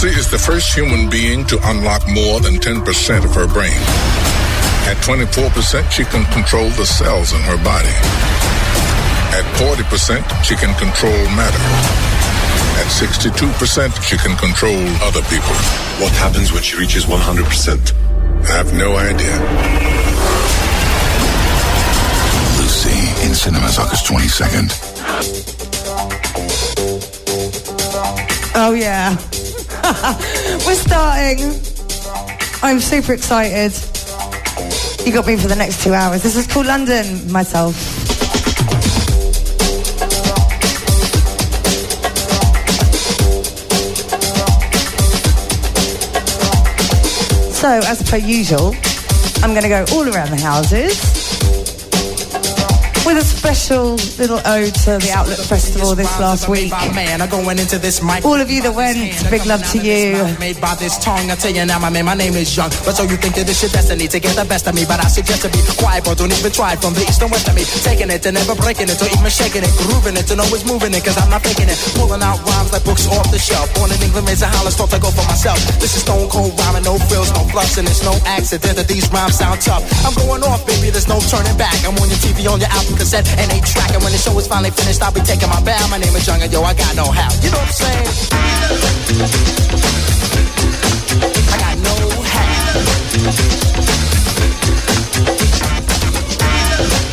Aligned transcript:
Lucy 0.00 0.16
is 0.16 0.30
the 0.30 0.38
first 0.38 0.72
human 0.76 1.10
being 1.10 1.44
to 1.44 1.58
unlock 1.70 2.06
more 2.06 2.38
than 2.38 2.54
10% 2.54 2.86
of 3.24 3.34
her 3.34 3.48
brain. 3.50 3.74
At 4.86 4.94
24%, 5.02 5.90
she 5.90 6.04
can 6.04 6.22
control 6.30 6.70
the 6.78 6.86
cells 6.86 7.32
in 7.32 7.40
her 7.40 7.58
body. 7.64 7.90
At 9.34 9.42
40%, 9.58 10.22
she 10.44 10.54
can 10.54 10.70
control 10.78 11.18
matter. 11.34 11.58
At 12.78 12.86
62%, 12.94 13.42
she 14.06 14.16
can 14.18 14.38
control 14.38 14.78
other 15.02 15.22
people. 15.26 15.50
What 15.98 16.12
happens 16.14 16.52
when 16.52 16.62
she 16.62 16.78
reaches 16.78 17.06
100%? 17.06 17.90
I 18.46 18.54
have 18.54 18.72
no 18.74 18.94
idea. 18.94 19.34
Lucy 22.62 23.26
in 23.26 23.34
cinemas 23.34 23.80
August 23.80 24.06
22nd. 24.06 24.70
Oh, 28.54 28.74
yeah. 28.74 29.16
We're 30.66 30.74
starting. 30.74 31.38
I'm 32.62 32.80
super 32.80 33.12
excited. 33.12 33.72
You 35.06 35.12
got 35.12 35.26
me 35.26 35.36
for 35.36 35.48
the 35.48 35.56
next 35.56 35.82
two 35.82 35.94
hours. 35.94 36.22
This 36.22 36.36
is 36.36 36.46
called 36.46 36.66
London, 36.66 37.30
myself. 37.30 37.74
So, 47.54 47.68
as 47.68 48.02
per 48.08 48.16
usual, 48.16 48.74
I'm 49.42 49.50
going 49.50 49.62
to 49.62 49.68
go 49.68 49.84
all 49.92 50.08
around 50.08 50.30
the 50.30 50.40
houses 50.42 51.17
with 53.08 53.16
a 53.16 53.24
special 53.24 53.96
little 54.20 54.36
ode 54.44 54.76
to 54.84 55.00
the 55.00 55.08
Outlook 55.16 55.40
Festival 55.40 55.96
this 55.96 56.12
last 56.20 56.44
week. 56.44 56.68
All 58.28 58.36
of 58.36 58.52
you 58.52 58.60
that 58.60 58.76
went, 58.76 59.00
big 59.32 59.48
love 59.48 59.64
to 59.72 59.80
you. 59.80 60.20
Made 60.36 60.60
by 60.60 60.76
this 60.76 61.00
tongue, 61.00 61.32
I 61.32 61.36
tell 61.40 61.48
you 61.48 61.64
now, 61.64 61.80
my 61.80 61.88
man, 61.88 62.04
my 62.04 62.12
name 62.12 62.36
is 62.36 62.52
Young. 62.52 62.68
But 62.84 63.00
so 63.00 63.08
you 63.08 63.16
think 63.16 63.32
that 63.40 63.48
this 63.48 63.64
your 63.64 63.72
destiny 63.72 64.12
to 64.12 64.20
get 64.20 64.36
the 64.36 64.44
best 64.44 64.68
of 64.68 64.76
me? 64.76 64.84
But 64.84 65.00
I 65.00 65.08
suggest 65.08 65.40
to 65.40 65.48
be 65.48 65.64
quiet, 65.80 66.04
but 66.04 66.20
don't 66.20 66.28
even 66.28 66.52
try 66.52 66.76
from 66.76 66.92
the 66.92 67.00
east 67.08 67.24
and 67.24 67.32
west 67.32 67.48
of 67.48 67.56
me. 67.56 67.64
Taking 67.80 68.12
it 68.12 68.20
and 68.28 68.36
never 68.36 68.52
breaking 68.52 68.92
it, 68.92 69.00
or 69.00 69.08
even 69.08 69.32
shaking 69.32 69.64
it, 69.64 69.72
grooving 69.88 70.20
it 70.20 70.28
and 70.28 70.44
always 70.44 70.68
moving 70.68 70.92
it, 70.92 71.00
cause 71.00 71.16
I'm 71.16 71.32
not 71.32 71.40
faking 71.40 71.72
it. 71.72 71.80
Pulling 71.96 72.20
out 72.20 72.44
rhymes 72.44 72.76
like 72.76 72.84
books 72.84 73.08
off 73.08 73.24
the 73.32 73.40
shelf. 73.40 73.72
Born 73.72 73.88
in 73.88 74.04
England, 74.04 74.28
raised 74.28 74.44
in 74.44 74.52
Holland, 74.52 74.76
thought 74.76 74.92
to 74.92 75.00
go 75.00 75.08
for 75.08 75.24
myself. 75.24 75.56
This 75.80 75.96
is 75.96 76.04
stone 76.04 76.28
cold 76.28 76.52
rhyming, 76.60 76.84
no 76.84 77.00
frills, 77.08 77.32
no 77.32 77.48
fluffs, 77.48 77.80
and 77.80 77.88
it's 77.88 78.04
no 78.04 78.12
accident 78.28 78.76
that 78.76 78.84
these 78.84 79.08
rhymes 79.08 79.40
sound 79.40 79.64
tough. 79.64 79.80
I'm 80.04 80.12
going 80.12 80.44
off, 80.44 80.68
baby, 80.68 80.92
there's 80.92 81.08
no 81.08 81.16
turning 81.32 81.56
back. 81.56 81.72
I'm 81.88 81.96
on 81.96 82.12
your 82.12 82.20
TV, 82.20 82.44
on 82.44 82.60
your 82.60 82.68
album 82.68 82.97
cassette, 82.98 83.28
and 83.38 83.50
eight 83.52 83.64
track. 83.64 83.94
And 83.94 84.02
when 84.02 84.12
the 84.12 84.18
show 84.18 84.36
is 84.38 84.46
finally 84.46 84.70
finished, 84.70 85.00
I'll 85.02 85.12
be 85.12 85.20
taking 85.20 85.48
my 85.48 85.60
bow. 85.62 85.78
My 85.88 85.98
name 85.98 86.14
is 86.14 86.26
Young, 86.26 86.42
and 86.42 86.52
yo, 86.52 86.62
I 86.62 86.74
got 86.74 86.94
no 86.96 87.06
how. 87.10 87.30
You 87.42 87.50
know 87.50 87.58
what 87.58 87.68
I'm 87.68 87.72
saying? 87.72 88.06
I 91.48 91.56
got 91.62 91.76
no 91.78 91.94
how. 92.26 92.58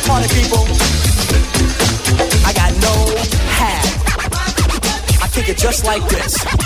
Party 0.06 0.28
people. 0.34 0.64
I 2.44 2.52
got 2.52 2.72
no 2.82 2.94
how. 3.56 3.82
I 5.22 5.28
kick 5.32 5.48
it 5.48 5.58
just 5.58 5.84
like 5.84 6.06
this. 6.08 6.65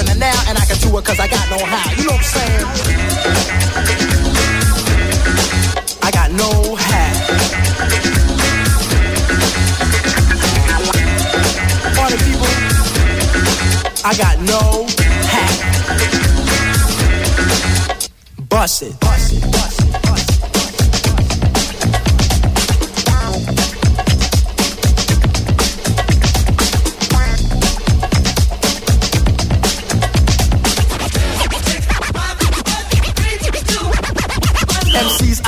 and 0.00 0.08
the 0.08 0.14
now, 0.14 0.42
and 0.48 0.56
I 0.56 0.64
can 0.64 0.78
do 0.78 0.96
it 0.96 1.04
cause 1.04 1.20
I 1.20 1.28
got 1.28 1.50
no 1.50 1.58
how. 1.64 1.90
You 1.92 2.04
know 2.04 2.12
what 2.12 2.20
I'm 2.20 2.24
saying? 2.24 2.64
I 6.02 6.10
got 6.10 6.32
no 6.32 6.74
how. 6.76 7.10
Party 11.96 12.16
people, 12.24 12.48
I 14.04 14.14
got 14.16 14.40
no 14.40 14.86
hat. 15.28 15.54
Bust 18.48 18.82
it. 18.82 19.00
Bust 19.00 19.32
it. 19.34 19.59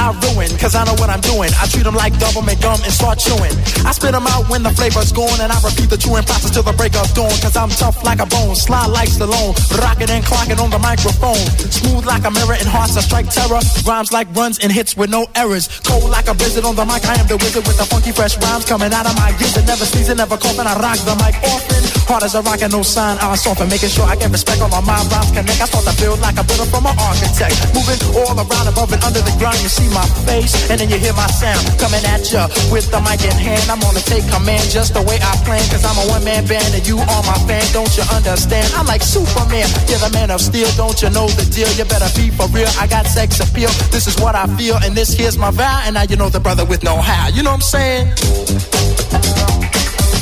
I 0.03 0.32
ruin, 0.43 0.59
cause 0.59 0.75
I 0.75 0.85
know 0.85 0.95
what 0.99 1.11
I'm 1.11 1.21
doing. 1.21 1.51
I 1.61 1.67
treat 1.67 1.85
them 1.85 1.95
like 1.95 2.19
government 2.19 2.61
gum 2.61 2.81
and 2.83 2.93
start 2.93 3.19
chewing. 3.19 3.53
I 3.87 3.93
spit 3.93 4.13
them 4.13 4.27
out 4.27 4.49
when 4.51 4.63
the 4.63 4.71
flavor's 4.71 5.13
gone, 5.13 5.41
and 5.41 5.51
I 5.53 5.59
repeat 5.63 5.91
the 5.91 5.97
chewing 5.97 6.25
process 6.25 6.51
till 6.51 6.63
the 6.63 6.73
break 6.73 6.95
of 6.97 7.07
dawn. 7.15 7.33
Cause 7.43 7.57
I'm 7.57 7.71
tough 7.71 8.03
like 8.03 8.21
a 8.21 8.27
bone, 8.27 8.55
sly 8.55 8.87
like 8.87 9.09
Stallone, 9.09 9.55
rocking 9.79 10.11
and 10.11 10.25
clocking 10.25 10.59
on 10.59 10.71
the 10.71 10.79
microphone. 10.79 11.43
Smooth 11.71 12.05
like 12.07 12.25
a 12.25 12.31
mirror 12.31 12.57
and 12.59 12.69
hearts 12.69 12.95
that 12.95 13.05
strike 13.05 13.31
terror. 13.31 13.61
Rhymes 13.87 14.13
like 14.13 14.29
runs 14.35 14.59
and 14.59 14.71
hits 14.73 14.97
with 14.97 15.11
no 15.11 15.27
errors. 15.35 15.69
Cold 15.87 16.11
like 16.11 16.29
a 16.29 16.35
blizzard 16.35 16.65
on 16.65 16.75
the 16.75 16.85
mic, 16.85 17.05
I 17.07 17.19
am 17.19 17.27
the 17.27 17.39
wizard 17.39 17.67
with 17.67 17.79
the 17.79 17.87
funky 17.87 18.13
fresh 18.13 18.37
rhymes 18.39 18.65
coming 18.65 18.93
out 18.93 19.07
of 19.07 19.15
my 19.17 19.33
gizzard. 19.39 19.67
Never 19.67 19.85
sneezing, 19.85 20.17
never 20.17 20.37
coughing, 20.37 20.67
I 20.67 20.75
rock 20.79 20.99
the 21.07 21.15
mic 21.23 21.37
often. 21.47 21.83
Hard 22.09 22.25
as 22.25 22.35
a 22.35 22.43
rock 22.43 22.61
and 22.63 22.73
no 22.73 22.83
sign, 22.83 23.17
I 23.19 23.37
soften, 23.37 23.69
making 23.69 23.91
sure 23.91 24.05
I 24.05 24.17
get 24.17 24.31
respect 24.31 24.61
on 24.61 24.71
my. 24.71 24.99
Rhymes 25.13 25.31
connect, 25.31 25.61
I 25.61 25.67
start 25.67 25.85
to 25.87 25.95
build 26.01 26.21
like 26.21 26.39
a 26.39 26.45
builder 26.45 26.67
from 26.67 26.87
an 26.87 26.97
architect. 26.99 27.57
Moving 27.75 28.01
all 28.17 28.35
around 28.35 28.67
above 28.69 28.93
and 28.93 29.03
under 29.05 29.21
the 29.21 29.35
ground, 29.39 29.59
you 29.63 29.69
see 29.69 29.89
my 29.93 30.05
face, 30.25 30.32
and 30.33 30.81
then 30.81 30.89
you 30.89 30.97
hear 30.97 31.13
my 31.13 31.27
sound 31.29 31.61
coming 31.77 32.01
at 32.09 32.25
ya 32.33 32.49
with 32.73 32.89
the 32.89 32.97
mic 33.05 33.21
in 33.21 33.37
hand. 33.37 33.69
I'm 33.69 33.81
gonna 33.85 34.01
take 34.01 34.25
command 34.33 34.65
just 34.73 34.95
the 34.95 35.03
way 35.05 35.21
I 35.21 35.37
plan, 35.45 35.61
cause 35.69 35.85
I'm 35.85 35.99
a 36.01 36.09
one 36.09 36.25
man 36.25 36.47
band 36.49 36.73
and 36.73 36.85
you 36.89 36.97
are 36.97 37.23
my 37.29 37.37
fan. 37.45 37.61
Don't 37.73 37.93
you 37.97 38.05
understand? 38.09 38.65
I'm 38.73 38.87
like 38.87 39.03
Superman, 39.03 39.69
you're 39.93 40.01
the 40.01 40.11
man 40.13 40.31
of 40.31 40.41
steel. 40.41 40.69
Don't 40.73 40.97
you 41.03 41.11
know 41.11 41.29
the 41.29 41.45
deal? 41.53 41.69
You 41.77 41.85
better 41.85 42.09
be 42.17 42.33
for 42.33 42.49
real. 42.49 42.71
I 42.81 42.87
got 42.87 43.05
sex 43.07 43.41
appeal. 43.41 43.69
This 43.93 44.09
is 44.09 44.17
what 44.25 44.35
I 44.35 44.49
feel, 44.57 44.77
and 44.81 44.97
this 44.97 45.13
here's 45.13 45.37
my 45.37 45.51
vow. 45.51 45.83
And 45.85 45.95
now 46.01 46.09
you 46.09 46.17
know 46.17 46.31
the 46.31 46.41
brother 46.41 46.65
with 46.65 46.83
no 46.83 46.97
how. 46.97 47.29
You 47.29 47.43
know 47.43 47.53
what 47.53 47.61
I'm 47.61 47.69
saying? 47.77 48.09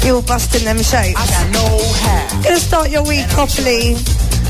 You're 0.03 0.22
busting 0.27 0.65
them 0.65 0.82
shapes. 0.82 1.15
I 1.15 1.25
got 1.31 1.47
no 1.54 1.66
how. 2.03 2.42
Gonna 2.42 2.59
start 2.59 2.91
your 2.91 3.06
week 3.06 3.28
properly 3.31 3.94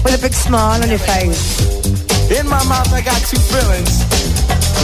with 0.01 0.17
a 0.17 0.21
big 0.23 0.33
smile 0.33 0.81
on 0.81 0.89
your 0.89 1.05
face. 1.05 1.61
In 2.33 2.49
my 2.49 2.65
mouth, 2.65 2.89
I 2.95 3.03
got 3.03 3.21
two 3.29 3.37
feelings. 3.37 4.09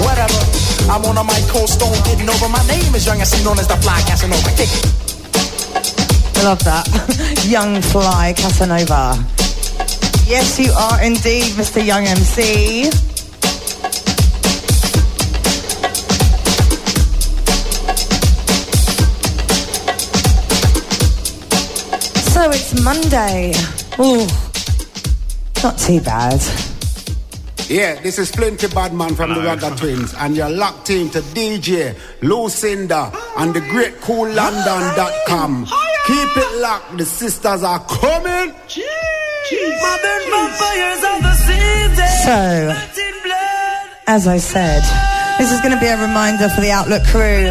Whatever. 0.05 0.66
I'm 0.89 1.05
on 1.05 1.19
a 1.19 1.25
mic, 1.25 1.43
cold 1.49 1.69
stone, 1.69 1.93
getting 2.05 2.29
over. 2.29 2.49
My 2.49 2.65
name 2.69 2.95
is 2.95 3.07
Young 3.07 3.21
and 3.21 3.45
known 3.45 3.59
as 3.59 3.67
the 3.67 3.77
Fly 3.77 4.01
Casanova. 4.03 4.51
Kick 4.51 4.71
it. 4.71 4.87
I 6.39 6.45
love 6.45 6.63
that. 6.63 7.45
Young 7.49 7.83
Fly 7.83 8.35
Casanova. 8.37 9.19
Yes, 10.29 10.61
you 10.61 10.71
are 10.73 11.03
indeed, 11.03 11.55
Mr. 11.55 11.85
Young 11.85 12.07
MC. 12.07 12.85
So 22.31 22.51
it's 22.51 22.81
Monday. 22.81 23.53
Ooh, 23.99 24.27
not 25.65 25.79
too 25.79 26.01
bad. 26.01 26.76
Yeah, 27.69 28.01
this 28.01 28.19
is 28.19 28.31
Flinty 28.31 28.69
Badman 28.69 29.17
from 29.17 29.31
the 29.35 29.41
Ragga 29.41 29.77
Twins, 29.77 30.15
and 30.15 30.37
you're 30.37 30.49
locked 30.51 30.89
into 30.91 31.21
DJ 31.21 31.95
Lusinda 32.21 33.13
and 33.37 33.53
the 33.55 33.61
Great 33.61 34.01
Kool 34.01 34.29
London.com. 34.29 35.67
Keep 36.07 36.37
it 36.37 36.61
locked, 36.63 36.97
the 36.97 37.05
sisters 37.05 37.65
are 37.65 37.81
coming. 37.87 38.55
So, 42.25 42.73
as 44.07 44.29
I 44.29 44.39
said, 44.39 44.83
this 45.39 45.51
is 45.51 45.61
going 45.61 45.75
to 45.75 45.81
be 45.81 45.89
a 45.89 46.01
reminder 46.01 46.49
for 46.51 46.61
the 46.61 46.71
Outlook 46.71 47.03
crew. 47.07 47.51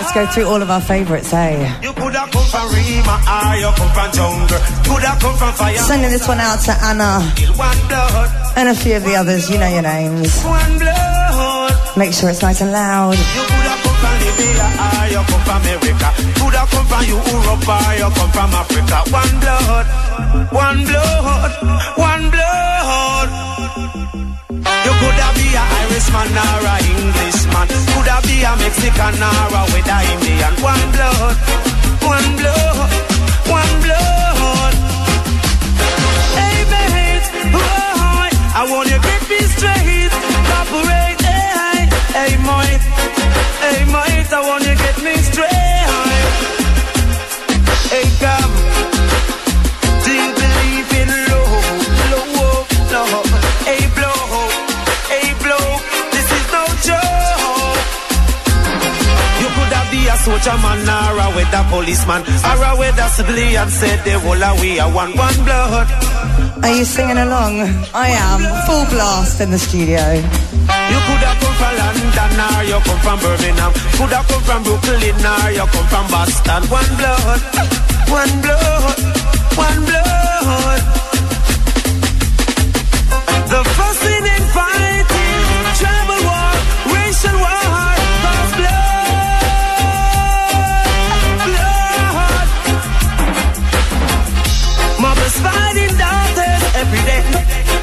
Let's 0.00 0.12
go 0.12 0.26
through 0.26 0.46
all 0.46 0.60
of 0.62 0.70
our 0.70 0.80
favourites, 0.80 1.32
eh? 1.32 1.80
You 1.82 1.92
coulda 1.92 2.26
come 2.32 2.46
from 2.46 2.66
Rima 2.74 3.14
or 3.22 3.56
you 3.56 3.70
come 3.76 3.92
from 3.94 4.12
jungle. 4.12 4.58
Coulda 4.84 5.16
come 5.20 5.36
from 5.36 5.52
fire. 5.54 5.76
Sending 5.78 6.10
this 6.10 6.26
one 6.26 6.40
out 6.40 6.60
to 6.66 6.72
Anna 6.82 7.20
and 8.56 8.68
a 8.68 8.74
few 8.74 8.96
of 8.96 9.04
the 9.04 9.14
others. 9.16 9.48
You 9.50 9.58
know 9.58 9.68
your 9.68 9.82
names. 9.82 10.42
Make 11.96 12.12
sure 12.12 12.30
it's 12.30 12.42
nice 12.42 12.60
and 12.60 12.72
loud. 12.72 13.16
You 13.16 13.44
come 13.46 13.96
from 14.02 14.14
Libya 14.20 14.66
or 14.80 15.06
you 15.12 15.22
come 15.28 15.42
from 15.46 15.60
America. 15.62 16.08
Coulda 16.40 16.62
come 16.72 16.86
from 16.86 17.04
Europe 17.04 17.68
or 17.68 17.94
you 18.00 18.08
come 18.16 18.30
from 18.32 18.50
Africa. 18.58 18.98
One 19.12 19.34
blood, 19.40 19.86
one 20.52 20.84
blood, 20.84 21.52
one 21.96 22.30
blood. 22.30 23.51
Be 24.82 25.54
a 25.54 25.62
Irishman 25.62 26.36
or 26.36 26.66
a 26.66 26.76
Englishman. 26.90 27.68
Could 27.68 28.08
have 28.08 28.24
be 28.24 28.42
a 28.42 28.52
Mexican 28.56 29.22
or 29.22 29.54
a 29.54 29.62
whether 29.70 30.00
Indian. 30.12 30.54
One 30.62 30.84
blood, 30.94 31.36
one 32.02 32.28
blood, 32.36 32.90
one 33.46 33.74
blood. 33.84 34.74
Hey 36.38 36.58
mate, 36.72 37.28
oh, 37.54 38.28
I 38.54 38.66
want 38.70 38.90
you 38.90 39.00
get 39.00 39.22
me 39.30 39.40
straight. 39.54 40.12
Operate, 40.58 41.20
hey, 41.22 41.88
hey 42.16 42.32
mate, 42.48 42.84
hey 43.64 43.84
mate, 43.94 44.32
I 44.32 44.40
want 44.46 44.64
you 44.64 44.74
get 44.74 44.98
me 45.02 45.14
straight. 45.22 45.61
Soldier 60.22 60.56
man 60.62 60.86
or 60.86 61.18
a 61.18 61.26
weather 61.34 61.64
policeman 61.68 62.22
or 62.22 62.62
a 62.62 62.70
civilian. 63.10 63.68
Said 63.68 63.98
the 64.04 64.18
whole 64.20 64.42
of 64.42 64.60
we 64.60 64.78
are 64.78 64.90
one, 64.90 65.12
one 65.16 65.38
blood. 65.44 65.88
Are 66.62 66.74
you 66.78 66.84
singing 66.84 67.18
along? 67.18 67.54
I 67.92 68.08
am. 68.28 68.40
Full 68.66 68.84
blast 68.92 69.40
in 69.40 69.50
the 69.50 69.58
studio. 69.58 70.04
You 70.92 70.98
could 71.06 71.22
have 71.26 71.38
come 71.42 71.56
from 71.58 71.74
London 71.82 72.32
or 72.46 72.62
you 72.70 72.78
come 72.86 73.00
from 73.04 73.18
Birmingham. 73.24 73.72
Could 73.98 74.12
have 74.14 74.26
come 74.30 74.42
from 74.46 74.60
Brooklyn 74.62 75.26
or 75.26 75.50
you 75.58 75.66
come 75.74 75.88
from 75.92 76.06
Boston. 76.14 76.62
One 76.70 76.92
blood, 76.98 77.40
one 78.06 78.34
blood, 78.44 78.98
one 79.58 79.80
blood. 79.88 80.82
The 83.50 83.60
fussing 83.76 84.26
and 84.31 84.31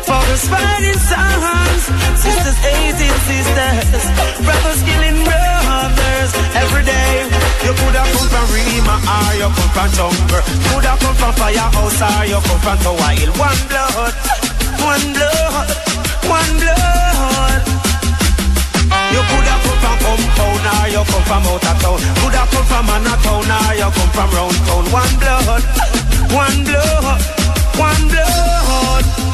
Fathers 0.09 0.49
fighting 0.49 0.97
sons, 0.97 1.85
sisters 2.17 2.57
hating 2.65 3.17
sisters, 3.29 4.09
brothers 4.41 4.81
killing 4.81 5.21
brothers 5.21 6.31
every 6.57 6.81
day. 6.81 7.29
You 7.61 7.77
could 7.77 7.93
have 7.93 8.09
come 8.09 8.25
from 8.33 8.47
Rima 8.49 8.95
or 9.05 9.37
you 9.37 9.49
come 9.53 9.69
from 9.69 9.89
Jungle. 9.93 10.41
Could 10.41 10.85
have 10.89 10.97
come 10.97 11.13
from 11.13 11.33
Firehouse 11.37 12.01
or 12.01 12.25
you 12.25 12.41
come 12.41 12.57
from 12.57 12.77
Tower 12.81 13.13
Hill. 13.21 13.29
One 13.37 13.61
blood, 13.69 14.13
one 14.81 15.05
blood, 15.13 15.69
one 16.25 16.53
blood. 16.57 17.61
You 19.13 19.21
could 19.29 19.45
have 19.45 19.61
come 19.61 19.77
from 19.77 19.97
Compound 20.09 20.65
or 20.73 20.89
you 20.89 21.03
come 21.05 21.25
from 21.29 21.45
out 21.53 21.69
of 21.69 21.77
town. 21.85 22.01
Could 22.17 22.33
have 22.33 22.49
come 22.49 22.65
from 22.65 22.83
Manhattan 22.89 23.45
or 23.45 23.77
you 23.77 23.89
come 23.93 24.09
from 24.17 24.29
round 24.33 24.57
town. 24.65 24.85
One 24.89 25.13
blood, 25.21 25.61
one 26.33 26.65
blood, 26.65 27.21
one 27.77 28.03
blood. 28.09 29.28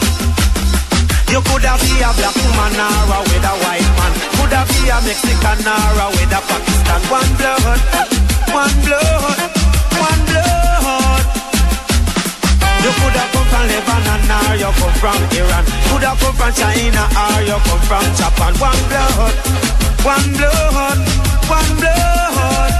You 1.35 1.43
could 1.43 1.67
have 1.67 1.83
be 1.83 1.99
a 1.99 2.07
black 2.15 2.31
woman 2.31 2.79
or 2.79 3.11
a 3.11 3.19
with 3.27 3.43
a 3.43 3.53
white 3.59 3.83
man. 3.99 4.13
Could 4.39 4.55
have 4.55 4.71
be 4.71 4.87
a 4.87 4.95
Mexican 5.03 5.67
or 5.67 5.99
a 5.99 6.07
with 6.15 6.31
a 6.31 6.39
Pakistan. 6.47 7.01
One 7.11 7.31
blood, 7.35 7.75
one 8.55 8.75
blood, 8.87 9.39
one 9.99 10.21
blood. 10.31 11.25
You 12.87 12.91
could 12.95 13.19
have 13.19 13.29
come 13.35 13.47
from 13.51 13.67
Lebanon 13.67 14.31
or 14.31 14.55
you 14.63 14.71
come 14.79 14.95
from 14.95 15.19
Iran. 15.35 15.65
Could 15.91 16.07
have 16.07 16.15
come 16.23 16.35
from 16.39 16.51
China 16.55 17.03
or 17.03 17.43
you 17.43 17.59
come 17.67 17.83
from 17.83 18.05
Japan. 18.15 18.55
One 18.55 18.79
blood, 18.87 19.35
one 20.07 20.29
blood, 20.39 20.99
one 21.51 21.71
blood. 21.83 22.71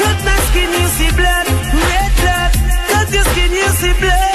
Cut 0.00 0.18
my 0.24 0.36
skin, 0.48 0.70
you 0.80 0.88
see 0.96 1.12
blood, 1.12 1.44
red 1.76 2.08
blood. 2.24 2.50
Cut 2.88 3.12
your 3.12 3.24
skin, 3.36 3.52
you 3.52 3.68
see 3.84 3.92
blood, 4.00 4.25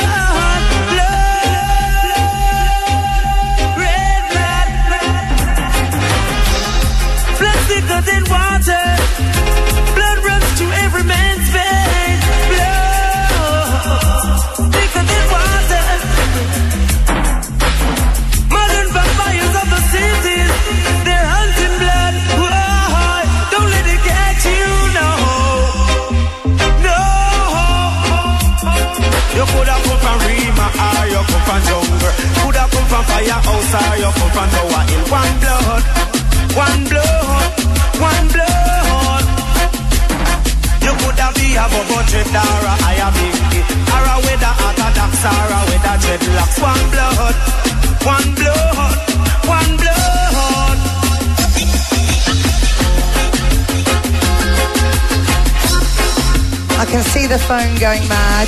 Firehouse 33.71 33.87
or 33.87 33.97
you 33.97 34.11
come 34.19 34.31
from 34.35 34.49
Tower 34.51 34.83
Hill. 34.83 35.05
One 35.15 35.35
blood, 35.39 35.83
one 36.59 36.83
blood, 36.91 37.51
one 38.03 38.27
blood. 38.35 39.25
You 40.83 40.93
could 40.99 41.19
have 41.23 41.35
be 41.35 41.55
a 41.55 41.65
dread 42.11 42.35
or 42.35 42.67
a 42.67 43.07
big 43.15 43.35
or 43.95 44.05
a 44.11 44.15
a 44.43 44.51
orthodox 44.67 45.23
or 45.23 45.51
a 45.55 45.95
dreadlocks. 46.03 46.57
One 46.59 46.85
blood, 46.91 47.35
one 48.03 48.29
blood, 48.35 48.97
one 49.47 49.77
blood. 49.77 50.20
I 56.81 56.85
can 56.85 57.03
see 57.03 57.27
the 57.27 57.37
phone 57.37 57.77
going 57.77 58.01
mad. 58.09 58.47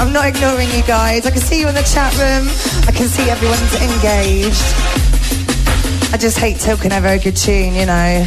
I'm 0.00 0.12
not 0.12 0.26
ignoring 0.26 0.68
you 0.72 0.82
guys. 0.82 1.26
I 1.26 1.30
can 1.30 1.40
see 1.40 1.60
you 1.60 1.68
in 1.68 1.76
the 1.76 1.82
chat 1.82 2.12
room. 2.18 2.48
I 2.88 2.90
can 2.90 3.06
see 3.06 3.30
everyone's 3.30 3.74
engaged. 3.80 4.64
I 6.12 6.16
just 6.18 6.38
hate 6.38 6.58
talking 6.58 6.92
over 6.92 7.06
a 7.06 7.20
good 7.20 7.36
tune, 7.36 7.76
you 7.76 7.86
know. 7.86 8.26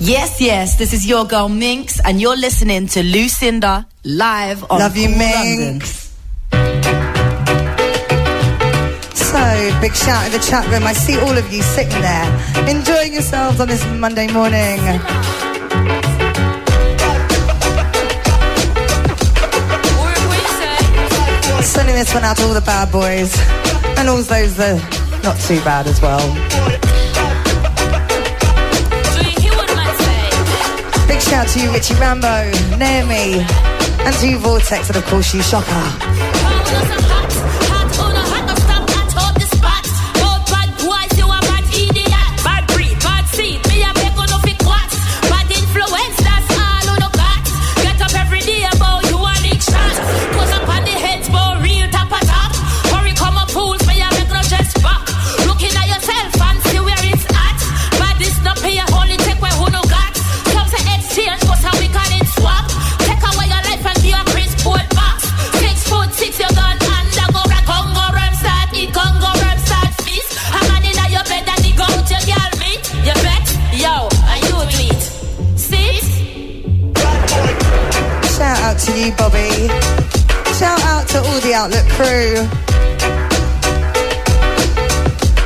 Yes, 0.00 0.40
yes, 0.40 0.76
this 0.78 0.94
is 0.94 1.06
your 1.06 1.26
girl 1.26 1.50
Minx, 1.50 2.00
and 2.06 2.22
you're 2.22 2.38
listening 2.38 2.86
to 2.88 3.00
Lusinda 3.00 3.84
live 4.02 4.64
on 4.70 4.78
Love 4.78 4.96
you, 4.96 5.08
Kool 5.08 5.18
London. 5.18 6.01
Big 9.80 9.94
shout 9.94 10.26
in 10.26 10.32
the 10.32 10.38
chat 10.38 10.66
room. 10.72 10.82
I 10.82 10.92
see 10.92 11.16
all 11.18 11.36
of 11.38 11.52
you 11.52 11.62
sitting 11.62 12.00
there, 12.00 12.68
enjoying 12.68 13.12
yourselves 13.12 13.60
on 13.60 13.68
this 13.68 13.84
Monday 13.94 14.26
morning. 14.32 14.78
Sending 21.62 21.94
this 21.94 22.12
one 22.12 22.24
out 22.24 22.36
to 22.38 22.44
all 22.44 22.54
the 22.54 22.62
bad 22.66 22.90
boys 22.90 23.32
and 23.98 24.08
all 24.08 24.16
those 24.16 24.56
that 24.56 24.74
are 24.74 25.22
not 25.22 25.38
too 25.38 25.60
bad 25.62 25.86
as 25.86 26.00
well. 26.02 26.22
Big 31.06 31.20
shout 31.20 31.46
to 31.48 31.60
you, 31.60 31.70
Richie 31.72 31.94
Rambo, 31.94 32.50
Naomi, 32.78 33.44
and 34.04 34.14
to 34.16 34.28
you, 34.28 34.38
Vortex, 34.38 34.88
and 34.88 34.96
of 34.96 35.06
course 35.06 35.32
you, 35.32 35.40
Shocker. 35.42 36.11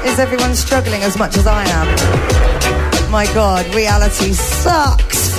Is 0.07 0.19
everyone 0.21 0.55
struggling 0.55 1.03
as 1.03 1.19
much 1.19 1.37
as 1.37 1.47
I 1.47 1.65
am? 1.65 3.11
My 3.11 3.27
God, 3.35 3.67
reality 3.75 4.33
sucks. 4.33 5.35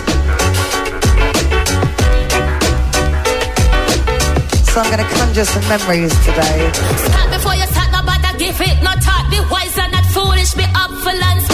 So 4.72 4.82
I'm 4.82 4.92
going 4.92 5.00
to 5.00 5.16
conjure 5.16 5.46
some 5.46 5.68
memories 5.70 6.14
today. 6.26 6.72
Start 7.08 7.32
before 7.32 7.56
you 7.56 7.66
start, 7.68 7.92
no 7.92 8.04
bother 8.04 8.38
give 8.38 8.60
it, 8.60 8.84
no. 8.84 8.94
Be 9.32 9.40
wise 9.50 9.78
and 9.78 9.92
not 9.92 10.06
foolish, 10.08 10.54
be 10.54 10.64
up 10.76 10.92
for 11.00 11.14
lunch. 11.14 11.48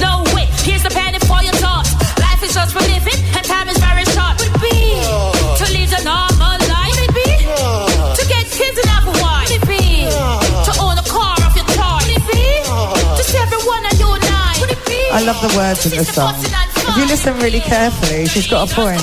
No 0.00 0.24
way. 0.34 0.44
Here's 0.60 0.84
a 0.84 0.90
penny 0.90 1.18
for 1.20 1.42
your 1.42 1.54
thoughts. 1.54 1.92
Life 2.20 2.42
is 2.42 2.52
just 2.52 2.72
for 2.74 2.80
living, 2.80 2.95
love 15.26 15.42
the 15.42 15.58
words 15.58 15.84
in 15.90 15.98
the 15.98 16.04
song. 16.04 16.34
If 16.38 16.96
you 16.96 17.04
listen 17.06 17.34
really 17.38 17.58
carefully, 17.58 18.26
she's 18.26 18.46
got 18.46 18.70
a 18.70 18.74
point. 18.74 19.02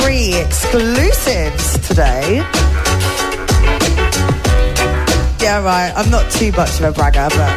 Three 0.00 0.34
exclusives 0.34 1.78
today. 1.86 2.42
Yeah, 5.40 5.62
right. 5.64 5.92
I'm 5.96 6.10
not 6.10 6.30
too 6.30 6.52
much 6.52 6.80
of 6.80 6.84
a 6.84 6.92
bragger, 6.92 7.28
but 7.30 7.52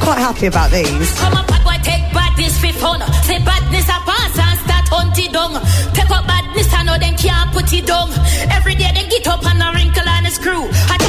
quite 0.00 0.18
happy 0.18 0.46
about 0.46 0.70
these. 0.70 1.12
Come 1.18 1.34
up, 1.34 1.46
boy, 1.64 1.76
take 1.82 2.04
badness 2.12 2.58
for 2.60 2.72
fun. 2.72 3.00
Say 3.24 3.38
badness 3.44 3.88
a 3.88 3.98
pass 4.08 4.38
and 4.38 4.58
start 4.60 4.88
hunt 4.88 5.18
it 5.18 5.32
down. 5.32 5.52
Take 5.94 6.10
up 6.10 6.26
badness 6.26 6.72
know 6.86 6.98
them 6.98 7.16
can't 7.16 7.52
put 7.52 7.72
it 7.72 7.86
down. 7.86 8.10
Every 8.50 8.74
day 8.74 8.90
they 8.94 9.06
get 9.08 9.26
up 9.28 9.44
and 9.44 9.62
a 9.62 9.72
wrinkle 9.74 10.08
and 10.08 10.26
a 10.26 10.30
screw. 10.30 10.68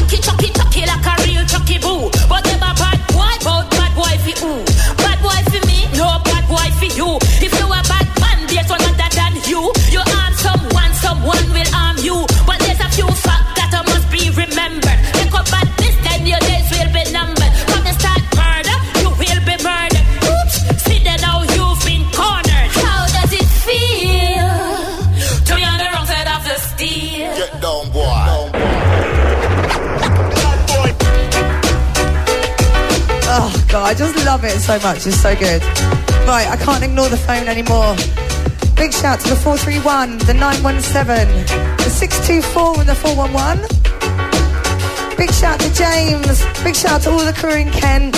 Chucky, 0.10 0.18
chucky, 0.22 0.50
chucky 0.54 0.86
like 0.86 1.06
a 1.06 1.14
real 1.24 1.46
chucky 1.46 1.78
boo. 1.80 2.10
But 2.30 2.44
bad 2.44 3.00
boy, 3.12 3.34
bad 3.44 3.92
boy 3.96 4.16
for? 4.24 4.64
Bad 5.04 5.20
boy 5.22 5.40
for 5.52 5.62
me, 5.68 5.84
no 6.00 6.08
bad 6.24 6.48
boy 6.48 6.70
for 6.80 6.90
you. 7.00 7.20
If 7.44 7.57
just 33.98 34.16
love 34.26 34.44
it 34.44 34.60
so 34.60 34.78
much. 34.80 35.08
It's 35.08 35.20
so 35.20 35.36
good. 35.36 35.64
Right, 36.28 36.48
I 36.48 36.56
can't 36.58 36.84
ignore 36.84 37.10
the 37.10 37.18
phone 37.18 37.48
anymore. 37.48 37.96
Big 38.76 38.94
shout 38.94 39.20
to 39.22 39.30
the 39.30 39.36
431, 39.36 40.20
the 40.20 40.34
917, 40.36 41.28
the 41.78 41.90
624 41.90 42.80
and 42.82 42.90
the 42.90 42.94
411. 42.94 43.66
Big 45.18 45.32
shout 45.34 45.60
to 45.62 45.74
James. 45.74 46.46
Big 46.64 46.76
shout 46.76 47.02
to 47.02 47.10
all 47.10 47.26
the 47.26 47.34
crew 47.34 47.56
in 47.56 47.72
Kent 47.72 48.16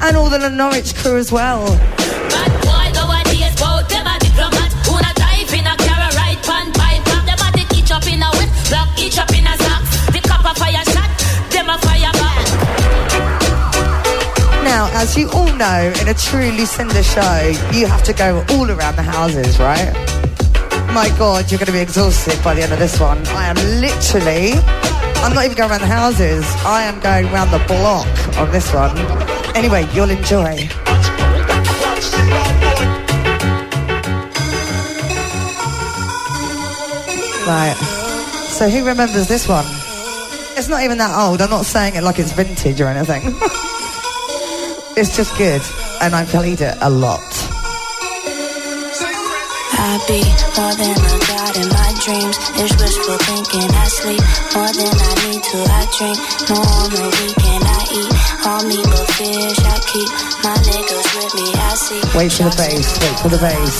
and 0.00 0.16
all 0.16 0.30
the 0.30 0.48
Norwich 0.48 0.94
crew 0.94 1.18
as 1.18 1.30
well. 1.30 1.66
As 15.00 15.16
you 15.16 15.30
all 15.30 15.46
know, 15.54 15.92
in 16.00 16.08
a 16.08 16.14
true 16.14 16.50
Lusinda 16.50 17.04
show, 17.04 17.78
you 17.78 17.86
have 17.86 18.02
to 18.02 18.12
go 18.12 18.44
all 18.50 18.68
around 18.68 18.96
the 18.96 19.02
houses, 19.02 19.60
right? 19.60 19.94
My 20.92 21.08
God, 21.16 21.52
you're 21.52 21.58
going 21.58 21.66
to 21.66 21.72
be 21.72 21.78
exhausted 21.78 22.36
by 22.42 22.54
the 22.54 22.62
end 22.62 22.72
of 22.72 22.80
this 22.80 22.98
one. 22.98 23.24
I 23.28 23.46
am 23.46 23.54
literally, 23.80 24.54
I'm 25.22 25.32
not 25.36 25.44
even 25.44 25.56
going 25.56 25.70
around 25.70 25.82
the 25.82 25.86
houses. 25.86 26.44
I 26.66 26.82
am 26.82 26.98
going 26.98 27.26
around 27.32 27.52
the 27.52 27.64
block 27.68 28.08
on 28.38 28.50
this 28.50 28.74
one. 28.74 28.90
Anyway, 29.54 29.86
you'll 29.94 30.10
enjoy. 30.10 30.66
Right. 37.46 37.76
So 38.50 38.68
who 38.68 38.84
remembers 38.84 39.28
this 39.28 39.46
one? 39.46 39.64
It's 40.58 40.68
not 40.68 40.82
even 40.82 40.98
that 40.98 41.16
old. 41.16 41.40
I'm 41.40 41.50
not 41.50 41.66
saying 41.66 41.94
it 41.94 42.02
like 42.02 42.18
it's 42.18 42.32
vintage 42.32 42.80
or 42.80 42.88
anything. 42.88 43.32
it's 44.98 45.16
just 45.16 45.36
good. 45.38 45.62
And 46.02 46.14
I 46.14 46.24
played 46.24 46.60
it 46.60 46.76
a 46.80 46.90
lot. 46.90 47.22
I 49.78 49.98
more 50.58 50.74
than 50.74 50.96
in 51.54 51.68
my 51.70 51.90
dreams. 52.02 52.36
There's 52.58 52.74
wishful 52.82 53.18
thinking. 53.30 53.70
I 53.70 53.86
sleep 53.86 54.22
more 54.54 54.72
than 54.74 54.90
I 54.90 55.12
need 55.22 55.42
to. 55.42 55.58
I 55.70 55.86
drink 55.94 56.18
more 56.50 56.66
on 56.66 56.90
the 56.90 57.06
weekend. 57.14 57.64
I 57.64 57.77
eat 57.92 58.12
all 58.46 58.62
meat 58.64 58.86
fish. 59.16 59.58
I 59.64 59.76
keep 59.90 60.10
my 60.44 60.56
niggas 60.68 61.08
with 61.16 61.32
me. 61.38 61.46
I 61.54 61.74
see. 61.74 62.02
Wait 62.16 62.32
for 62.32 62.48
the 62.48 62.54
bass. 62.56 62.88
Wait 63.00 63.16
for 63.20 63.28
the 63.28 63.40
bass. 63.40 63.76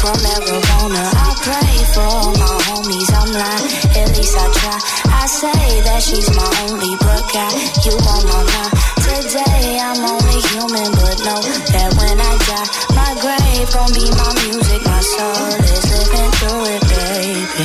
From 0.00 0.16
marijuana, 0.20 1.04
I 1.04 1.30
pray 1.42 1.74
for 1.94 2.04
all 2.04 2.32
my 2.34 2.54
homies. 2.68 3.10
I'm 3.14 3.30
lying, 3.32 3.66
at 4.00 4.08
least 4.16 4.36
I 4.36 4.46
try. 4.58 4.78
I 5.08 5.26
say 5.26 5.64
that 5.86 6.00
she's 6.02 6.28
my 6.36 6.48
only 6.68 6.92
but 7.00 7.22
got 7.32 7.52
you 7.84 7.94
on 7.94 8.22
my 8.28 8.42
mind. 8.44 8.72
Today 9.04 9.78
I'm 9.80 10.00
only 10.04 10.40
human, 10.52 10.90
but 11.00 11.16
know 11.24 11.40
that 11.40 11.90
when 11.96 12.16
I 12.20 12.34
die, 12.44 12.68
my 12.98 13.10
grave 13.22 13.68
gon' 13.72 13.92
be 13.94 14.06
my 14.10 14.30
music. 14.44 14.80
My 14.84 15.00
soul 15.00 15.54
is 15.64 15.84
living 15.92 16.30
through 16.38 16.64
it, 16.74 16.82
baby. 16.92 17.64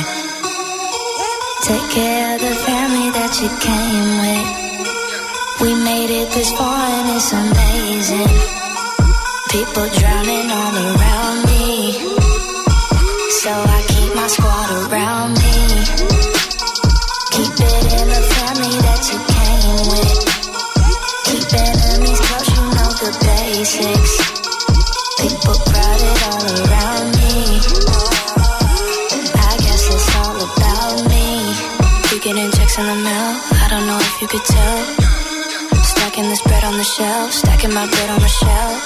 Take 1.68 1.90
care 1.90 2.34
of 2.34 2.40
the 2.40 2.54
family 2.66 3.10
that 3.10 3.32
you 3.40 3.48
came 3.60 4.10
with. 4.20 4.59
We 5.60 5.74
made 5.74 6.08
it 6.08 6.32
this 6.32 6.50
far 6.52 6.88
and 6.88 7.16
it's 7.16 7.32
amazing. 7.32 8.32
People 9.52 9.86
drowning 10.00 10.48
all 10.48 10.74
around 10.88 11.38
me. 11.52 11.92
So 13.44 13.52
I 13.52 13.84
keep 13.92 14.14
my 14.14 14.26
squad 14.26 14.70
around 14.88 15.36
me. 15.36 15.56
Keep 17.36 17.54
it 17.60 17.92
in 17.92 18.08
the 18.08 18.22
family 18.32 18.76
that 18.88 19.02
you 19.12 19.18
came 19.36 19.84
with. 19.92 20.16
Keep 21.28 21.44
enemies 21.52 22.20
close, 22.24 22.48
you 22.56 22.62
know 22.76 22.90
the 23.04 23.12
basics. 23.20 24.14
People 25.20 25.56
crowded 25.68 26.18
all 26.32 26.44
around 26.56 27.06
me. 27.20 27.36
I 29.44 29.52
guess 29.60 29.82
it's 29.92 30.08
all 30.24 30.40
about 30.40 31.04
me. 31.12 31.52
You 32.14 32.20
getting 32.22 32.50
checks 32.52 32.78
in 32.78 32.86
the 32.86 32.96
mail? 32.96 33.30
I 33.60 33.66
don't 33.68 33.86
know 33.86 33.98
if 34.00 34.22
you 34.22 34.28
could 34.28 34.44
tell. 34.46 35.09
Stacking 36.20 36.36
this 36.36 36.42
bread 36.42 36.64
on 36.64 36.76
the 36.76 36.84
shelf, 36.84 37.32
stacking 37.32 37.72
my 37.72 37.86
bread 37.86 38.10
on 38.10 38.20
the 38.20 38.28
shelf. 38.28 38.76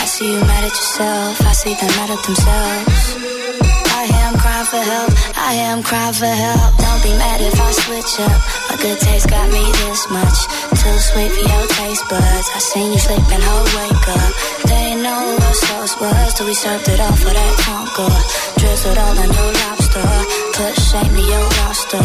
I 0.00 0.06
see 0.06 0.32
you 0.32 0.40
mad 0.40 0.64
at 0.64 0.70
yourself, 0.70 1.42
I 1.42 1.52
see 1.52 1.74
them 1.74 1.92
mad 2.00 2.08
at 2.16 2.24
themselves. 2.24 3.16
I 3.92 4.04
am 4.24 4.32
crying 4.38 4.64
for 4.64 4.80
help, 4.80 5.12
I 5.36 5.52
am 5.68 5.82
crying 5.82 6.14
for 6.14 6.24
help. 6.24 6.78
Don't 6.78 7.02
be 7.02 7.12
mad 7.20 7.42
if 7.42 7.60
I 7.60 7.70
switch 7.72 8.20
up. 8.24 8.40
My 8.70 8.76
good 8.80 8.98
taste 9.00 9.28
got 9.28 9.52
me 9.52 9.70
this 9.84 10.08
much. 10.08 10.73
Too 10.84 10.98
sweet 10.98 11.32
for 11.32 11.48
your 11.48 11.66
taste 11.66 12.04
buds. 12.10 12.48
I 12.54 12.58
seen 12.58 12.92
you 12.92 12.98
sleeping, 12.98 13.40
ho, 13.40 13.56
wake 13.72 14.08
up. 14.20 14.32
They 14.68 14.94
know 15.00 15.22
what 15.40 15.56
sauce 15.56 15.94
was 15.98 16.34
till 16.34 16.46
we 16.46 16.52
served 16.52 16.86
it 16.88 17.00
all 17.00 17.16
for 17.16 17.32
that 17.32 17.54
Tonka. 17.64 18.06
Drizzled 18.60 18.98
all 18.98 19.16
in 19.24 19.30
your 19.32 19.52
lobster. 19.64 20.08
Put 20.52 20.74
shame 20.76 21.14
to 21.16 21.22
your 21.24 21.46
roster. 21.64 22.04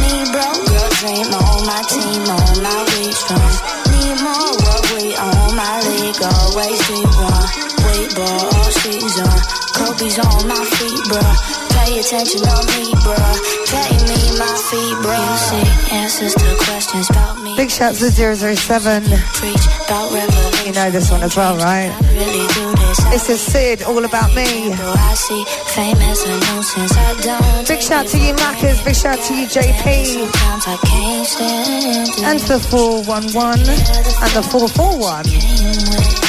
Me 0.00 0.12
broke, 0.28 0.60
girl, 0.68 0.90
dream 1.00 1.28
on 1.40 1.56
my 1.72 1.80
team, 1.88 2.22
on 2.28 2.52
my 2.60 2.78
reach 3.00 3.20
from. 3.24 3.48
Need 3.96 4.20
more 4.20 4.52
what 4.60 4.82
we 4.92 5.16
on 5.16 5.56
my 5.56 5.74
league, 5.88 6.20
always 6.20 6.80
we 6.92 7.00
one. 7.16 7.48
We 7.80 8.12
ball 8.12 8.44
all 8.44 8.70
season. 8.84 9.67
Kobe's 9.78 10.18
on 10.18 10.48
my 10.48 10.58
feet, 10.76 11.00
bruh. 11.06 11.34
Pay 11.70 12.00
attention 12.00 12.42
on 12.42 12.66
me, 12.74 12.90
bruh. 13.06 13.36
Pay 13.70 13.94
me 14.10 14.18
my 14.34 14.54
feet, 14.68 14.96
bruh. 15.06 15.22
You 15.22 15.36
see 15.38 15.94
answers 15.94 16.34
to 16.34 16.56
questions 16.66 17.08
about 17.10 17.40
me. 17.42 17.56
Big 17.56 17.70
shout 17.70 17.94
to 17.94 18.10
007. 18.10 19.04
Preach 19.38 19.66
about 19.86 20.12
revolution. 20.12 20.66
You 20.66 20.72
know 20.72 20.90
this 20.90 21.10
one 21.10 21.22
as 21.22 21.36
well, 21.36 21.56
right? 21.56 21.94
Really 22.12 22.46
this. 22.74 22.98
This 23.10 23.30
is 23.30 23.40
Sid, 23.40 23.82
all 23.82 24.04
about 24.04 24.34
me. 24.34 24.72
I 24.72 25.14
see 25.14 25.44
fame 25.74 25.96
as 26.10 26.22
a 26.24 26.34
nuisance. 26.52 26.96
I 26.96 27.14
don't. 27.22 27.68
Big 27.68 27.80
shout 27.80 28.06
to 28.08 28.18
you, 28.18 28.34
Maccas. 28.34 28.84
Big 28.84 28.96
shout 28.96 29.20
to 29.26 29.34
you, 29.34 29.46
JP. 29.46 30.04
Sometimes 30.06 30.66
I 30.66 30.76
can't 30.86 31.26
stand. 31.26 32.08
And 32.24 32.40
the 32.40 32.58
411 32.58 33.60
and 33.68 34.32
the 34.34 34.42
441. 34.42 36.27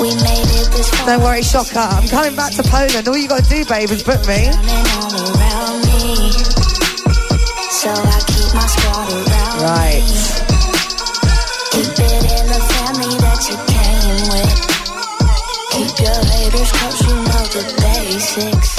We 0.00 0.08
made 0.08 0.48
it 0.58 0.72
this 0.72 0.88
far. 0.90 1.06
Don't 1.06 1.22
worry, 1.22 1.42
Shocker. 1.42 1.78
I'm 1.78 2.08
coming 2.08 2.34
back 2.34 2.52
to 2.54 2.62
Poland. 2.62 3.06
All 3.06 3.16
you 3.16 3.28
got 3.28 3.44
to 3.44 3.50
do, 3.50 3.64
babe, 3.66 3.90
is 3.90 4.02
book 4.02 4.20
me. 4.26 4.48
Running 4.48 4.86
all 4.96 5.12
around 5.36 5.84
me. 5.84 6.32
So 7.70 7.90
I 7.90 8.18
keep 8.26 8.54
my 8.54 8.66
squad 8.66 9.10
around 9.12 9.62
Right. 9.62 10.02
Keep 11.72 11.98
it 11.98 12.24
in 12.24 12.46
the 12.48 12.60
family 12.72 13.14
that 13.20 13.40
you 13.48 13.56
came 13.68 14.22
with. 14.32 14.58
Keep 15.72 15.94
your 16.00 16.20
haters 16.24 16.72
close, 16.72 17.00
you 17.06 17.14
know 17.28 17.44
the 17.52 17.62
basics. 17.82 18.72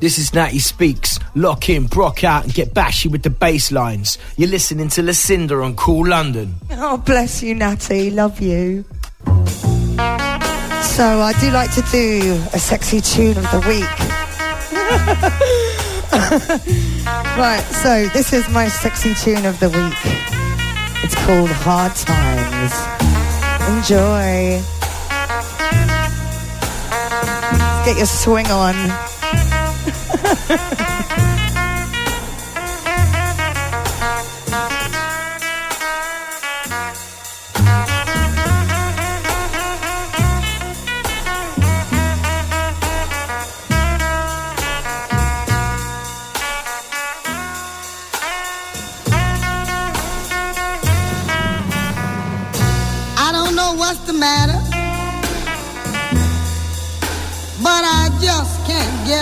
This 0.00 0.18
is 0.18 0.32
Natty 0.32 0.60
Speaks. 0.60 1.18
Lock 1.34 1.68
in, 1.70 1.86
brock 1.86 2.24
out, 2.24 2.44
and 2.44 2.54
get 2.54 2.72
bashy 2.74 3.08
with 3.10 3.22
the 3.22 3.30
bass 3.30 3.72
lines. 3.72 4.18
You're 4.36 4.50
listening 4.50 4.88
to 4.90 5.02
Lusinda 5.02 5.64
on 5.64 5.74
Kool 5.76 6.06
London. 6.08 6.54
Oh, 6.72 6.98
bless 6.98 7.42
you, 7.42 7.54
Natty. 7.54 8.10
Love 8.10 8.40
you. 8.40 8.84
So, 10.98 11.20
I 11.20 11.32
do 11.34 11.52
like 11.52 11.70
to 11.74 11.82
do 11.92 12.42
a 12.52 12.58
sexy 12.58 13.00
tune 13.00 13.36
of 13.36 13.48
the 13.52 13.60
week. 13.68 13.84
right, 17.38 17.64
so 17.70 18.08
this 18.08 18.32
is 18.32 18.48
my 18.48 18.66
sexy 18.66 19.14
tune 19.14 19.46
of 19.46 19.60
the 19.60 19.68
week. 19.68 19.94
It's 21.04 21.14
called 21.24 21.50
Hard 21.50 21.94
Times. 21.94 22.74
Enjoy. 23.76 24.60
Get 27.84 27.96
your 27.96 28.06
swing 28.06 28.48
on. 28.48 28.74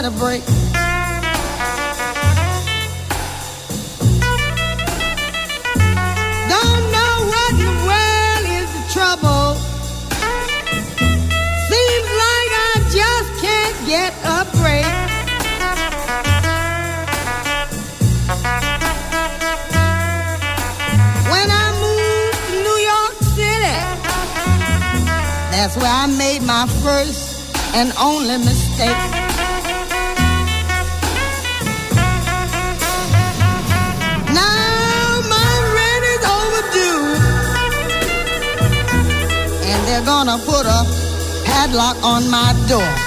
a 0.07 0.11
break. 0.11 0.45
Don't 6.55 6.83
know 6.95 7.15
what 7.33 7.51
in 7.51 7.59
the 7.59 7.77
world 7.89 8.45
is 8.61 8.71
the 8.77 8.85
trouble. 8.95 9.57
Seems 11.71 12.09
like 12.23 12.51
I 12.55 12.75
just 12.99 13.31
can't 13.43 13.79
get 13.87 14.13
a 14.23 14.47
break. 14.61 14.87
When 21.33 21.49
I 21.51 21.67
moved 21.83 22.43
to 22.51 22.57
New 22.63 22.81
York 22.93 23.17
City, 23.35 23.79
that's 25.51 25.77
where 25.77 25.91
I 25.91 26.07
made 26.07 26.43
my 26.43 26.67
first 26.85 27.41
and 27.75 27.93
only 27.99 28.39
mistake. 28.39 29.26
They're 39.97 40.05
gonna 40.05 40.37
put 40.45 40.67
a 40.67 40.85
padlock 41.47 41.97
on 42.05 42.31
my 42.31 42.53
door. 42.69 43.06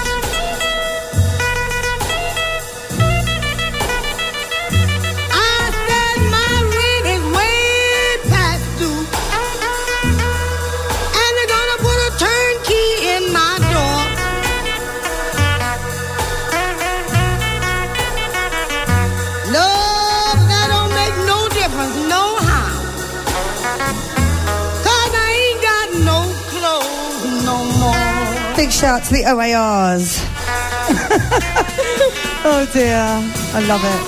Shout 28.80 29.04
to 29.04 29.12
the 29.12 29.24
OARs. 29.26 30.16
oh 32.46 32.66
dear, 32.72 32.96
I 33.52 33.60
love 33.68 33.84
it. 33.84 34.00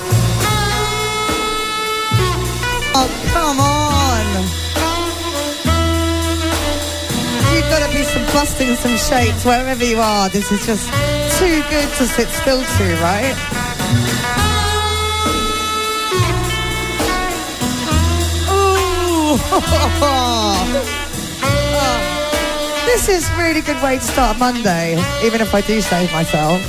Oh, 2.95 3.09
come 3.35 3.61
on. 3.61 4.27
You've 7.55 7.69
got 7.69 7.87
to 7.87 7.93
be 7.95 8.03
some 8.03 8.25
busting 8.33 8.75
some 8.77 8.97
shapes 8.97 9.45
wherever 9.45 9.85
you 9.85 9.99
are. 9.99 10.31
This 10.31 10.51
is 10.51 10.65
just 10.65 10.89
too 11.39 11.63
good 11.69 11.89
to 11.99 12.07
sit 12.07 12.31
still 12.31 12.63
to, 12.63 12.97
right? 13.03 13.37
Ooh. 20.89 20.99
This 22.93 23.09
is 23.09 23.31
a 23.31 23.37
really 23.39 23.63
good 23.63 23.83
way 23.83 23.97
to 23.97 24.03
start 24.03 24.39
Monday, 24.39 24.93
even 25.25 25.41
if 25.41 25.55
I 25.55 25.63
do 25.63 25.81
save 25.81 26.13
myself. 26.13 26.61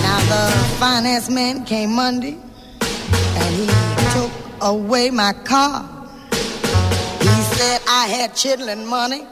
Now 0.00 0.20
the 0.32 0.76
finance 0.80 1.28
man 1.28 1.66
came 1.66 1.92
Monday 1.92 2.38
and 2.80 3.54
he 3.54 3.66
took 4.14 4.32
away 4.62 5.10
my 5.10 5.34
car. 5.44 5.86
He 6.30 7.42
said 7.56 7.82
I 7.86 8.06
had 8.06 8.30
chitlin 8.32 8.86
money 8.86 9.26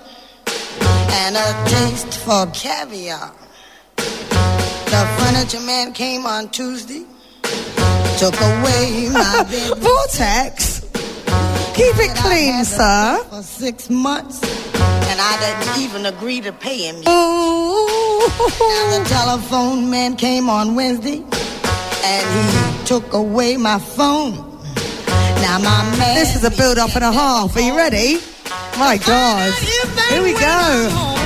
and 1.21 1.37
a 1.37 1.65
taste 1.69 2.19
for 2.25 2.47
caviar. 2.53 3.33
The 3.97 5.03
furniture 5.19 5.61
man 5.61 5.93
came 5.93 6.27
on 6.27 6.49
Tuesday, 6.51 7.05
took 8.19 8.35
away 8.41 9.09
my. 9.13 9.45
Vortex? 9.79 10.81
Keep 11.75 11.97
it 12.07 12.17
clean, 12.17 12.65
sir. 12.65 13.25
For 13.31 13.43
six 13.43 13.89
months, 13.89 14.43
and 15.09 15.19
I 15.21 15.37
didn't 15.41 15.83
even 15.83 16.07
agree 16.07 16.41
to 16.43 16.53
pay 16.53 16.79
him. 16.89 16.97
yet. 16.97 17.09
And 17.09 19.05
the 19.05 19.09
telephone 19.09 19.91
man 19.91 20.17
came 20.17 20.49
on 20.51 20.75
Wednesday, 20.75 21.23
and 22.05 22.25
he 22.81 22.85
took 22.87 23.13
away 23.15 23.57
my 23.57 23.79
phone. 23.79 24.35
Now 25.41 25.59
my 25.59 25.83
man. 25.99 26.15
This 26.15 26.37
is 26.37 26.45
a 26.45 26.51
build 26.51 26.79
up 26.79 26.95
and 26.95 27.05
a 27.05 27.13
half. 27.13 27.57
Are 27.57 27.61
you 27.61 27.77
ready? 27.77 28.21
My 28.83 28.97
God. 28.99 29.55
Here 30.11 30.25
we 30.25 30.33
go. 30.33 31.22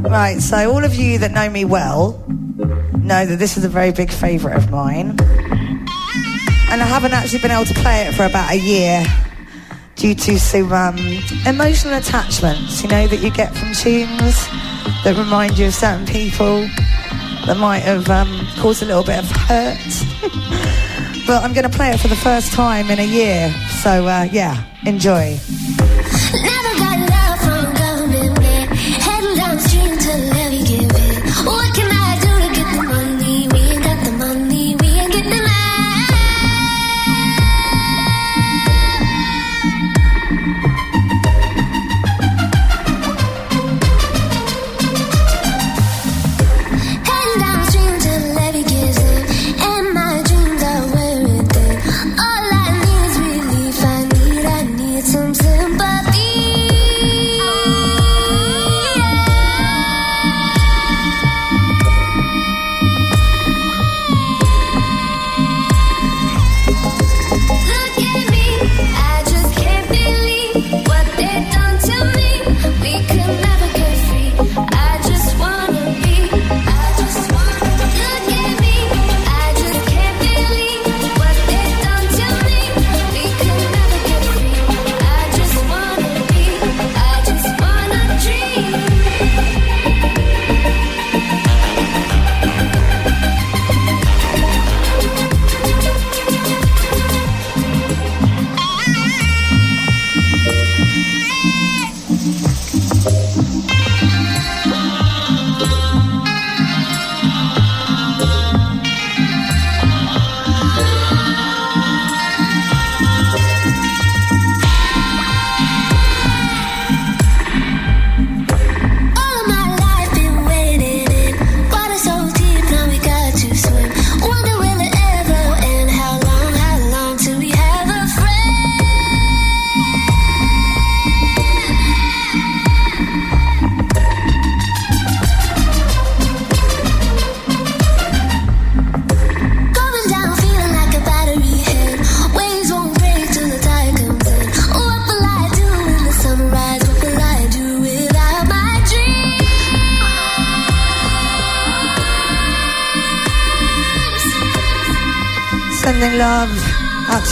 Right, 0.00 0.40
so 0.40 0.72
all 0.72 0.84
of 0.84 0.94
you 0.94 1.18
that 1.18 1.32
know 1.32 1.50
me 1.50 1.64
well 1.64 2.24
know 2.98 3.26
that 3.26 3.38
this 3.38 3.56
is 3.56 3.64
a 3.64 3.68
very 3.68 3.90
big 3.90 4.12
favourite 4.12 4.56
of 4.56 4.70
mine. 4.70 5.18
And 6.70 6.82
I 6.82 6.86
haven't 6.86 7.12
actually 7.12 7.40
been 7.40 7.50
able 7.50 7.64
to 7.64 7.74
play 7.74 8.02
it 8.02 8.14
for 8.14 8.24
about 8.24 8.52
a 8.52 8.56
year 8.56 9.04
due 9.96 10.14
to 10.14 10.38
some 10.38 10.72
um, 10.72 10.98
emotional 11.46 11.94
attachments, 11.94 12.82
you 12.82 12.88
know, 12.88 13.08
that 13.08 13.20
you 13.20 13.30
get 13.30 13.54
from 13.54 13.72
tunes 13.72 14.46
that 15.02 15.16
remind 15.18 15.58
you 15.58 15.66
of 15.66 15.74
certain 15.74 16.06
people 16.06 16.60
that 17.46 17.56
might 17.58 17.80
have 17.80 18.08
um, 18.08 18.46
caused 18.58 18.82
a 18.82 18.86
little 18.86 19.04
bit 19.04 19.18
of 19.18 19.30
hurt. 19.30 19.78
but 21.26 21.42
I'm 21.42 21.52
going 21.52 21.68
to 21.68 21.76
play 21.76 21.90
it 21.90 21.98
for 21.98 22.08
the 22.08 22.16
first 22.16 22.52
time 22.52 22.90
in 22.90 23.00
a 23.00 23.06
year. 23.06 23.50
So, 23.82 24.06
uh, 24.06 24.28
yeah, 24.30 24.64
enjoy. 24.86 25.38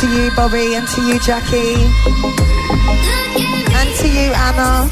To 0.01 0.07
you, 0.11 0.31
Bobby, 0.37 0.75
and 0.75 0.87
to 0.89 1.01
you, 1.01 1.19
Jackie, 1.21 1.75
and 3.73 3.89
to 3.97 4.09
you, 4.09 4.31
Anna. 4.35 4.91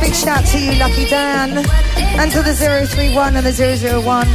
Big 0.00 0.14
shout 0.14 0.44
to 0.46 0.58
you, 0.58 0.72
Lucky 0.80 1.04
Dan, 1.06 1.58
and 2.18 2.32
to 2.32 2.42
the 2.42 2.54
031 2.54 3.36
and 3.36 3.46
the 3.46 3.52
001. 4.02 4.26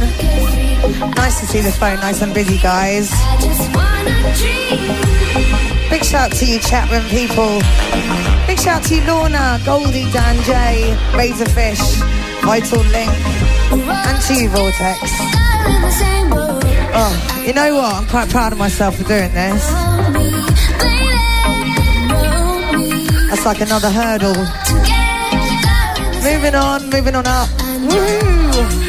Nice 1.16 1.40
to 1.40 1.46
see 1.46 1.60
the 1.60 1.72
phone 1.72 1.96
nice 1.96 2.22
and 2.22 2.32
busy, 2.32 2.56
guys. 2.56 3.12
Big 5.90 6.04
shout 6.04 6.32
to 6.32 6.46
you, 6.46 6.58
Chapman 6.58 7.02
people. 7.10 7.60
Big 8.46 8.58
shout 8.58 8.82
to 8.84 8.94
you, 8.96 9.02
Lorna, 9.02 9.60
Goldie, 9.64 10.10
Dan 10.10 10.36
J, 10.42 10.96
Razorfish, 11.12 12.00
Vital 12.42 12.82
Link, 12.90 13.12
and 13.70 14.22
to 14.22 14.34
you, 14.34 14.48
Vortex. 14.48 14.98
Oh, 16.94 17.42
you 17.46 17.52
know 17.52 17.74
what? 17.74 17.94
I'm 17.94 18.06
quite 18.06 18.28
proud 18.30 18.52
of 18.52 18.58
myself 18.58 18.96
for 18.96 19.04
doing 19.04 19.32
this. 19.32 19.66
That's 23.28 23.46
like 23.46 23.60
another 23.60 23.90
hurdle. 23.90 24.36
Moving 26.22 26.54
on, 26.54 26.90
moving 26.90 27.14
on 27.16 27.26
up. 27.26 27.48
Woo! 27.80 28.81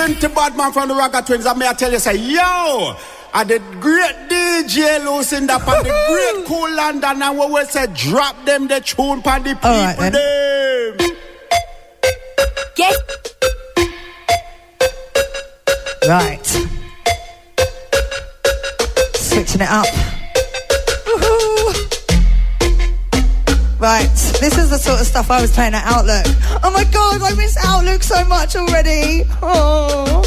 Plenty 0.00 0.28
bad 0.28 0.56
man 0.56 0.72
from 0.72 0.88
the 0.88 0.94
Ragga 0.94 1.26
Twins, 1.26 1.44
and 1.44 1.58
may 1.58 1.68
I 1.68 1.74
tell 1.74 1.92
you, 1.92 1.98
say, 1.98 2.16
yo, 2.16 2.96
are 3.34 3.44
the 3.44 3.58
great 3.80 4.30
DJ 4.30 4.98
Lusinda 5.00 5.56
and 5.56 5.84
the 5.84 5.92
great 6.08 6.46
Kool 6.46 6.74
London, 6.74 7.20
and 7.20 7.38
we 7.38 7.44
will 7.44 7.66
say, 7.66 7.86
drop 7.88 8.46
them 8.46 8.66
the 8.66 8.80
tune 8.80 9.20
pan 9.20 9.42
the 9.42 9.50
people 9.50 9.68
All 9.68 9.76
right, 9.76 9.98
then. 9.98 10.12
them. 10.96 11.16
Get 12.76 12.96
Right. 16.08 16.46
Switching 19.16 19.60
it 19.60 19.68
up. 19.68 20.09
Right, 23.80 24.12
this 24.40 24.58
is 24.58 24.68
the 24.68 24.76
sort 24.76 25.00
of 25.00 25.06
stuff 25.06 25.30
I 25.30 25.40
was 25.40 25.52
playing 25.52 25.72
at 25.72 25.86
Outlook. 25.86 26.26
Oh 26.62 26.70
my 26.70 26.84
god, 26.84 27.22
I 27.22 27.32
miss 27.34 27.56
Outlook 27.64 28.02
so 28.02 28.22
much 28.26 28.54
already. 28.54 29.24
Oh. 29.40 30.20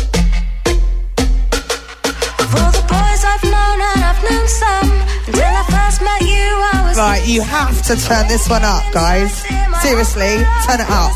For 2.49 2.67
the 2.73 2.83
boys 2.89 3.21
I've 3.21 3.43
known 3.45 3.77
and 3.77 4.01
I've 4.01 4.21
known 4.25 4.47
some 4.47 4.89
Until 5.29 5.53
I 5.53 5.63
first 5.69 6.01
met 6.01 6.21
you 6.25 6.49
I 6.73 6.81
was 6.89 6.97
Right, 6.97 7.21
you 7.27 7.43
have 7.43 7.77
to 7.83 7.95
turn 7.95 8.27
this 8.27 8.49
one 8.49 8.63
up, 8.63 8.81
guys. 8.91 9.45
Seriously, 9.83 10.41
turn 10.65 10.81
it 10.81 10.89
up. 10.89 11.13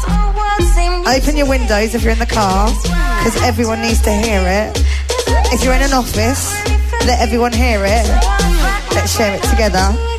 Open 1.09 1.37
your 1.37 1.49
windows 1.49 1.95
if 1.95 2.03
you're 2.03 2.13
in 2.13 2.19
the 2.19 2.27
car, 2.27 2.69
because 2.69 3.41
everyone 3.41 3.81
needs 3.81 4.01
to 4.03 4.11
hear 4.11 4.41
it. 4.45 4.77
If 5.49 5.63
you're 5.63 5.73
in 5.73 5.81
an 5.81 5.93
office, 5.93 6.53
let 7.07 7.19
everyone 7.19 7.51
hear 7.51 7.81
it. 7.83 8.05
Let's 8.93 9.15
share 9.17 9.33
it 9.33 9.41
together. 9.49 10.16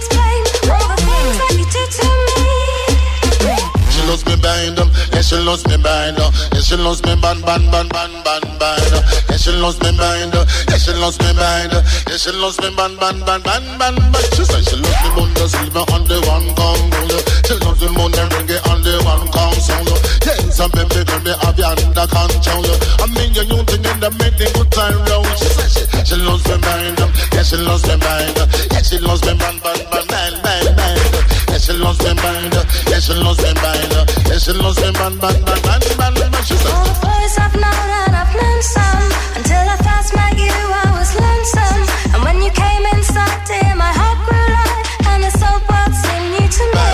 Loves 4.09 4.25
me 4.25 4.37
bind 4.41 4.79
yeah 5.13 5.21
she 5.21 5.37
loves 5.37 5.67
me 5.69 5.77
bind 5.77 6.17
yeah 6.17 6.61
she 6.65 6.77
loves 6.77 7.03
me 7.05 7.15
ban 7.21 7.41
ban 7.45 7.61
ban 7.71 7.89
ban 7.93 8.13
ban 8.25 8.43
bind 8.57 8.93
yeah 9.29 9.37
she 9.37 9.53
loves 9.53 9.77
me 9.85 9.93
bind 10.01 10.33
yeah 10.33 10.79
she 10.81 10.93
loves 10.97 11.19
me 11.21 11.31
bind 11.37 11.73
yeah 11.77 12.17
she 12.17 12.33
loves 12.33 12.57
me 12.61 12.73
ban 12.75 12.97
ban 12.97 13.21
ban 13.27 13.43
ban 13.43 13.63
ban 13.79 13.95
ban. 14.13 14.25
She 14.33 14.45
said 14.49 14.65
she 14.65 14.77
loves 14.81 14.97
me 15.05 15.09
Bundesliga 15.13 15.83
on 15.93 16.03
the 16.09 16.17
one 16.25 16.49
Congo, 16.57 17.21
she 17.45 17.55
loves 17.61 17.81
me 17.85 17.89
Monday 17.93 18.25
reggae 18.33 18.59
on 18.73 18.81
the 18.81 18.97
one 19.05 19.29
come 19.29 19.53
console. 19.53 20.01
Yes, 20.25 20.57
I 20.61 20.67
baby 20.73 21.05
me 21.25 21.33
have 21.45 21.59
you 21.61 21.69
under 21.69 22.07
control. 22.09 22.65
I 23.05 23.07
mean 23.13 23.35
you 23.37 23.45
new 23.45 23.61
thing 23.69 23.85
in 23.85 24.01
the 24.01 24.09
the 24.09 24.47
good 24.57 24.71
time 24.73 24.99
round. 25.05 25.29
She 25.37 25.49
said 25.53 25.69
she 25.69 25.85
she 26.09 26.17
loves 26.17 26.49
me 26.49 26.57
bind 26.65 26.97
yeah 27.37 27.45
she 27.45 27.57
loves 27.61 27.85
me 27.85 27.97
bind 28.01 28.37
yeah 28.73 28.81
she 28.81 28.97
loves 29.05 29.21
me 29.29 29.37
ban 29.37 29.61
ban 29.61 29.79
ban 29.93 30.05
ban 30.09 30.33
ban 30.41 30.77
ban. 30.77 31.38
Yeah, 31.59 31.75
she 31.75 31.83
loves 31.83 31.99
me 31.99 32.15
bind 32.15 32.55
up. 32.55 32.67
Yeah, 32.87 33.01
she 33.01 33.13
loves 33.15 33.43
me 33.43 33.53
bind 33.55 33.93
up. 33.99 34.09
Yeah, 34.31 34.39
she 34.39 34.53
loves. 34.53 34.79
She 34.79 36.55
said. 36.55 36.71
All 36.71 36.87
the 36.87 36.95
boys 37.03 37.35
I've 37.37 37.53
known 37.59 37.91
and 38.07 38.15
I've 38.15 38.31
known 38.33 38.63
some 38.63 39.11
Until 39.35 39.67
I 39.67 39.77
first 39.83 40.15
met 40.15 40.39
you 40.39 40.55
I 40.55 40.87
was 40.97 41.11
lonesome 41.19 41.83
And 42.15 42.23
when 42.23 42.41
you 42.41 42.51
came 42.55 42.87
inside 42.95 43.43
dear 43.45 43.75
my 43.75 43.91
heart 43.91 44.23
grew 44.25 44.39
light 44.39 44.87
And 45.11 45.25
the 45.27 45.33
soul 45.35 45.59
world 45.67 45.93
seemed 45.99 46.31
new 46.39 46.47
to 46.47 46.65
me 46.73 46.87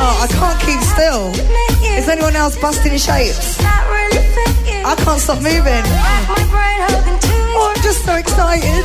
Oh, 0.00 0.24
I 0.24 0.26
can't 0.26 0.58
keep 0.64 0.80
still. 0.80 1.36
house 2.34 2.56
busting 2.56 2.96
shapes. 2.96 3.60
I 3.60 4.96
can't 5.04 5.20
stop 5.20 5.38
moving. 5.42 5.84
Oh, 7.54 7.72
I'm 7.76 7.82
just 7.82 8.04
so 8.04 8.16
excited. 8.16 8.84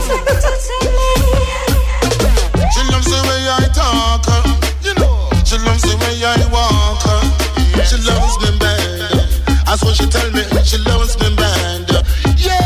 She 2.74 2.82
loves 2.92 3.08
the 3.08 3.20
way 3.28 3.42
I 3.50 3.68
talk, 3.74 4.24
uh, 4.28 4.44
you 4.84 4.94
know. 4.96 5.30
She 5.46 5.58
loves 5.60 5.84
the 5.84 5.96
way 6.00 6.24
I 6.24 6.40
walk. 6.52 7.04
uh, 7.06 7.84
She 7.86 7.98
loves 8.08 8.36
me 8.44 8.50
bad. 8.60 9.66
That's 9.66 9.84
what 9.84 9.96
she 9.96 10.06
tell 10.08 10.30
me. 10.32 10.44
She 10.64 10.78
loves 10.88 11.18
me 11.20 11.30
bad. 11.36 11.90
Yeah. 12.38 12.60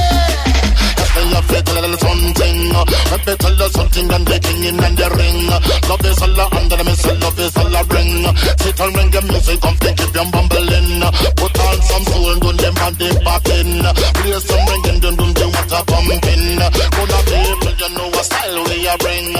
That's 0.97 1.11
why 1.15 1.25
I 1.37 1.41
feel 1.41 1.65
a 1.65 1.81
little 1.81 1.97
something. 1.97 2.59
uh, 2.75 2.85
Let 3.11 3.21
me 3.27 3.33
tell 3.35 3.55
you 3.55 3.69
something. 3.69 4.05
I'm 4.13 4.23
the 4.25 4.37
king 4.39 4.63
in 4.69 4.79
and 4.83 4.97
the 4.97 5.07
ring. 5.17 5.49
uh, 5.49 5.59
Love 5.89 6.05
is 6.05 6.21
all 6.21 6.39
under 6.57 6.83
me, 6.83 6.93
say 6.95 7.15
love 7.17 7.39
is 7.39 7.55
all 7.57 7.75
a 7.75 7.83
ring. 7.93 8.25
uh, 8.25 8.33
Sit 8.61 8.79
and 8.79 8.95
ring 8.95 9.09
the 9.11 9.21
music, 9.29 9.61
come 9.61 9.77
think 9.77 9.99
if 9.99 10.13
you're 10.13 10.29
bumbling. 10.31 11.01
uh, 11.03 11.11
Put 11.35 11.57
on 11.59 11.77
some 11.81 12.05
soul, 12.09 12.35
do 12.41 12.49
them 12.53 12.75
and 12.77 12.95
they 12.97 13.13
popping. 13.25 13.85
uh, 13.85 13.93
Play 14.21 14.37
some 14.39 14.65
ringing, 14.69 14.99
dum 15.01 15.15
dum, 15.17 15.49
what 15.51 15.71
a 15.73 15.79
pumping. 15.85 16.61
uh, 16.61 16.69
Gonna 16.93 17.19
people, 17.25 17.73
you 17.81 17.89
know 17.97 18.07
what 18.13 18.25
style 18.25 18.63
we 18.69 18.87
a 18.87 18.93
bring. 18.97 19.33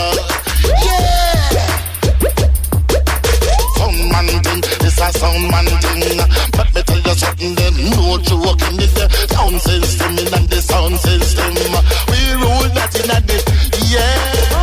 Sound 5.26 5.52
man 5.52 5.66
thing. 5.82 6.18
But 6.56 6.68
me 6.76 6.82
tell 6.84 7.00
you 7.00 7.16
something, 7.16 7.56
then 7.56 7.76
no 7.92 8.18
joking. 8.18 8.78
This 8.78 8.94
the 8.94 9.06
sound 9.34 9.62
system 9.62 10.18
in 10.20 10.34
and 10.34 10.50
the 10.50 10.62
sound 10.62 10.98
system. 11.00 11.54
We 12.10 12.20
rule 12.42 12.70
that 12.78 12.94
in 13.00 13.10
a 13.10 13.20
yeah. 13.92 14.56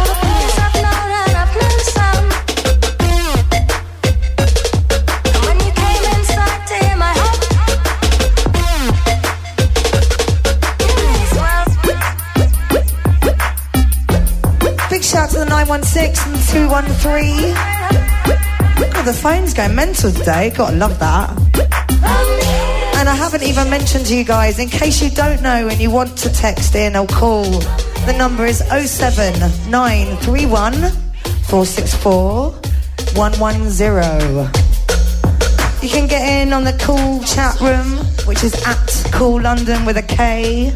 Big 14.90 15.02
shout 15.02 15.30
to 15.30 15.38
the 15.38 15.46
916 15.46 16.34
and 16.34 16.42
213. 16.48 17.51
The 19.04 19.12
phone's 19.12 19.52
going 19.52 19.74
mental 19.74 20.12
today. 20.12 20.50
Gotta 20.50 20.76
love 20.76 20.96
that. 21.00 21.30
And 22.96 23.08
I 23.08 23.16
haven't 23.16 23.42
even 23.42 23.68
mentioned 23.68 24.06
to 24.06 24.16
you 24.16 24.22
guys, 24.22 24.60
in 24.60 24.68
case 24.68 25.02
you 25.02 25.10
don't 25.10 25.42
know 25.42 25.66
and 25.66 25.80
you 25.80 25.90
want 25.90 26.16
to 26.18 26.32
text 26.32 26.76
in 26.76 26.94
or 26.94 27.08
call, 27.08 27.42
the 28.06 28.14
number 28.16 28.46
is 28.46 28.58
07931 28.58 30.72
464 30.72 32.52
110. 33.16 34.50
You 35.82 35.88
can 35.88 36.06
get 36.06 36.22
in 36.22 36.52
on 36.52 36.62
the 36.62 36.74
cool 36.80 37.24
chat 37.24 37.60
room, 37.60 37.98
which 38.28 38.44
is 38.44 38.54
at 38.64 39.10
Kool 39.12 39.40
London 39.40 39.84
with 39.84 39.96
a 39.96 40.02
K. 40.02 40.72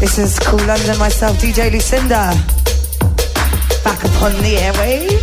This 0.00 0.18
is 0.18 0.36
Kool 0.40 0.58
London, 0.66 0.98
myself, 0.98 1.38
DJ 1.38 1.70
Lusinda. 1.70 2.34
Back 3.84 4.02
upon 4.02 4.32
the 4.42 4.56
airwaves. 4.56 5.19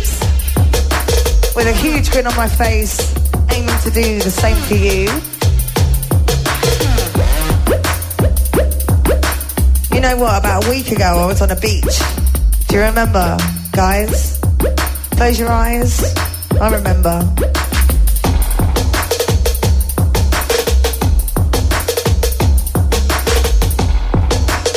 With 1.58 1.66
a 1.66 1.72
huge 1.72 2.12
grin 2.12 2.24
on 2.24 2.36
my 2.36 2.46
face, 2.46 3.00
aiming 3.50 3.78
to 3.80 3.90
do 3.90 4.20
the 4.20 4.30
same 4.30 4.56
for 4.68 4.74
you. 4.74 5.10
You 9.92 10.00
know 10.00 10.16
what? 10.18 10.38
About 10.38 10.64
a 10.64 10.70
week 10.70 10.92
ago, 10.92 11.04
I 11.04 11.26
was 11.26 11.42
on 11.42 11.50
a 11.50 11.56
beach. 11.56 11.98
Do 12.68 12.76
you 12.76 12.82
remember, 12.82 13.36
guys? 13.72 14.38
Close 15.16 15.40
your 15.40 15.48
eyes. 15.48 16.14
I 16.60 16.70
remember. 16.70 17.22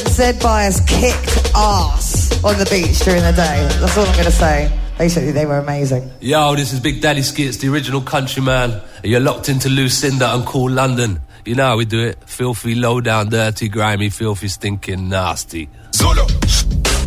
Zed 0.09 0.39
Bias 0.39 0.79
kicked 0.87 1.51
ass 1.53 2.43
on 2.43 2.57
the 2.57 2.67
beach 2.71 2.97
during 3.01 3.21
the 3.21 3.33
day. 3.33 3.69
That's 3.79 3.95
all 3.95 4.07
I'm 4.07 4.13
going 4.13 4.25
to 4.25 4.31
say. 4.31 4.90
Basically, 4.97 5.31
they 5.31 5.45
were 5.45 5.57
amazing. 5.57 6.11
Yo, 6.19 6.55
this 6.55 6.73
is 6.73 6.79
Big 6.79 7.01
Daddy 7.01 7.21
Skits, 7.23 7.57
the 7.57 7.69
original 7.69 8.01
countryman. 8.01 8.81
And 8.97 9.05
you're 9.05 9.19
locked 9.19 9.49
into 9.49 9.67
Lusinda 9.67 10.33
and 10.35 10.45
Kool 10.45 10.69
London. 10.69 11.21
You 11.43 11.55
know 11.55 11.65
how 11.65 11.77
we 11.77 11.85
do 11.85 11.99
it. 12.01 12.19
Filthy, 12.27 12.75
low 12.75 13.01
down, 13.01 13.29
dirty, 13.29 13.67
grimy, 13.67 14.09
filthy, 14.09 14.47
stinking, 14.47 15.09
nasty. 15.09 15.69
Zulu. 15.95 16.25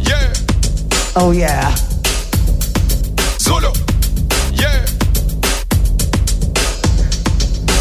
Yeah. 0.01 0.33
Oh, 1.15 1.31
yeah. 1.31 1.73
Zulu. 3.39 3.71
Yeah. 4.55 4.85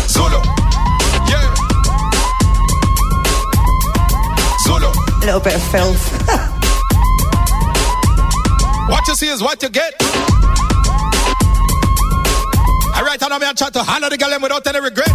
Zulu. 0.06 0.42
Yeah. 1.28 1.56
Zulu. 4.60 4.88
A 4.88 5.26
little 5.26 5.40
bit 5.40 5.56
of 5.56 5.64
filth. 5.72 6.30
What 8.90 9.08
you 9.08 9.16
see 9.16 9.30
is 9.30 9.42
what 9.42 9.62
you 9.64 9.70
get. 9.70 9.94
Alright, 12.96 13.24
I 13.24 13.28
know 13.30 13.40
me 13.40 13.48
and 13.48 13.58
try 13.58 13.70
to 13.70 13.84
handle 13.84 14.10
the 14.10 14.18
girl 14.18 14.38
without 14.42 14.68
any 14.68 14.80
regret. 14.80 15.12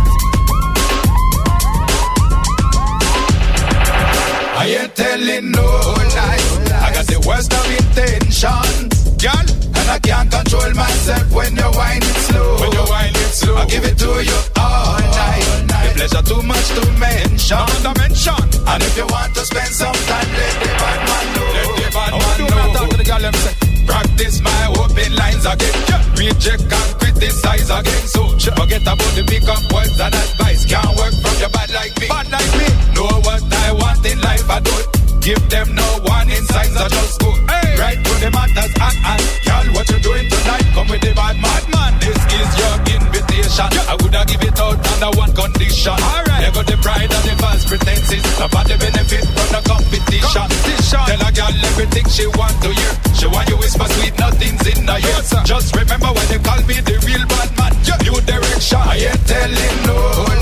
I 4.56 4.66
ain't 4.80 4.96
telling 4.96 5.50
no 5.52 5.62
lies. 5.62 6.44
I 6.72 6.92
got 6.92 7.06
the 7.06 7.20
worst 7.28 7.52
of 7.52 7.64
intentions, 7.70 9.16
girl, 9.22 9.46
and 9.78 9.88
I 9.88 9.98
can't 10.02 10.30
control 10.30 10.72
myself 10.74 11.30
when 11.32 11.54
you 11.54 11.70
whine 11.78 12.02
it 12.02 12.18
slow. 12.26 12.60
When 12.60 12.72
you 12.72 12.84
whine 12.90 13.14
it 13.14 13.32
slow, 13.36 13.56
I 13.56 13.66
give 13.66 13.84
it 13.84 13.98
to 13.98 14.10
you 14.24 14.38
all 14.56 14.98
night. 14.98 15.44
The 15.68 15.92
pleasure 15.94 16.24
too 16.26 16.42
much 16.42 16.68
to 16.74 16.84
mention. 16.98 17.68
Not 17.84 17.96
mention. 17.98 18.42
And 18.66 18.82
if 18.82 18.96
you 18.96 19.06
want 19.06 19.34
to 19.34 19.44
spend 19.44 19.72
some 19.72 19.94
time, 20.10 20.28
let 20.34 20.54
the 20.58 20.68
bad 20.76 20.98
man 21.06 21.26
know. 21.36 21.77
Bad 22.12 22.40
man 22.40 22.50
know. 22.50 22.58
I 22.58 22.72
talk 22.74 22.90
to 22.90 22.96
the 22.96 23.04
girl 23.04 23.20
them 23.20 23.34
say, 23.34 23.54
practice 23.86 24.40
my 24.40 24.62
open 24.80 25.10
lines 25.14 25.44
again. 25.44 25.74
Reject 26.16 26.66
and 26.72 26.90
criticize 27.00 27.70
again. 27.70 28.02
So 28.06 28.22
forget 28.56 28.82
about 28.82 29.12
the 29.16 29.24
pick 29.26 29.46
up 29.48 29.62
words 29.72 29.98
and 30.00 30.14
advice. 30.14 30.64
Can't 30.66 30.96
work 30.96 31.14
from 31.14 31.36
your 31.38 31.50
bad 31.50 31.70
like 31.70 31.94
me. 32.00 32.08
Bad 32.08 32.30
like 32.30 32.52
me. 32.58 32.68
Know 32.94 33.10
what 33.22 33.42
I 33.52 33.72
want 33.72 34.04
in 34.06 34.20
life, 34.20 34.48
I 34.50 34.60
don't 34.60 34.98
give 35.28 35.48
them 35.52 35.68
no 35.76 35.88
warning 36.08 36.44
signs. 36.48 36.72
I 36.72 36.88
just 36.88 37.20
go 37.20 37.28
right 37.76 38.00
to 38.00 38.12
the 38.16 38.30
matters 38.32 38.72
at 38.80 38.96
hand. 39.04 39.24
Girl, 39.44 39.66
what 39.76 39.84
you 39.92 40.00
doing 40.00 40.24
tonight? 40.24 40.64
Come 40.72 40.88
with 40.88 41.04
the 41.04 41.12
bad 41.12 41.36
man. 41.36 41.62
man. 41.68 41.92
This 42.00 42.16
is 42.16 42.48
your 42.56 42.74
invitation. 42.96 43.68
I 43.92 43.94
woulda 44.00 44.24
give 44.24 44.40
it 44.40 44.56
out 44.56 44.80
under 44.80 45.12
one 45.20 45.32
condition. 45.36 45.92
Alright. 46.00 46.48
There 46.48 46.54
go 46.56 46.62
the 46.64 46.80
pride 46.80 47.12
and 47.12 47.24
the 47.28 47.36
false 47.36 47.68
pretenses. 47.68 48.24
About 48.40 48.72
the 48.72 48.80
benefit 48.80 49.28
from 49.28 49.48
the 49.52 49.60
competition. 49.68 50.32
competition. 50.32 51.04
Tell 51.04 51.20
a 51.20 51.30
girl 51.36 51.56
everything 51.76 52.06
she 52.08 52.24
want 52.40 52.56
to 52.64 52.72
hear. 52.72 52.92
She 53.12 53.26
want 53.28 53.44
you 53.52 53.60
whisper 53.60 53.88
sweet 54.00 54.16
nothings 54.16 54.64
in 54.64 54.80
the 54.88 54.96
ear. 54.96 55.20
Just 55.44 55.76
remember 55.76 56.08
when 56.08 56.26
they 56.32 56.40
call 56.40 56.60
me 56.64 56.80
the 56.80 56.96
real 57.04 57.24
bad 57.28 57.52
man. 57.60 57.72
New 58.00 58.16
direction. 58.24 58.80
I 58.80 59.12
ain't 59.12 59.20
telling 59.28 59.76
no 59.84 59.98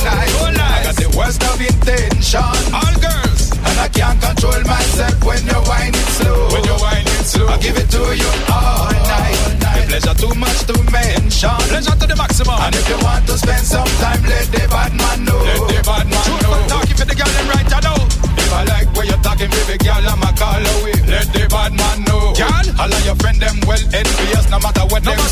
lies. 0.06 0.30
No 0.30 0.46
lies. 0.54 0.62
I 0.62 0.86
got 0.86 0.96
the 1.02 1.10
worst 1.18 1.42
of 1.42 1.58
intention. 1.58 2.54
All 2.70 2.94
girls. 3.02 3.25
And 3.66 3.76
I 3.82 3.88
can't 3.88 4.18
control 4.22 4.62
myself 4.62 5.16
when 5.24 5.42
you 5.46 5.58
whine 5.66 5.94
it 5.94 6.08
slow. 6.18 6.48
When 6.54 6.64
you 6.64 6.76
whine 6.78 7.06
it 7.06 7.26
slow. 7.26 7.48
I 7.48 7.58
give 7.58 7.76
it 7.76 7.88
to 7.90 8.02
you 8.14 8.30
all 8.46 8.94
night. 8.94 9.40
The 9.58 9.82
pleasure 9.90 10.16
too 10.16 10.34
much 10.38 10.60
to 10.70 10.74
mention. 10.94 11.56
Pleasure 11.70 11.96
to 11.98 12.06
the 12.06 12.16
maximum. 12.16 12.58
And 12.62 12.74
if 12.74 12.86
you 12.88 12.98
want 13.02 13.26
to 13.26 13.34
spend 13.38 13.64
some 13.66 13.90
time, 13.98 14.22
let 14.24 14.46
the 14.54 14.62
bad 14.70 14.92
man 14.94 15.18
know. 15.26 15.40
Let 15.42 15.62
the 15.66 15.78
bad 15.82 16.06
man 16.06 16.24
True 16.24 16.40
know. 16.46 16.68
Talking 16.70 16.96
for 16.96 17.06
the 17.10 17.16
girl 17.18 17.32
them 17.34 17.46
right, 17.50 17.70
I 17.74 17.80
know. 17.82 17.98
If 18.38 18.52
I 18.54 18.62
like 18.70 18.88
where 18.94 19.06
you're 19.10 19.24
talking, 19.26 19.50
baby 19.50 19.76
girl, 19.82 20.04
I'ma 20.06 20.30
call 20.38 20.62
away. 20.62 20.96
Let 21.10 21.26
the 21.34 21.42
bad 21.50 21.72
man 21.74 21.98
know. 22.06 22.32
Girl, 22.38 22.66
all 22.78 22.92
of 22.92 23.02
your 23.04 23.18
friend 23.18 23.38
them 23.42 23.58
well 23.66 23.82
envious, 23.90 24.46
no 24.50 24.58
matter 24.62 24.86
what 24.86 25.02
no 25.02 25.10
them 25.10 25.25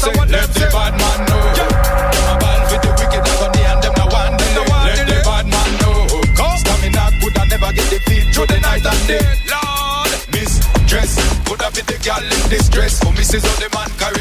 in 12.55 12.61
distress. 12.61 13.01
Oh, 13.05 13.11
Mrs. 13.11 13.43
How 13.43 13.57
the 13.57 13.69
man. 13.75 14.14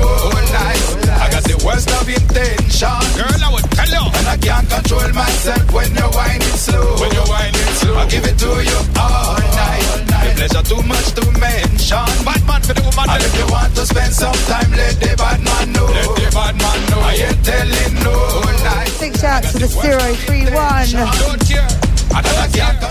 lies. 0.56 0.96
I 1.10 1.30
got 1.32 1.44
the 1.44 1.58
worst 1.66 1.90
of 1.92 2.08
intention. 2.08 3.02
Girl, 3.18 3.44
I 3.44 3.50
would 3.54 3.70
tell 3.72 3.90
you. 3.92 4.06
And 4.20 4.28
I 4.28 4.38
can't 4.38 4.70
control 4.70 5.10
myself 5.14 5.72
when 5.74 5.94
you're 5.96 6.10
whining 6.16 6.42
slow. 6.56 6.96
When 7.00 7.12
you're 7.12 7.28
whining 7.28 7.74
slow. 7.80 7.98
I 7.98 8.06
give 8.08 8.24
it 8.26 8.38
to 8.40 8.64
you 8.64 8.80
all 8.96 9.36
night. 9.36 9.84
The 10.10 10.34
pleasure 10.38 10.64
too 10.64 10.82
much 10.88 11.12
to 11.18 11.24
mention. 11.40 12.08
Bad 12.24 12.42
man 12.48 12.62
for 12.62 12.74
the 12.74 12.82
woman. 12.88 13.10
And 13.10 13.24
if 13.24 13.36
you 13.36 13.46
want 13.52 13.76
to 13.76 13.86
spend 13.86 14.14
some 14.14 14.34
time, 14.48 14.72
let 14.72 14.96
the 15.00 15.16
bad 15.18 15.42
man 15.44 15.72
know. 15.74 15.86
Let 15.86 16.16
the 16.16 16.30
bad 16.32 16.56
man 16.56 16.80
know. 16.90 17.02
I 17.04 17.14
ain't 17.20 17.44
telling 17.44 17.96
no 18.04 18.16
lies. 18.64 18.98
Big 19.00 19.18
shout 19.18 19.44
to 19.44 19.58
the 19.60 19.68
031 19.68 21.89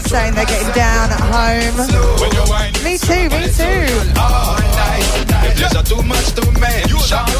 saying 0.08 0.34
they're 0.34 0.46
getting 0.46 0.72
down 0.72 1.10
at 1.12 1.20
home. 1.20 1.76
Me 2.84 2.96
too, 2.96 3.28
me 3.28 3.44
too. 3.52 3.84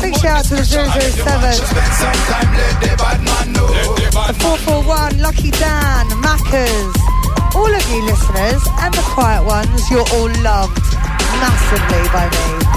Big 0.03 0.15
shout 0.17 0.39
out 0.39 0.45
to 0.45 0.57
the 0.57 0.65
007. 0.65 0.85
The 4.29 4.35
441, 4.35 5.19
Lucky 5.21 5.51
Dan, 5.51 6.07
Maccas. 6.21 6.97
All 7.55 7.75
of 7.75 7.91
you 7.91 8.03
listeners 8.05 8.63
and 8.81 8.93
the 8.95 9.03
quiet 9.15 9.45
ones, 9.45 9.91
you're 9.91 10.07
all 10.13 10.31
loved 10.43 10.79
massively 11.41 12.09
by 12.13 12.29
me. 12.29 12.68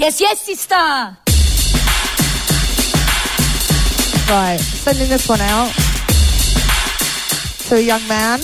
Yes, 0.00 0.18
yes, 0.18 0.40
sister. 0.40 0.74
Right, 4.32 4.56
sending 4.58 5.10
this 5.10 5.28
one 5.28 5.42
out 5.42 5.68
to 7.68 7.76
a 7.76 7.80
young 7.80 8.00
man. 8.08 8.38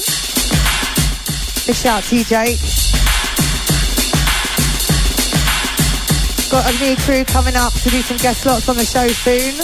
Big 1.64 1.74
shout 1.74 2.02
TJ. 2.04 2.60
Got 6.50 6.68
a 6.68 6.76
new 6.76 6.94
crew 6.96 7.24
coming 7.24 7.56
up 7.56 7.72
to 7.72 7.88
do 7.88 8.02
some 8.02 8.18
guest 8.18 8.42
slots 8.42 8.68
on 8.68 8.76
the 8.76 8.84
show 8.84 9.08
soon. 9.08 9.56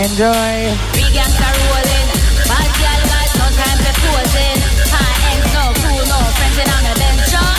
Enjoy. 0.00 0.72
We 0.96 1.04
gangsta 1.12 1.52
rolling. 1.68 2.08
Bad 2.48 2.70
girl 2.80 3.00
got 3.12 3.28
no 3.36 3.46
time 3.60 3.78
for 3.84 3.92
posing. 4.08 4.56
High 4.88 5.36
ends, 5.36 5.52
no 5.52 5.64
crew, 5.84 6.00
no 6.08 6.18
friends 6.32 6.56
in 6.56 6.70
on 6.72 6.82
the 6.88 6.98
bench. 6.98 7.49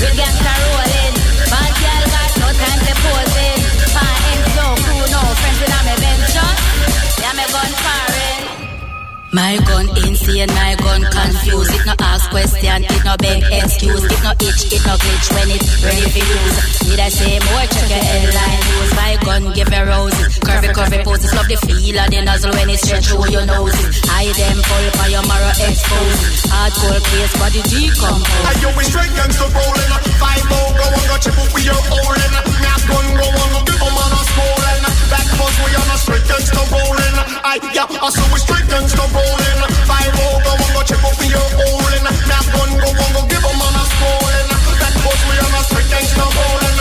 We 0.00 0.06
gangsta. 0.14 0.54
Bad 1.50 1.72
girl 1.82 2.04
got 2.14 2.30
no 2.38 2.48
time 2.54 2.80
posing. 3.02 3.58
Ends, 4.30 4.54
no 4.54 4.74
no 5.10 5.20
friends 5.40 5.60
uh. 5.62 6.54
Yeah, 7.20 7.32
me 7.34 7.44
gun 7.50 7.72
foreign. 7.82 7.97
My 9.30 9.60
gun 9.68 9.84
insane, 10.08 10.48
my 10.56 10.72
gun 10.80 11.04
confused. 11.04 11.68
It 11.76 11.84
no 11.84 11.92
ask 12.00 12.30
question, 12.30 12.80
it 12.80 13.04
no 13.04 13.12
beg 13.20 13.44
excuse. 13.52 14.00
It 14.00 14.22
no 14.24 14.32
itch, 14.40 14.72
it 14.72 14.80
no 14.88 14.96
glitch 14.96 15.28
when 15.36 15.52
it 15.52 15.60
ready 15.84 16.08
for 16.08 16.24
use. 16.24 16.56
Need 16.88 17.00
I 17.00 17.08
say 17.12 17.36
more? 17.44 17.64
Check 17.68 17.92
your 17.92 18.00
headline 18.08 18.60
news. 18.64 18.90
My 18.96 19.12
gun 19.20 19.52
give 19.52 19.68
me 19.68 19.80
roses, 19.84 20.32
curvy 20.40 20.72
curvy 20.72 21.04
poses. 21.04 21.34
Love 21.36 21.44
the 21.44 21.60
feel 21.60 21.98
of 22.00 22.08
the 22.08 22.20
nozzle 22.24 22.52
when 22.56 22.72
it 22.72 22.80
stretch 22.80 23.12
through 23.12 23.28
your 23.28 23.44
nose. 23.44 23.76
I 24.08 24.32
them 24.32 24.58
full 24.64 24.88
for 24.96 25.08
your 25.12 25.24
marrow 25.28 25.52
exposed. 25.60 26.48
Hardcore 26.48 27.00
case, 27.12 27.34
body 27.36 27.60
decompose. 27.68 28.24
I 28.48 28.52
you 28.64 28.72
we 28.80 28.84
straight 28.88 29.12
gangsta 29.12 29.44
rolling? 29.44 29.92
Five 30.16 30.44
more 30.48 30.72
go 30.72 30.88
on, 30.88 31.04
got 31.04 31.20
you 31.28 31.36
we 31.52 31.68
are 31.68 31.84
holding. 31.84 32.32
Now 32.64 32.80
gun 32.80 33.06
go 33.12 33.28
on, 33.28 33.50
them 33.60 33.92
on 33.92 34.12
us 34.16 34.30
rolling. 34.40 34.84
Back 35.12 35.28
bus 35.36 35.56
we 35.60 35.70
on 35.76 35.88
a 35.92 35.96
straight 36.00 36.24
gangsta 36.24 36.62
rolling. 36.72 37.16
I 37.44 37.60
yeah, 37.76 37.84
I 37.92 38.08
saw 38.08 38.24
we 38.32 38.40
straight 38.40 38.64
gangsta 38.72 39.04
rolling. 39.04 39.17
Five 39.88 40.12
more 40.18 40.38
go 40.44 40.52
on, 40.52 40.70
got 40.74 40.90
you 40.90 40.98
but 41.02 41.14
we 41.18 41.28
are 41.34 41.50
holding. 41.58 42.04
Now 42.28 42.42
gun 42.54 42.70
go 42.78 42.88
on, 42.88 43.28
give 43.28 43.42
them 43.42 43.60
on 43.66 43.74
us 43.82 43.92
rolling. 43.98 44.48
Back 44.78 44.94
bus 45.02 45.20
we 45.26 45.34
on 45.42 45.54
a 45.58 45.60
straight 45.66 45.88
gangsta 45.90 46.26
rolling. 46.38 46.76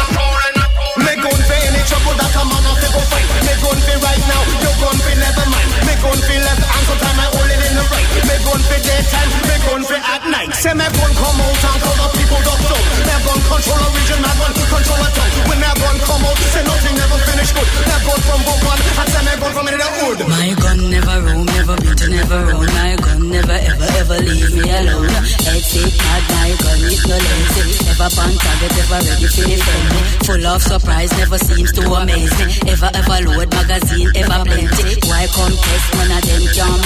Me 1.05 1.13
gun 1.17 1.39
any 1.57 1.76
trouble 1.87 2.15
that 2.19 2.35
a 2.35 2.43
man 2.43 2.63
have 2.67 2.79
to 2.83 2.89
go 2.91 3.01
fight. 3.07 3.27
Me 3.47 3.53
gun 3.63 3.79
for 3.79 3.97
right 4.03 4.23
now, 4.27 4.41
your 4.59 4.75
gun 4.77 4.97
for 4.99 5.15
never 5.15 5.45
mind. 5.47 5.69
Me 5.87 5.93
gun 6.03 6.19
for 6.19 6.39
left 6.43 6.63
and 6.67 6.83
sometime 6.87 7.17
I 7.17 7.27
hold 7.31 7.51
it 7.51 7.61
in 7.63 7.73
the 7.79 7.85
right. 7.87 8.09
Me 8.27 8.35
gun 8.43 8.61
for 8.67 8.79
daytime, 8.83 9.31
me 9.47 9.55
gun 9.63 9.81
for 9.87 9.99
at 9.99 10.23
night. 10.27 10.51
Say 10.59 10.75
me 10.75 10.87
gun 10.91 11.11
come 11.15 11.39
out 11.39 11.63
and 11.63 11.79
cover 11.81 12.09
people 12.19 12.41
duck 12.43 12.61
down. 12.67 12.83
Me 13.07 13.15
gun 13.23 13.39
control 13.47 13.79
a 13.79 13.87
region, 13.95 14.19
me 14.19 14.31
gun 14.35 14.51
control 14.67 15.01
a 15.01 15.09
town. 15.15 15.29
When 15.47 15.59
me 15.63 15.71
gun 15.79 15.97
come 16.03 16.23
out, 16.27 16.39
say 16.51 16.63
nothing 16.67 16.95
never 16.99 17.19
finish 17.23 17.51
good. 17.55 17.69
Me 17.87 17.95
gun 18.03 18.19
from 18.27 18.41
Brooklyn, 18.43 18.79
I 18.99 19.03
say 19.07 19.23
me 19.23 19.33
gun 19.39 19.51
from 19.55 19.67
in 19.71 19.77
the 19.79 19.89
hood. 19.97 20.19
My 20.27 20.49
gun 20.59 20.79
never 20.91 21.17
roam, 21.23 21.45
never 21.55 21.75
beat, 21.79 22.01
never 22.11 22.39
roam. 22.51 22.67
My 22.67 22.93
gun 22.99 23.19
never 23.31 23.57
ever 23.57 23.87
ever 24.01 24.17
leave 24.27 24.51
me 24.51 24.67
alone. 24.75 25.07
Head 25.47 25.63
sick, 25.63 25.93
mad, 26.03 26.23
my 26.35 26.51
gun 26.59 26.79
is 26.83 27.01
no 27.07 27.15
lazy. 27.15 27.63
Ever 27.95 28.11
on 28.19 28.33
target, 28.35 28.75
ever 28.75 28.99
ready 29.07 29.27
for 29.31 29.45
defend 29.47 29.85
me. 29.87 29.99
Full 30.27 30.45
of 30.47 30.61
surprise, 30.61 31.11
never 31.17 31.37
seems 31.39 31.71
to 31.77 31.93
amazing. 31.93 32.49
Ever 32.67 32.89
ever 32.93 33.17
load 33.29 33.49
magazine, 33.53 34.09
ever 34.17 34.41
plenty. 34.45 34.97
Why 35.05 35.29
come 35.29 35.53
test 35.53 35.87
one 35.93 36.11
of 36.11 36.21
them 36.25 36.43
can't? 36.53 36.81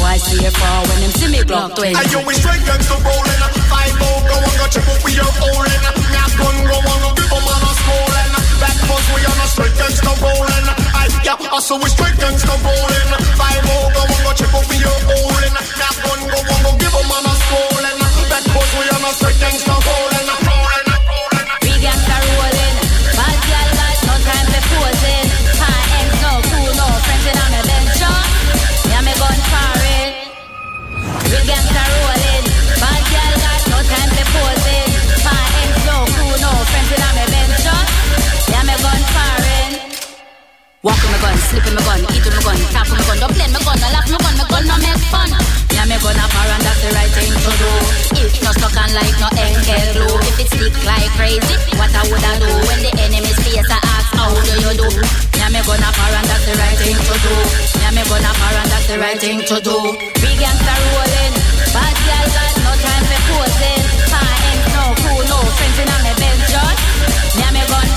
Why 0.00 0.16
stay 0.20 0.50
far 0.52 0.78
when 0.88 0.98
them 1.00 1.12
see 1.16 1.28
me 1.32 1.40
Glock 1.48 1.74
20? 1.76 1.96
I 1.96 2.02
you 2.12 2.20
we 2.28 2.34
straight 2.36 2.62
gangsta 2.68 2.96
rolling? 3.00 3.42
Five 3.72 3.94
more 3.96 4.20
go 4.28 4.36
on, 4.36 4.54
got 4.60 4.72
you 4.76 4.82
but 4.84 4.98
we 5.04 5.12
are 5.16 5.34
holding. 5.40 5.84
Now 6.12 6.28
gun 6.36 6.56
go 6.68 6.76
on, 6.76 7.00
give 7.16 7.30
them 7.32 7.48
on 7.48 7.62
us 7.72 7.80
rolling. 7.88 8.32
Back 8.60 8.76
we 9.16 9.20
on 9.24 9.38
a 9.40 9.46
straight 9.48 9.76
gangsta 9.80 10.12
rolling. 10.20 10.66
I 10.92 11.04
yeah, 11.24 11.56
I 11.56 11.58
saw 11.60 11.76
we 11.80 11.88
straight 11.88 12.16
gangsta 12.20 12.54
rolling. 12.60 12.87
Thing 59.18 59.42
to 59.42 59.58
do. 59.58 59.74
We 60.22 60.30
gangsta 60.38 60.74
rolling. 60.94 61.34
Bad 61.74 61.96
girl 62.06 62.26
got 62.38 62.54
no 62.62 62.72
time 62.78 63.04
for 63.10 63.20
posing. 63.26 63.82
High 64.14 64.46
ends, 64.50 64.66
no 64.74 64.84
crew, 65.02 65.20
no 65.26 65.38
friends 65.58 65.78
in 65.82 65.90
the 65.90 66.12
bench. 66.22 66.44
Just 66.46 66.78
yeah, 67.34 67.50
me 67.50 67.62
gun. 67.66 67.88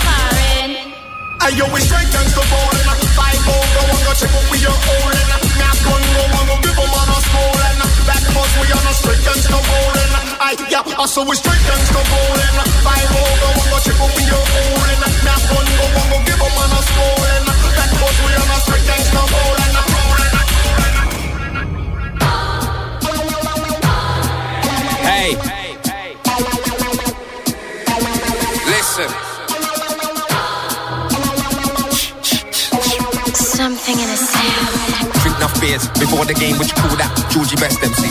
Are 1.41 1.53
you 1.57 1.65
we 1.73 1.79
straight 1.81 2.10
gangsta 2.10 2.41
rolling? 2.41 2.86
Five 3.17 3.41
more 3.45 3.65
go 3.73 3.81
on, 3.93 4.01
got 4.05 4.17
you 4.21 4.29
but 4.34 4.45
we 4.49 4.57
are 4.65 4.79
holding. 4.88 5.29
Now 5.62 5.73
gun 5.86 6.03
go 6.15 6.23
on, 6.41 6.47
give 6.65 6.77
them 6.77 6.89
on 6.89 7.10
us 7.13 7.27
rolling. 7.34 7.77
Back 8.10 8.23
bus 8.34 8.51
we 8.57 8.65
on 8.73 8.86
a 8.89 8.93
straight 8.97 9.21
gangsta 9.21 9.60
rolling. 9.62 10.12
I 10.41 10.57
yeah, 10.73 11.01
I 11.01 11.05
saw 11.05 11.21
we 11.21 11.36
straight 11.38 11.63
gangsta 11.69 12.01
rolling. 12.01 12.55
Five 12.81 13.10
more 13.13 13.33
go 13.41 13.48
on, 13.62 13.67
got 13.69 13.85
you 13.85 13.93
but 13.93 14.10
we 14.17 14.23
are 14.25 14.46
holding. 14.58 14.81
Before 36.12 36.27
the 36.27 36.35
game, 36.35 36.59
which 36.59 36.75
you 36.75 36.77
call 36.83 36.91
that? 36.99 37.07
Georgie 37.31 37.55
Best 37.55 37.79
MC. 37.79 38.03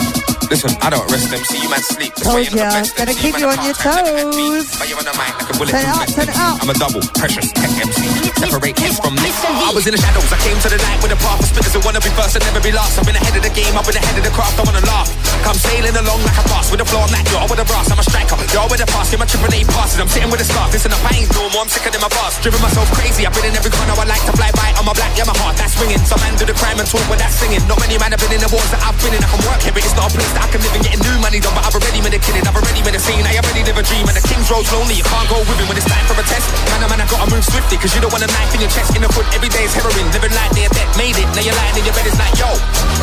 Listen, 0.49 0.73
I 0.81 0.89
don't 0.89 1.05
rest 1.13 1.29
MC, 1.29 1.61
you 1.61 1.69
man 1.69 1.79
sleep. 1.85 2.11
That's 2.17 2.25
why 2.27 2.43
Told 2.43 2.57
ya, 2.57 2.81
gotta 2.97 3.13
keep 3.13 3.37
you 3.37 3.45
I 3.45 3.53
on 3.53 3.61
your 3.61 3.77
can't 3.77 3.93
try 3.93 4.01
to 4.01 4.11
limit 4.17 4.35
me. 4.35 4.47
toes. 4.57 4.67
But 4.75 4.89
you're 4.89 4.97
on 4.97 5.05
the 5.05 5.15
mic 5.15 5.31
like 5.37 5.47
a 5.47 5.55
bullet 5.55 5.71
Turn 5.71 5.85
it 5.85 5.93
up, 5.93 6.09
turn 6.09 6.27
it 6.27 6.35
up. 6.35 6.57
I'm 6.59 6.69
a 6.73 6.75
double, 6.81 7.05
precious 7.13 7.53
tech 7.53 7.69
MC. 7.71 8.01
Separate 8.41 8.75
X 8.81 8.97
from 8.97 9.13
me. 9.21 9.29
I 9.45 9.69
was 9.71 9.85
in 9.85 9.93
the 9.93 10.01
shadows, 10.01 10.27
I 10.33 10.41
came 10.41 10.57
to 10.65 10.69
the 10.73 10.81
light 10.81 10.99
with 11.05 11.13
a 11.13 11.19
path 11.21 11.39
of 11.39 11.45
spitters 11.45 11.71
who 11.77 11.79
wanna 11.85 12.01
be 12.01 12.09
first 12.17 12.33
and 12.35 12.43
never 12.49 12.59
be 12.59 12.73
last. 12.73 12.97
I've 12.97 13.05
been 13.05 13.15
ahead 13.15 13.37
of 13.37 13.43
the 13.45 13.53
game, 13.53 13.71
I've 13.77 13.85
been 13.85 13.95
ahead 14.01 14.17
of 14.17 14.25
the 14.25 14.33
craft, 14.33 14.57
I 14.57 14.63
wanna 14.65 14.81
laugh. 14.83 15.07
Come 15.41 15.57
sailing 15.57 15.97
along 15.97 16.21
like 16.23 16.37
a 16.37 16.45
boss 16.47 16.69
with 16.69 16.81
a 16.81 16.87
floor, 16.87 17.03
I'm 17.03 17.11
like 17.11 17.27
yo, 17.33 17.43
with 17.49 17.59
a 17.59 17.65
brass, 17.65 17.89
I'm 17.89 17.99
a 17.99 18.05
striker. 18.05 18.37
Yo, 18.53 18.61
with 18.69 18.79
a 18.79 18.87
pass, 18.87 19.09
get 19.09 19.19
my 19.19 19.25
triple 19.25 19.51
A 19.51 19.59
passes. 19.73 19.99
I'm 19.99 20.07
sitting 20.07 20.29
with 20.29 20.39
a 20.39 20.47
scarf, 20.47 20.69
listen 20.71 20.93
up, 20.93 21.01
I 21.01 21.17
ain't 21.17 21.31
normal, 21.33 21.65
I'm 21.65 21.69
sicker 21.71 21.89
than 21.89 21.99
my 21.99 22.11
boss. 22.13 22.37
Driven 22.39 22.61
myself 22.61 22.87
crazy, 22.93 23.25
I've 23.25 23.33
been 23.33 23.49
in 23.49 23.55
every 23.57 23.73
corner 23.73 23.97
I 23.97 24.05
like 24.05 24.23
to 24.29 24.33
fly 24.37 24.53
by. 24.53 24.69
On 24.77 24.85
my 24.85 24.93
black, 24.93 25.11
yeah, 25.17 25.25
my 25.25 25.35
heart, 25.41 25.57
that's 25.57 25.73
swinging. 25.75 25.99
Some 26.05 26.21
man 26.21 26.37
do 26.37 26.45
the 26.45 26.55
crime 26.55 26.77
and 26.77 26.87
talk, 26.87 27.03
but 27.09 27.17
that's 27.17 27.35
singing. 27.35 27.59
Not 27.65 27.81
many 27.81 27.97
man 27.97 28.13
have 28.13 28.21
been 28.21 28.31
in 28.37 28.41
the 28.41 28.51
wars 28.53 28.69
that 28.69 28.81
I've 28.85 28.95
been 29.01 29.17
in. 29.17 29.21
I 29.21 29.29
can 29.29 29.41
work 29.49 29.59
here, 29.65 29.73
but 29.73 29.81
it's 29.81 29.97
not 29.97 30.07
a 30.07 30.13
place 30.13 30.31
that 30.37 30.45
I 30.45 30.49
can 30.53 30.61
live 30.61 30.73
and 30.77 30.83
get 30.85 30.95
new 31.01 31.17
money 31.17 31.41
done. 31.41 31.57
But 31.57 31.65
I've 31.65 31.75
already 31.75 31.99
made 32.05 32.15
a 32.15 32.21
killing, 32.21 32.45
I've 32.45 32.55
already 32.55 32.81
made 32.85 32.95
a 32.95 33.01
scene. 33.01 33.25
I 33.25 33.33
already 33.35 33.63
live 33.65 33.77
a 33.81 33.85
dream, 33.85 34.05
and 34.05 34.15
the 34.15 34.23
King's 34.23 34.47
Road's 34.47 34.69
lonely. 34.71 34.95
You 34.95 35.05
can't 35.07 35.27
go 35.27 35.41
with 35.41 35.57
him 35.57 35.67
when 35.67 35.75
it's 35.75 35.89
time 35.89 36.05
for 36.05 36.15
a 36.15 36.25
test. 36.25 36.47
Man, 36.69 36.85
oh 36.85 36.89
man, 36.93 37.01
I 37.01 37.07
gotta 37.09 37.27
move 37.27 37.43
swiftly, 37.43 37.81
cause 37.81 37.91
you 37.97 37.99
don't 37.99 38.13
want 38.13 38.23
a 38.23 38.29
knife 38.29 38.53
in 38.53 38.61
your 38.61 38.71
chest. 38.71 38.93
In 38.93 39.01
the 39.01 39.09
foot, 39.09 39.25
every 39.33 39.49
day 39.49 39.65
is 39.65 39.73
heroin. 39.73 40.05
Living 40.13 40.33
like 40.37 40.53
they're 40.53 40.69
dead, 40.69 40.87
made 40.95 41.17
it. 41.17 41.27
Now 41.33 41.43
you're 41.43 41.57
lying 41.57 41.81
in 41.81 41.83
your 41.89 41.95
bed, 41.97 42.05
it's 42.05 42.17
like, 42.21 42.37
yo. 42.37 42.49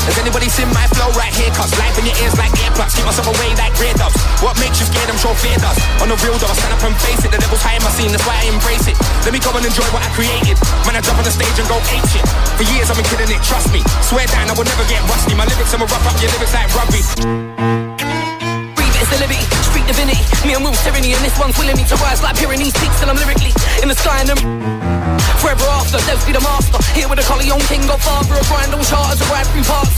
Has 0.07 0.17
anybody 0.23 0.49
seen 0.49 0.71
my 0.71 0.87
flow 0.95 1.11
right 1.19 1.35
here? 1.35 1.51
Cause 1.53 1.75
life 1.77 1.99
in 1.99 2.07
your 2.07 2.17
ears 2.29 2.37
like 2.37 2.53
earplugs. 2.61 2.93
Keep 2.93 3.09
myself 3.09 3.29
away 3.33 3.57
like 3.57 3.73
grey 3.81 3.93
doves. 3.97 4.17
What 4.45 4.61
makes 4.61 4.77
you 4.81 4.87
scared? 4.87 5.09
I'm 5.09 5.17
sure 5.17 5.33
fear 5.41 5.57
does. 5.57 5.77
On 6.05 6.09
the 6.13 6.17
real 6.21 6.37
though, 6.37 6.53
I 6.53 6.57
stand 6.61 6.77
up 6.77 6.85
and 6.85 6.97
face 7.01 7.25
it. 7.25 7.33
The 7.33 7.41
devil's 7.41 7.65
high 7.65 7.81
in 7.81 7.83
my 7.83 7.93
scene, 7.97 8.13
that's 8.13 8.27
why 8.29 8.37
I 8.37 8.45
embrace 8.53 8.85
it. 8.85 8.97
Let 9.25 9.33
me 9.33 9.41
go 9.41 9.51
and 9.57 9.65
enjoy 9.65 9.89
what 9.91 10.05
I 10.05 10.11
created. 10.13 10.61
Man, 10.85 10.95
I 10.95 11.01
jump 11.01 11.17
on 11.17 11.25
the 11.25 11.33
stage 11.33 11.57
and 11.57 11.67
go 11.67 11.81
ape 11.89 12.05
shit. 12.13 12.25
For 12.61 12.69
years 12.69 12.93
I've 12.93 13.01
been 13.01 13.09
killing 13.09 13.33
it, 13.33 13.41
trust 13.41 13.73
me. 13.73 13.81
Swear 14.05 14.29
down, 14.29 14.53
I 14.53 14.55
will 14.55 14.69
never 14.69 14.85
get 14.87 15.01
rusty. 15.09 15.33
My 15.33 15.49
lyrics, 15.49 15.73
I'ma 15.73 15.89
rough 15.89 16.05
up 16.05 16.17
your 16.21 16.31
lyrics 16.37 16.53
like 16.53 16.69
rugby. 16.77 17.01
Breathe 18.77 18.97
it's 19.01 19.09
the 19.09 19.19
Libby, 19.25 19.41
street 19.65 19.87
divinity. 19.89 20.21
Me 20.45 20.53
and 20.53 20.63
Will 20.63 20.77
tyranny, 20.85 21.17
and 21.17 21.23
this 21.25 21.35
one's 21.41 21.57
willing 21.57 21.77
me 21.81 21.85
to 21.89 21.97
rise 22.05 22.21
like 22.21 22.37
Pyrenees 22.37 22.77
peaks 22.77 23.01
till 23.01 23.09
I'm 23.09 23.17
lyrically 23.17 23.55
in 23.81 23.89
the 23.89 23.97
sky 23.97 24.21
and 24.21 24.31
I'm 24.37 24.98
forever 25.41 25.67
after. 25.79 25.99
Death 26.07 26.25
be 26.27 26.33
the 26.33 26.41
master. 26.41 26.79
Here 26.95 27.09
with 27.09 27.19
a 27.19 27.27
Corleone 27.27 27.63
King, 27.71 27.87
Godfather 27.87 28.39
of 28.39 28.51
Randall 28.51 28.83
Charters, 28.85 29.21
a 29.23 29.27
ride 29.33 29.47
through 29.51 29.65
parts. 29.65 29.97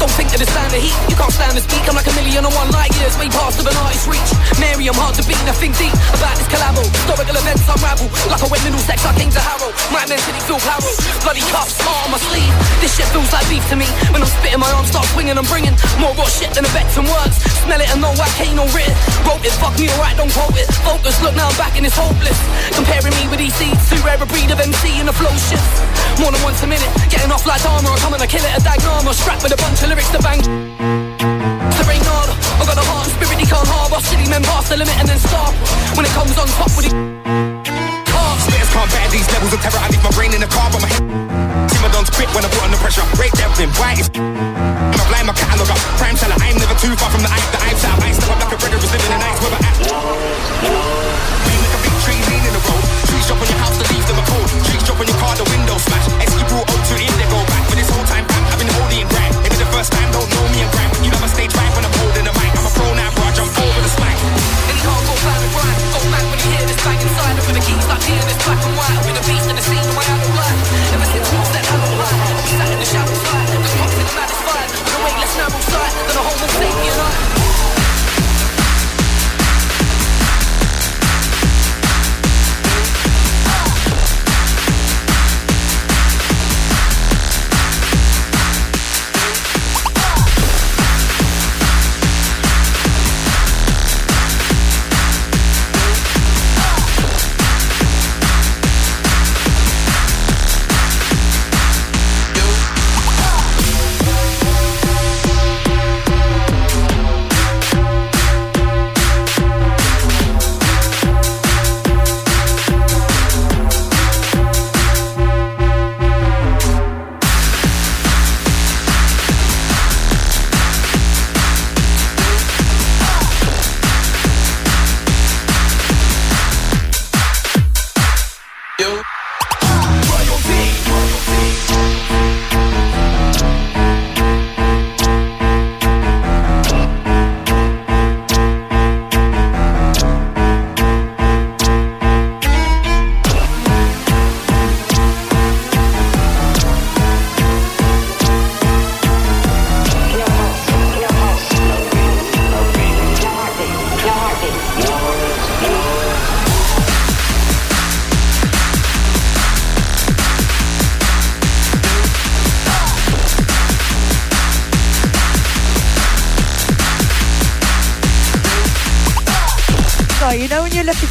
Don't 0.00 0.08
think 0.16 0.32
that 0.32 0.40
it's 0.40 0.48
stand 0.48 0.72
the 0.72 0.80
heat. 0.80 0.96
You 1.12 1.16
can't 1.20 1.28
stand 1.28 1.52
to 1.52 1.60
speak. 1.60 1.84
I'm 1.84 1.92
like 1.92 2.08
a 2.08 2.16
million 2.16 2.40
and 2.40 2.54
one 2.56 2.72
light 2.72 2.88
years 2.96 3.12
way 3.20 3.28
past 3.28 3.60
of 3.60 3.68
an 3.68 3.76
artist's 3.84 4.08
reach. 4.08 4.30
Mary, 4.56 4.88
I'm 4.88 4.96
hard 4.96 5.12
to 5.20 5.24
beat. 5.28 5.36
I 5.44 5.52
think 5.52 5.76
deep 5.76 5.92
about 6.16 6.40
this 6.40 6.48
collabo. 6.48 6.80
Historical 6.80 7.36
events 7.36 7.68
unravel. 7.68 8.08
Like 8.32 8.40
a 8.40 8.48
wet 8.48 8.64
middle 8.64 8.80
sex, 8.80 9.04
I 9.04 9.12
came 9.20 9.28
to 9.28 9.42
Harrow. 9.44 9.68
My 9.92 10.08
mentally 10.08 10.40
feel 10.48 10.56
power. 10.64 10.88
Bloody 11.20 11.44
cuffs, 11.52 11.76
heart 11.84 12.08
on 12.08 12.16
my 12.16 12.20
sleeve. 12.32 12.48
This 12.80 12.96
shit 12.96 13.12
feels 13.12 13.28
like 13.28 13.44
beef 13.52 13.60
to 13.68 13.76
me. 13.76 13.84
When 14.08 14.24
I'm 14.24 14.32
spitting, 14.40 14.56
my 14.64 14.72
arms 14.72 14.88
start 14.88 15.04
swinging. 15.12 15.36
I'm 15.36 15.44
bringing 15.52 15.76
more 16.00 16.16
raw 16.16 16.24
shit 16.32 16.48
than 16.56 16.64
a 16.64 16.70
and 16.72 17.04
words. 17.04 17.36
Smell 17.68 17.80
it 17.84 17.92
and 17.92 18.00
know 18.00 18.16
I 18.16 18.28
can't 18.40 18.56
no 18.56 18.64
written. 18.72 18.96
Wrote 19.28 19.44
it, 19.44 19.52
fuck 19.60 19.76
me 19.76 19.92
alright, 19.92 20.16
don't 20.16 20.32
quote 20.32 20.56
it. 20.56 20.64
Focus, 20.80 21.20
look 21.20 21.36
now 21.36 21.52
I'm 21.52 21.56
back 21.60 21.76
and 21.76 21.84
it's 21.84 21.96
hopeless. 21.96 22.40
Comparing 22.72 23.09
me 23.16 23.28
with 23.28 23.40
these 23.40 23.54
seeds, 23.54 23.82
too 23.90 23.98
rare 24.06 24.20
a 24.20 24.26
breed 24.26 24.50
of 24.50 24.60
MC 24.60 25.00
in 25.00 25.06
the 25.06 25.12
flow 25.12 25.32
shift. 25.48 25.64
More 26.20 26.30
than 26.30 26.42
once 26.42 26.62
a 26.62 26.68
minute, 26.68 26.90
getting 27.10 27.30
off 27.30 27.46
like 27.46 27.64
armor. 27.64 27.90
I'm 27.90 27.98
coming 27.98 28.20
to 28.20 28.28
kill 28.28 28.44
it, 28.44 28.52
a 28.54 28.60
diagnoma. 28.62 29.14
Strapped 29.14 29.42
with 29.42 29.54
a 29.54 29.60
bunch 29.60 29.82
of 29.82 29.88
lyrics 29.88 30.10
to 30.14 30.20
bang. 30.22 30.40
Serene 31.76 32.04
harder. 32.06 32.36
I 32.60 32.62
got 32.66 32.76
a 32.76 32.84
heart 32.84 33.08
and 33.08 33.14
spirit 33.16 33.38
he 33.40 33.46
can't 33.46 33.66
harbour. 33.66 34.00
City 34.04 34.28
men 34.28 34.42
pass 34.42 34.68
the 34.68 34.76
limit 34.76 34.96
and 34.98 35.08
then 35.08 35.18
stop. 35.18 35.54
When 35.96 36.04
it 36.06 36.12
comes 36.12 36.36
on 36.38 36.46
top 36.58 36.70
with 36.76 36.88
it. 36.88 36.94
Can't 38.70 38.92
bear 38.92 39.08
these 39.10 39.28
levels 39.32 39.52
of 39.52 39.60
terror. 39.60 39.82
I 39.82 39.88
leave 39.90 40.02
my 40.02 40.10
brain 40.10 40.32
in 40.32 40.40
the 40.40 40.46
car, 40.46 40.70
but 40.70 40.80
my 40.80 40.88
head. 40.88 41.29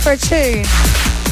For 0.10 0.14
a 0.14 0.18
tune 0.18 0.66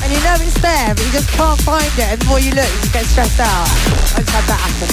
and 0.03 0.13
you 0.13 0.19
know 0.21 0.35
it's 0.37 0.61
there, 0.61 0.93
but 0.93 1.03
you 1.03 1.11
just 1.11 1.29
can't 1.31 1.59
find 1.61 1.91
it, 1.97 2.11
and 2.11 2.21
the 2.21 2.25
more 2.27 2.39
you 2.39 2.51
look, 2.51 2.69
you 2.83 2.91
get 2.91 3.05
stressed 3.05 3.39
out. 3.39 3.67
I 4.13 4.21
just 4.21 4.29
had 4.29 4.45
that 4.45 4.61
happen. 4.61 4.89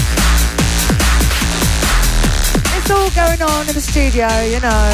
It's 2.78 2.90
all 2.90 3.10
going 3.10 3.42
on 3.42 3.68
in 3.68 3.74
the 3.74 3.82
studio, 3.82 4.26
you 4.48 4.60
know. 4.60 4.88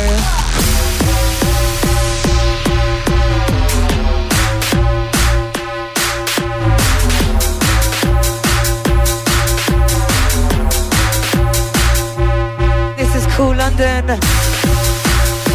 This 12.97 13.14
is 13.14 13.24
Kool 13.36 13.55
London. 13.55 14.18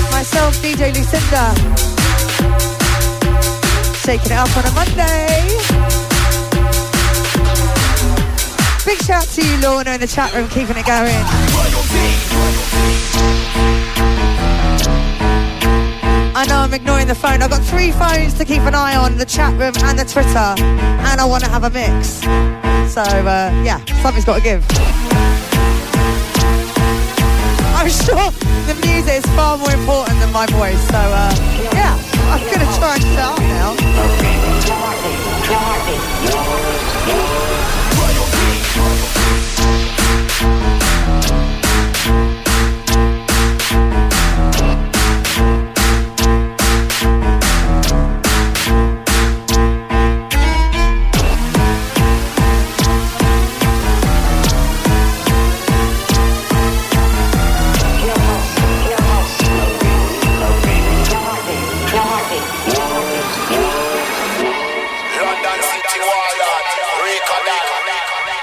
Myself, 0.09 0.55
DJ 0.63 0.93
Lusinda. 0.93 1.94
Shaking 4.05 4.33
it 4.33 4.37
up 4.37 4.55
on 4.55 4.63
a 4.65 4.71
Monday. 4.71 5.47
Big 8.85 8.99
shout 9.01 9.25
to 9.33 9.41
you, 9.43 9.57
Lorna, 9.61 9.93
in 9.95 9.99
the 9.99 10.05
chat 10.05 10.31
room, 10.35 10.47
keeping 10.47 10.77
it 10.77 10.85
going. 10.85 11.09
I 16.35 16.45
know 16.47 16.57
I'm 16.57 16.71
ignoring 16.71 17.07
the 17.07 17.15
phone. 17.15 17.41
I've 17.41 17.49
got 17.49 17.63
three 17.63 17.91
phones 17.91 18.35
to 18.35 18.45
keep 18.45 18.61
an 18.61 18.75
eye 18.75 18.95
on 18.95 19.17
the 19.17 19.25
chat 19.25 19.51
room 19.53 19.73
and 19.83 19.97
the 19.97 20.05
Twitter. 20.05 20.53
And 20.61 21.19
I 21.19 21.25
want 21.25 21.43
to 21.43 21.49
have 21.49 21.63
a 21.63 21.71
mix. 21.71 22.21
So, 22.93 23.01
uh, 23.01 23.49
yeah, 23.65 23.83
something's 24.03 24.25
got 24.25 24.37
to 24.37 24.43
give. 24.43 24.63
I'm 27.73 27.89
sure 27.89 28.29
the 28.69 28.75
music 28.85 29.25
is 29.25 29.25
far 29.35 29.57
more 29.57 29.71
important 29.71 30.19
than 30.19 30.31
my 30.31 30.45
voice. 30.45 30.79
So, 30.89 30.97
uh, 30.97 31.33
yeah, 31.73 31.97
I'm 32.29 32.41
going 32.45 32.59
to 32.59 32.77
try 32.77 32.93
and 32.93 33.03
start 33.03 33.44
now 35.95 36.44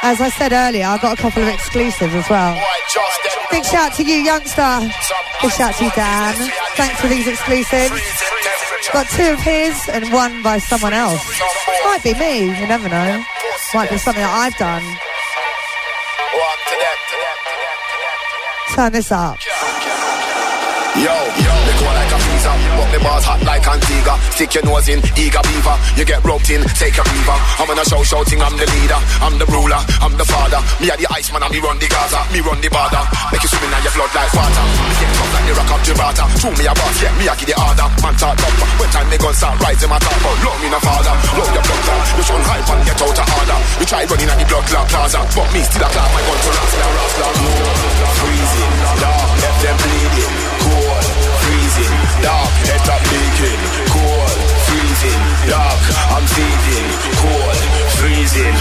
As 0.04 0.20
I 0.20 0.30
said 0.30 0.52
earlier, 0.52 0.84
I've 0.84 1.00
got 1.00 1.16
a 1.16 1.22
couple 1.22 1.42
of 1.42 1.48
exclusives 1.48 2.12
as 2.12 2.28
well. 2.28 2.60
Big 3.52 3.64
shout 3.64 3.94
to 3.94 4.02
you, 4.02 4.16
youngster. 4.16 4.90
Big 5.40 5.52
shout 5.52 5.74
to 5.76 5.84
you, 5.84 5.90
Dan. 5.94 6.34
Thanks 6.74 7.00
for 7.00 7.06
these 7.06 7.28
exclusives. 7.28 8.02
Got 8.92 9.08
two 9.10 9.30
of 9.32 9.40
his 9.40 9.88
and 9.88 10.12
one 10.12 10.42
by 10.42 10.58
someone 10.58 10.92
else. 10.92 11.22
Might 11.84 12.02
be 12.02 12.14
me, 12.14 12.46
you 12.46 12.66
never 12.66 12.88
know. 12.88 13.22
Might 13.74 13.90
be 13.90 13.98
something 13.98 14.22
that 14.22 14.34
I've 14.34 14.56
done. 14.58 14.82
Turn 18.74 18.92
this 18.92 19.12
up. 19.12 19.38
Yo, 20.96 21.14
yo, 21.44 21.51
the 22.92 23.00
bars 23.00 23.24
hot 23.24 23.40
like 23.48 23.64
Antigua. 23.64 24.20
Stick 24.36 24.54
your 24.54 24.64
nose 24.68 24.88
in, 24.92 25.00
eager 25.16 25.40
beaver. 25.48 25.76
You 25.96 26.04
get 26.04 26.20
roped 26.22 26.52
in, 26.52 26.60
take 26.76 27.00
a 27.00 27.04
beaver. 27.08 27.38
I'm 27.56 27.68
on 27.72 27.80
a 27.80 27.84
show 27.88 28.04
shouting, 28.04 28.44
I'm 28.44 28.54
the 28.60 28.68
leader, 28.68 29.00
I'm 29.24 29.40
the 29.40 29.48
ruler, 29.48 29.80
I'm 30.04 30.14
the 30.20 30.26
father. 30.28 30.60
Me 30.78 30.92
are 30.92 31.00
the 31.00 31.08
Iceman, 31.08 31.40
and 31.40 31.52
me 31.52 31.58
run 31.58 31.80
the 31.80 31.88
Gaza, 31.88 32.20
me 32.30 32.44
run 32.44 32.60
the 32.60 32.68
border. 32.68 33.02
Make 33.32 33.40
you 33.40 33.48
swim 33.48 33.64
in 33.64 33.80
your 33.80 33.94
blood 33.96 34.12
like 34.12 34.32
water. 34.36 34.64
Me 34.68 34.94
get 35.00 35.10
tough 35.16 35.32
like 35.32 35.46
the 35.48 35.54
rock 35.56 35.72
of 35.72 35.80
Gibraltar. 35.82 36.26
True 36.36 36.54
me 36.54 36.64
a 36.68 36.74
boss, 36.76 36.96
yeah, 37.00 37.12
me 37.16 37.24
a 37.26 37.34
give 37.34 37.48
the 37.48 37.56
order. 37.56 37.88
Man 38.04 38.14
talk 38.20 38.36
up, 38.36 38.52
when 38.76 38.88
time 38.92 39.08
they 39.08 39.18
gun 39.18 39.34
start 39.34 39.56
rising, 39.64 39.88
my 39.88 39.98
talk 39.98 40.16
about 40.20 40.36
love 40.44 40.58
me 40.60 40.68
no 40.68 40.78
father. 40.84 41.14
Love 41.40 41.50
your 41.56 41.64
blood 41.64 41.82
you 42.16 42.24
shun 42.24 42.42
hype 42.44 42.68
and 42.68 42.82
get 42.84 43.00
out 43.00 43.18
of 43.18 43.26
order. 43.40 43.58
You 43.80 43.86
try 43.88 44.04
running 44.04 44.28
at 44.28 44.36
the 44.36 44.46
blood 44.46 44.64
clot 44.68 44.86
plaza, 44.92 45.20
but 45.32 45.48
me 45.56 45.60
still 45.64 45.80
a 45.80 45.88
clap 45.88 46.10
my 46.12 46.20
gun 46.28 46.38
to 46.44 46.50
Rasta, 46.52 46.86
Rasta. 46.92 47.26
Freezing, 48.20 48.74
dark, 49.00 49.30
left 49.40 49.60
them 49.64 49.76
bleeding. 49.80 50.34
Cold, 50.60 51.01
freezing, 52.22 52.28
dark, 52.28 52.50
head 52.66 52.88
up 52.88 53.02
leaking. 53.12 53.60
Cold, 53.88 54.01
freezing, 55.02 55.50
dark, 55.50 55.82
I'm 56.14 56.24
feeding. 56.30 56.88
Cold, 57.18 57.58
freezing. 57.98 58.56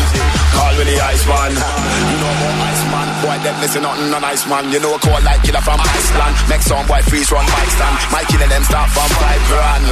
Call 0.51 0.73
me 0.77 0.83
the 0.89 0.97
Iceman. 0.97 1.53
You 1.53 2.17
know 2.17 2.33
about 2.33 2.65
Iceman. 2.65 3.07
Boy, 3.21 3.37
them 3.45 3.55
listen 3.61 3.81
nothing 3.85 4.13
on 4.13 4.23
Iceman. 4.25 4.73
You 4.73 4.79
know 4.81 4.97
a 4.97 4.99
cold 4.99 5.23
like 5.23 5.41
killer 5.45 5.61
from 5.61 5.79
Iceland. 5.79 6.35
Make 6.49 6.65
some 6.65 6.85
boy 6.89 7.01
freeze 7.05 7.29
run 7.31 7.45
mic 7.45 7.69
stand. 7.77 7.95
My 8.09 8.25
killing 8.25 8.49
them 8.49 8.63
start 8.65 8.89
from 8.89 9.09
five 9.21 9.41
grand. 9.45 9.85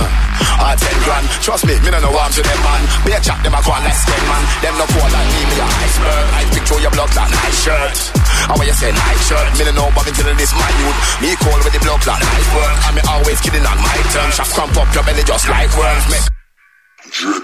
Or 0.60 0.74
ten 0.76 0.97
grand. 1.06 1.26
Trust 1.39 1.64
me, 1.70 1.78
me 1.80 1.89
no 1.93 2.02
know 2.02 2.18
arms 2.18 2.36
to 2.36 2.41
them 2.41 2.60
man. 2.66 2.82
Be 3.06 3.14
a 3.14 3.20
chat 3.22 3.39
them 3.45 3.54
a 3.54 3.62
call 3.62 3.80
like 3.80 3.95
skin 3.95 4.24
man. 4.26 4.43
Them 4.66 4.76
no 4.82 4.86
cold 4.89 5.12
like 5.14 5.30
me, 5.30 5.41
me 5.54 5.56
a 5.62 5.68
iceberg. 5.70 6.26
I 6.34 6.41
picture 6.50 6.80
your 6.82 6.91
blood 6.91 7.12
like 7.14 7.32
nice 7.32 7.60
shirt. 7.62 7.97
How 8.50 8.58
when 8.58 8.68
you 8.68 8.76
say 8.76 8.91
nice 8.91 9.22
shirt, 9.30 9.47
me 9.56 9.64
no 9.70 9.86
know 9.86 9.89
but 9.93 10.10
until 10.10 10.34
this 10.36 10.52
my 10.58 10.70
youth. 10.82 10.97
Me 11.22 11.30
cold 11.39 11.62
with 11.62 11.74
the 11.78 11.82
blood 11.86 12.02
like 12.02 12.47
work. 12.58 12.76
And 12.89 12.93
me 12.97 13.02
always 13.08 13.39
kidding 13.39 13.64
on 13.64 13.78
my 13.80 13.97
turn. 14.12 14.30
Shots 14.34 14.52
crump 14.58 14.76
up 14.76 14.89
your 14.91 15.06
belly 15.06 15.24
just 15.24 15.47
like 15.47 15.72
worms. 15.78 16.06
Make 16.12 16.39
freezing, 17.12 17.41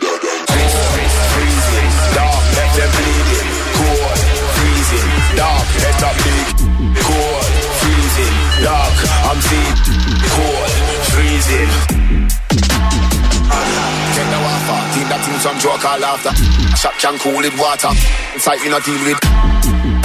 dark, 2.13 2.43
let 2.55 2.69
them 2.77 2.91
bleeding. 2.95 3.49
Cold, 3.73 4.19
freezing, 4.55 5.09
dark, 5.35 5.65
let 5.81 6.03
up 6.03 6.17
leak. 6.25 6.47
Cold, 7.01 7.45
freezing, 7.81 8.35
dark, 8.63 8.93
I'm 9.25 9.39
deep. 9.49 9.77
Cold, 10.29 10.71
freezing. 11.09 11.95
Think 14.93 15.07
that 15.09 15.21
thing 15.23 15.39
some 15.39 15.57
joke 15.59 15.85
or 15.85 15.97
laughter. 15.99 16.33
Shot 16.75 16.95
can 16.99 17.15
cool 17.19 17.43
it 17.43 17.55
water. 17.57 17.91
Inside 18.33 18.59
we 18.61 18.69
not 18.69 18.83
deal 18.83 18.99
with. 19.05 19.19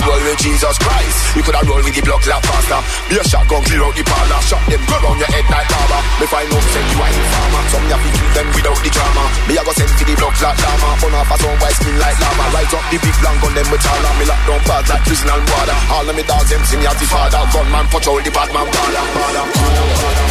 Roll 0.00 0.22
with 0.24 0.40
Jesus 0.40 0.76
Christ. 0.80 1.36
You 1.36 1.42
coulda 1.44 1.60
roll 1.68 1.84
with 1.84 1.92
the 1.92 2.00
block 2.00 2.24
lap 2.24 2.40
faster. 2.40 2.80
Be 3.12 3.20
a 3.20 3.24
shotgun 3.24 3.60
clear 3.68 3.84
out 3.84 3.92
the 3.92 4.00
parlor. 4.00 4.40
Shot 4.48 4.64
them 4.64 4.80
go 4.88 4.96
round 4.96 5.20
your 5.20 5.28
head 5.28 5.44
like 5.52 5.68
lava. 5.68 5.98
Me 6.16 6.24
find 6.24 6.48
out 6.48 6.64
send 6.72 6.88
you 6.88 7.00
ain't 7.04 7.20
farmer. 7.36 7.62
Some 7.68 7.86
ya 7.92 7.96
kill 8.00 8.30
them 8.32 8.48
without 8.56 8.80
the 8.80 8.90
drama. 8.90 9.24
Me 9.44 9.52
a 9.60 9.62
go 9.62 9.72
send 9.76 9.92
to 9.92 10.04
the 10.08 10.14
block 10.16 10.34
like 10.40 10.56
llama. 10.56 10.88
Burn 11.04 11.14
off 11.20 11.28
a 11.28 11.36
some 11.36 11.56
white 11.60 11.76
skin 11.76 11.96
like 12.00 12.16
lava. 12.16 12.44
Rise 12.48 12.72
up 12.72 12.84
the 12.88 12.96
big 12.96 13.16
long 13.20 13.38
gun 13.44 13.52
them 13.52 13.68
with 13.68 13.84
all 13.84 14.04
Me 14.16 14.24
lock 14.24 14.42
down 14.48 14.60
bad 14.64 14.84
like 14.88 15.04
prison 15.04 15.28
and 15.28 15.44
water. 15.52 15.78
All 15.92 16.08
of 16.08 16.14
me 16.16 16.24
dogs 16.24 16.48
them 16.48 16.62
see 16.64 16.78
me 16.80 16.86
as 16.88 16.96
the 16.96 17.06
father. 17.06 17.42
Gunman 17.52 17.86
patrol 17.92 18.20
the 18.24 18.32
bad 18.32 18.48
man 18.56 18.66
border. 18.72 19.04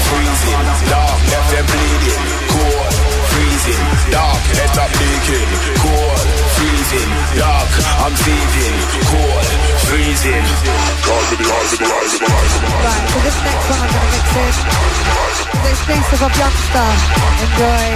Freezing, 0.09 0.65
dark, 0.89 1.17
left 1.29 1.49
them 1.53 1.65
bleeding. 1.69 2.21
Cold, 2.49 2.93
freezing, 3.59 4.11
dark, 4.11 4.43
head 4.55 4.77
up 4.79 4.91
leaking. 4.99 5.49
Freezing, 6.55 7.11
dark, 7.35 7.71
I'm. 8.07 8.75
Cold, 9.11 9.47
freezing. 9.83 10.45
Right, 12.79 13.05
so 13.09 13.19
this 13.19 13.37
next 13.43 13.65
one 13.69 13.79
I'm 13.83 13.89
to 13.91 14.11
mix 14.15 14.27
in. 14.39 14.55
The 15.59 15.69
exclusive 15.69 16.21
of 16.23 16.31
Youngster. 16.39 16.87
Enjoy. 17.43 17.87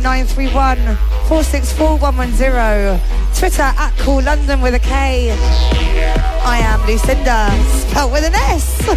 07931 0.00 0.96
464 1.28 1.98
110. 1.98 3.00
Twitter 3.36 3.60
at 3.60 3.92
Kool 3.98 4.22
London 4.22 4.62
with 4.62 4.74
a 4.74 4.78
K. 4.78 5.30
I 5.32 6.58
am 6.64 6.80
Lusinda, 6.88 7.52
spelled 7.90 8.10
with 8.10 8.24
an 8.24 8.34
S. 8.34 8.88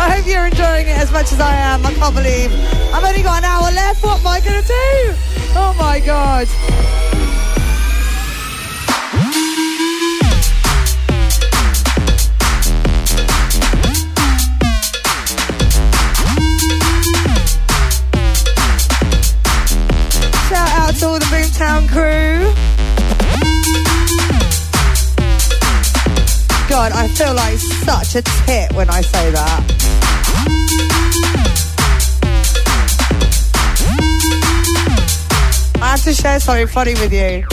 I 0.00 0.16
hope 0.16 0.26
you're 0.26 0.46
enjoying 0.46 0.88
it 0.88 0.96
as 0.96 1.12
much 1.12 1.30
as 1.30 1.40
I 1.40 1.54
am. 1.54 1.84
I 1.84 1.92
can't 1.92 2.14
believe 2.14 2.50
I've 2.94 3.04
only 3.04 3.22
got 3.22 3.38
an 3.38 3.44
hour 3.44 3.70
left. 3.70 4.02
What 4.02 4.20
am 4.20 4.26
I 4.26 4.40
going 4.40 4.62
to 4.62 4.66
do? 4.66 5.14
Oh 5.56 5.76
my 5.78 6.00
God. 6.00 6.48
Such 28.14 28.28
a 28.28 28.46
tit 28.46 28.72
when 28.74 28.88
I 28.90 29.00
say 29.00 29.32
that. 29.32 29.60
I 35.82 35.86
have 35.88 36.02
to 36.04 36.14
share 36.14 36.38
something 36.38 36.68
funny 36.68 36.94
with 36.94 37.12
you. 37.12 37.44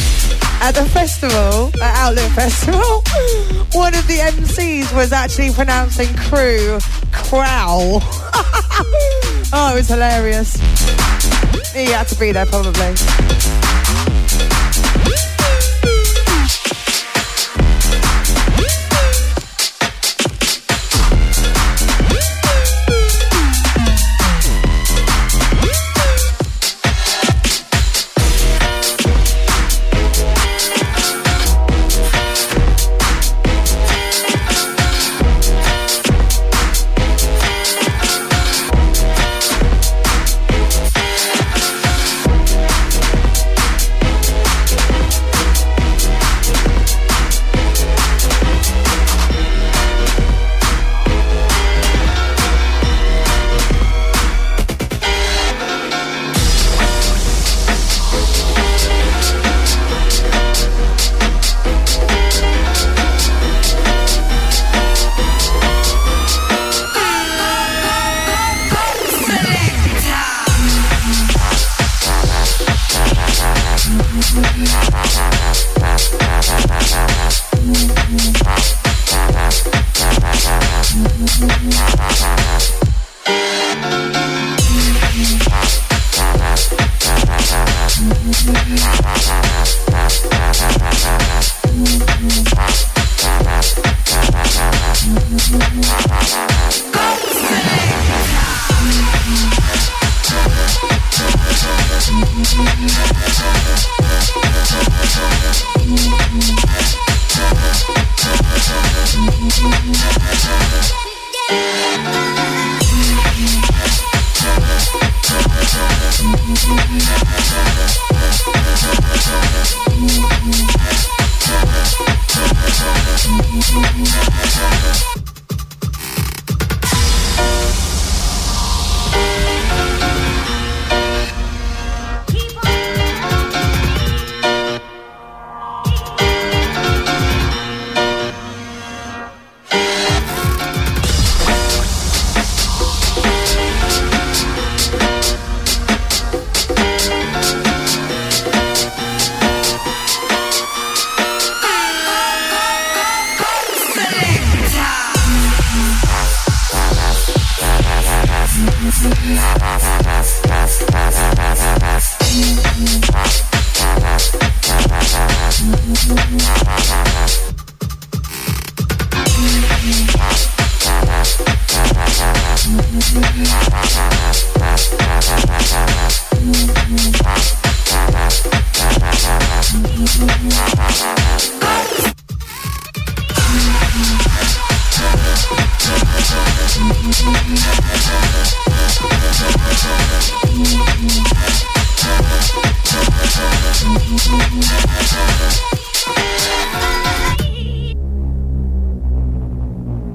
At 0.62 0.74
the 0.74 0.86
festival, 0.93 1.72
at 1.82 1.95
Outlook 1.95 2.32
Festival, 2.34 2.80
one 3.74 3.95
of 3.95 4.05
the 4.05 4.20
MCs 4.20 4.95
was 4.95 5.12
actually 5.12 5.51
pronouncing 5.51 6.16
crew 6.16 6.78
crow. 7.12 7.97
oh, 9.53 9.72
it 9.74 9.78
was 9.78 9.88
hilarious. 9.88 10.57
He 11.74 11.86
had 11.86 12.07
to 12.09 12.20
be 12.20 12.34
there 12.34 12.45
probably. 12.45 13.61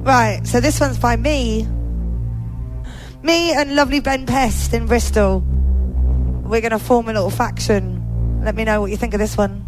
Right, 0.06 0.46
so 0.46 0.60
this 0.60 0.78
one's 0.78 0.98
by 0.98 1.16
me. 1.16 1.66
Me 3.24 3.52
and 3.52 3.74
lovely 3.74 3.98
Ben 3.98 4.24
Pest 4.24 4.72
in 4.72 4.86
Bristol. 4.86 5.40
We're 5.40 6.60
going 6.60 6.70
to 6.70 6.78
form 6.78 7.08
a 7.08 7.12
little 7.12 7.28
faction. 7.28 8.40
Let 8.44 8.54
me 8.54 8.62
know 8.62 8.80
what 8.80 8.92
you 8.92 8.96
think 8.96 9.14
of 9.14 9.18
this 9.18 9.36
one. 9.36 9.66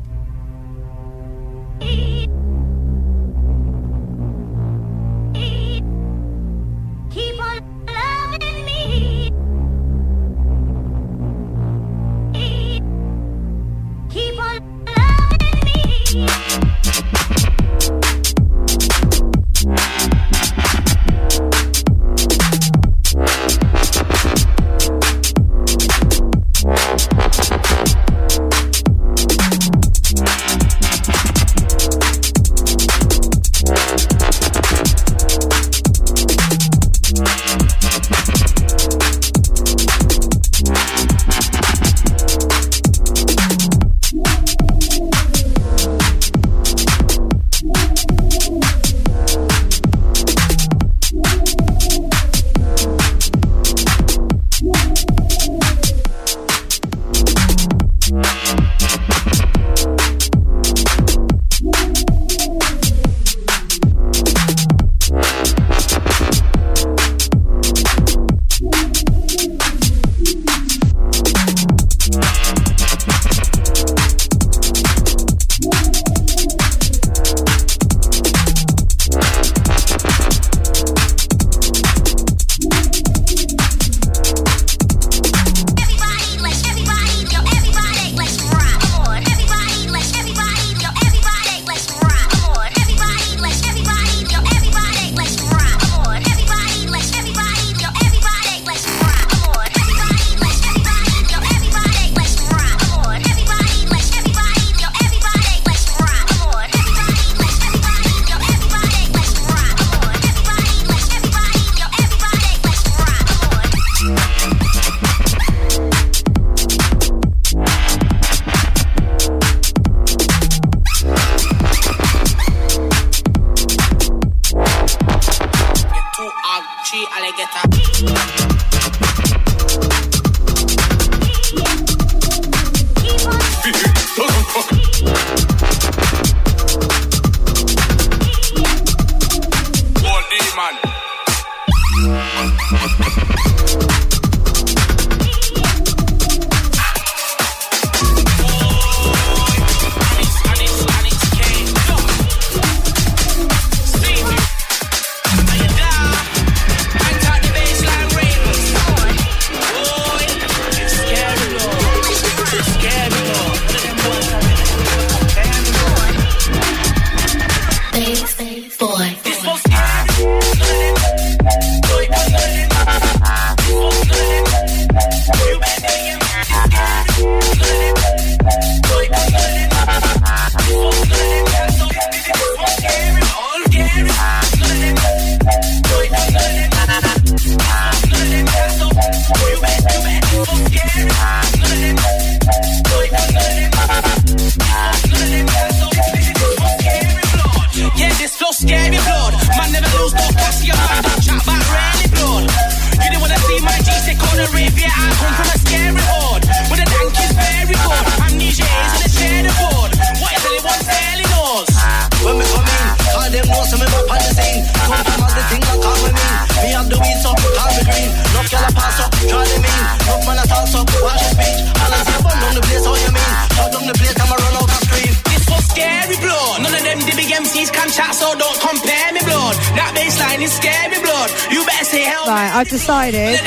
Right, 232.28 232.51
I've 232.55 232.68
decided 232.68 233.39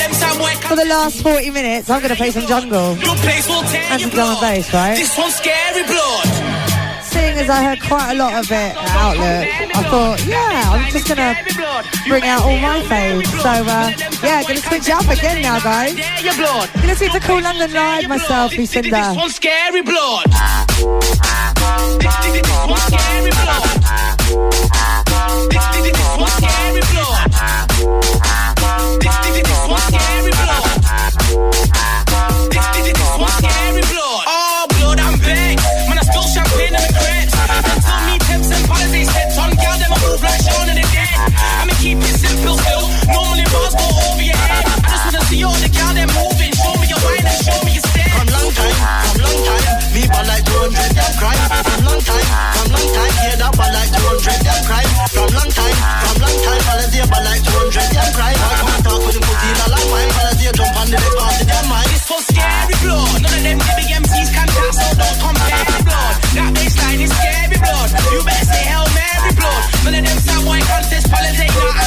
for 0.67 0.75
the 0.75 0.85
last 0.85 1.21
40 1.21 1.49
minutes 1.51 1.89
I'm 1.89 2.01
going 2.01 2.09
to 2.09 2.15
play 2.15 2.31
some 2.31 2.45
jungle. 2.47 2.95
And 3.91 4.01
some 4.01 4.09
drum 4.11 4.29
and 4.29 4.41
bass, 4.41 4.73
right? 4.73 4.95
This 4.97 5.17
one's 5.17 5.35
scary 5.35 5.83
blood 5.83 6.61
seeing 7.11 7.37
as 7.37 7.49
I 7.49 7.63
heard 7.63 7.81
quite 7.81 8.11
a 8.11 8.15
lot 8.15 8.33
of 8.33 8.49
it 8.51 8.71
at 8.75 8.89
Outlook, 8.95 9.45
I 9.75 9.83
thought, 9.91 10.25
yeah, 10.25 10.71
I'm 10.71 10.91
just 10.91 11.07
gonna 11.07 11.35
bring 12.07 12.23
out 12.23 12.43
all 12.43 12.57
my 12.59 12.81
faves. 12.87 13.27
So 13.43 13.49
uh, 13.49 13.91
yeah, 14.23 14.43
gonna 14.43 14.61
switch 14.61 14.89
up 14.89 15.07
again 15.09 15.41
now, 15.41 15.59
guys. 15.59 15.95
Gonna 16.73 16.95
switch 16.95 17.11
to 17.11 17.19
Kool 17.19 17.41
London 17.41 17.73
Live 17.73 18.07
myself, 18.07 18.51
Lusinda. 18.53 18.91
This 18.91 19.17
one's 19.17 19.35
scary 19.35 19.81
blood. 19.81 20.25
This 20.25 20.83
one's 22.67 22.83
scary 22.83 23.31
blood. 23.31 24.80
crime, 51.21 51.37
from 51.37 51.81
long 51.85 52.01
time, 52.01 52.27
from 52.57 52.67
long 52.73 52.89
time, 52.97 53.13
hear 53.21 53.35
that 53.37 53.53
one 53.53 53.73
like 53.77 53.91
200 53.93 54.41
them 54.41 54.61
crime, 54.65 54.89
from 55.13 55.29
long 55.37 55.51
time, 55.53 55.77
from 56.01 56.15
long 56.17 56.37
time, 56.41 56.61
fellas 56.65 56.93
hear 56.97 57.05
but 57.05 57.21
like 57.21 57.43
200 57.45 57.93
them 57.93 58.09
crime, 58.17 58.39
I 58.41 58.53
come 58.57 58.73
and 58.73 58.81
talk 58.81 59.01
with 59.05 59.13
them 59.13 59.25
pussy 59.29 59.49
that 59.53 59.69
like 59.69 59.89
mine, 59.93 60.11
fellas 60.17 60.39
hear 60.41 60.53
jump 60.57 60.73
on 60.81 60.87
the 60.89 60.97
big 60.97 61.13
part 61.21 61.37
of 61.37 61.45
their 61.45 61.65
mind. 61.69 61.89
It's 61.93 62.05
so 62.09 62.17
scary 62.25 62.75
blood, 62.81 63.21
none 63.21 63.37
of 63.37 63.41
them 63.45 63.59
big 63.77 63.89
MCs 64.01 64.29
can 64.33 64.47
talk, 64.49 64.73
so 64.73 64.87
don't 64.97 65.17
compare 65.21 65.65
the 65.69 65.81
blood, 65.85 66.13
that 66.41 66.49
baseline 66.57 67.01
is 67.05 67.11
scary 67.13 67.57
blood, 67.61 67.89
you 68.09 68.19
better 68.25 68.45
say 68.49 68.63
hell 68.65 68.87
Mary 68.97 69.31
blood, 69.37 69.61
none 69.85 69.97
of 70.01 70.03
them 70.09 70.19
sound 70.25 70.43
white 70.49 70.65
contest 70.65 71.05
fellas 71.05 71.37
ain't 71.37 71.53
not 71.53 71.80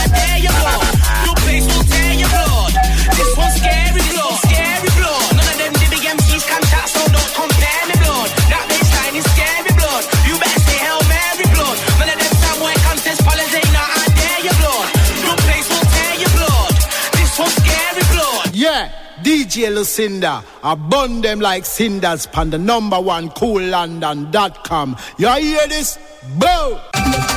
Yellow 19.56 19.82
Lusinda. 19.82 20.44
I 20.62 20.74
burn 20.74 21.20
them 21.20 21.40
like 21.40 21.64
cinders 21.64 22.26
Panda 22.26 22.58
the 22.58 22.64
number 22.64 23.00
one 23.00 23.30
Kool 23.30 23.62
London.com. 23.62 24.96
You 25.18 25.28
hear 25.34 25.66
this? 25.68 25.98
Boom! 26.38 27.33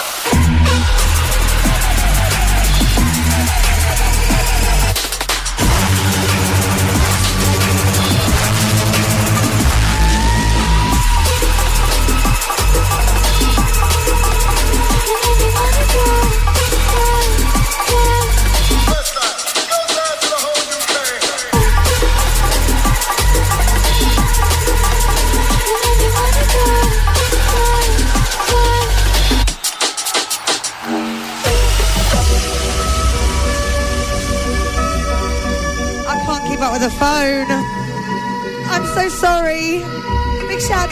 God. 0.00 0.39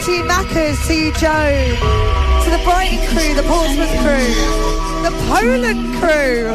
To 0.05 0.23
Maccas, 0.23 0.87
to 0.87 0.93
you, 0.93 1.11
Joe, 1.13 1.75
to 2.43 2.49
the 2.49 2.61
Brighton 2.63 2.99
crew, 3.11 3.35
the 3.35 3.43
Portsmouth 3.43 3.91
crew, 3.99 4.31
the 5.03 5.11
Poland 5.27 5.93
crew, 5.99 6.47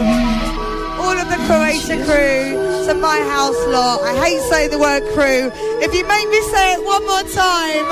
all 0.98 1.16
of 1.16 1.28
the 1.28 1.36
Croatia 1.46 2.02
crew, 2.04 2.86
to 2.86 2.94
my 2.94 3.20
house 3.20 3.56
lot. 3.68 4.00
I 4.02 4.16
hate 4.24 4.40
saying 4.50 4.70
the 4.70 4.78
word 4.78 5.02
crew. 5.14 5.52
If 5.82 5.94
you 5.94 6.06
make 6.06 6.28
me 6.30 6.40
say 6.50 6.72
it 6.72 6.84
one 6.84 7.04
more 7.06 7.22
time, 7.22 7.86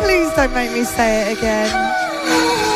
please 0.00 0.32
don't 0.36 0.54
make 0.54 0.72
me 0.72 0.84
say 0.84 1.32
it 1.32 1.38
again. 1.38 2.67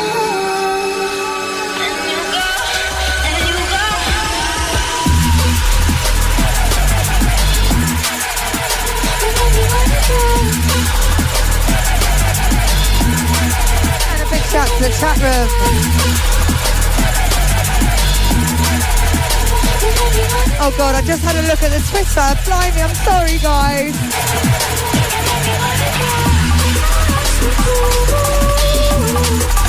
Shout 14.53 14.67
to 14.67 14.83
the 14.83 14.89
chat 14.89 15.17
room. 15.17 15.49
Oh 20.61 20.71
god, 20.77 20.93
I 20.93 21.01
just 21.01 21.23
had 21.23 21.35
a 21.35 21.47
look 21.47 21.63
at 21.63 21.71
the 21.71 21.81
Twitter. 21.89 22.35
Blimey, 22.45 22.81
I'm 22.83 22.93
sorry 22.93 23.39
guys. 23.39 23.95
Did 29.23 29.62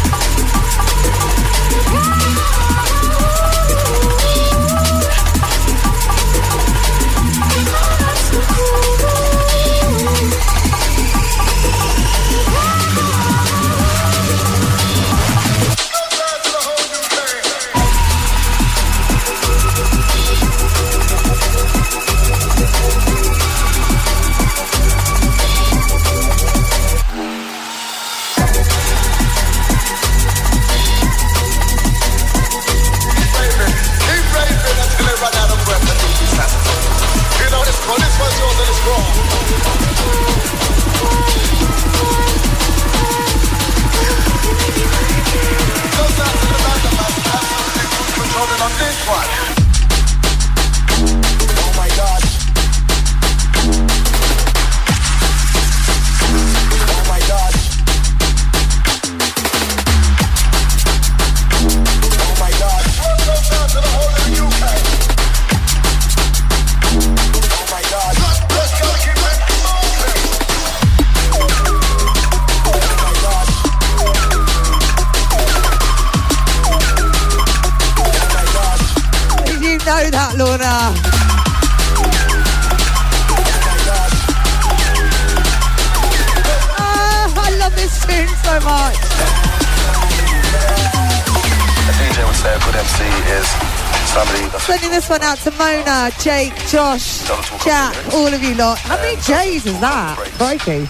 Mona, 95.64 96.10
Jake, 96.20 96.54
Josh, 96.68 97.26
Jack, 97.64 97.96
all 98.12 98.26
of 98.26 98.42
you 98.42 98.54
lot. 98.54 98.76
How 98.80 98.96
many 98.96 99.16
J's 99.22 99.64
is 99.64 99.80
that? 99.80 100.14
Crikey. 100.36 100.86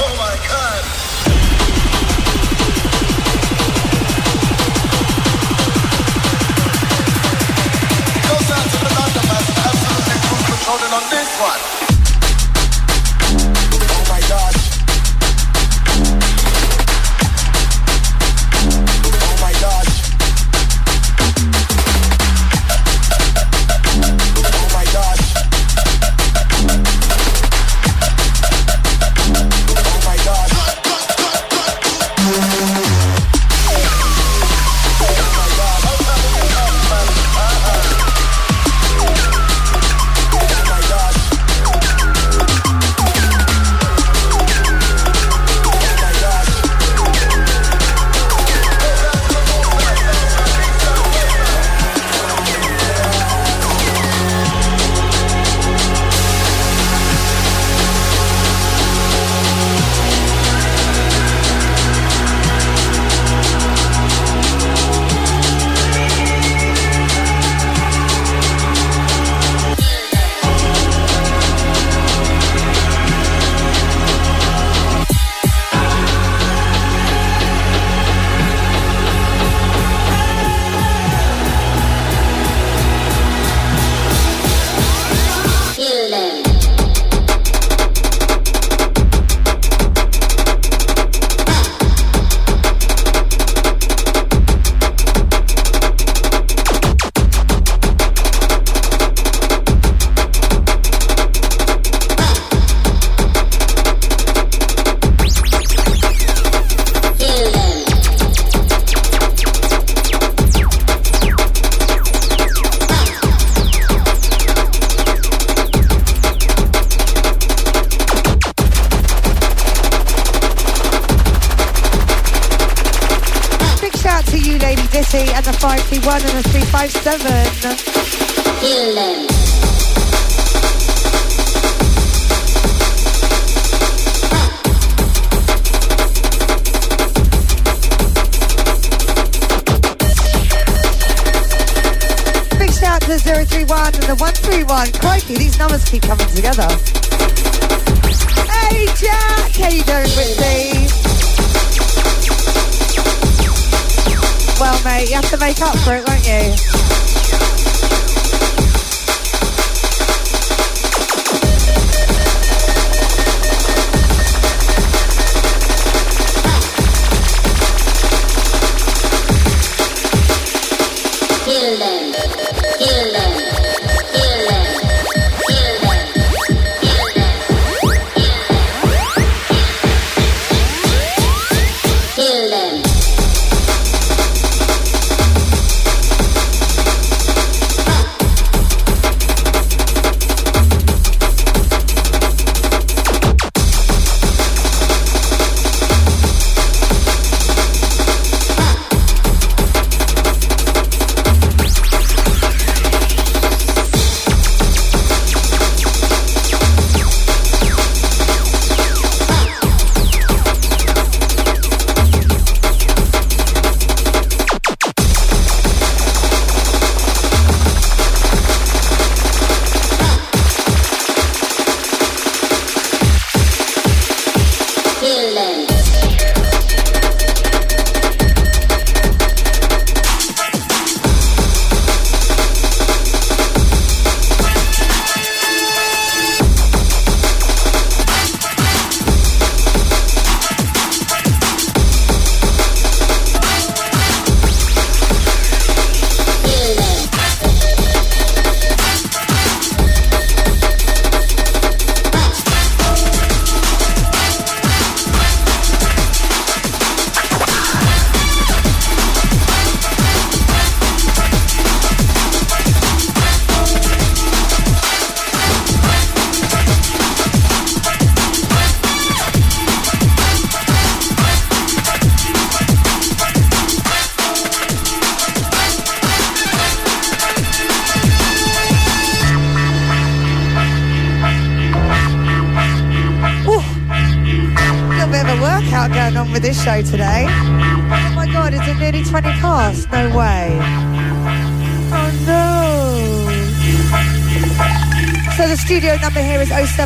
Oh 0.00 0.16
my 0.16 0.34
god. 0.48 0.84
On 10.86 11.02
this 11.10 11.40
one. 11.40 11.75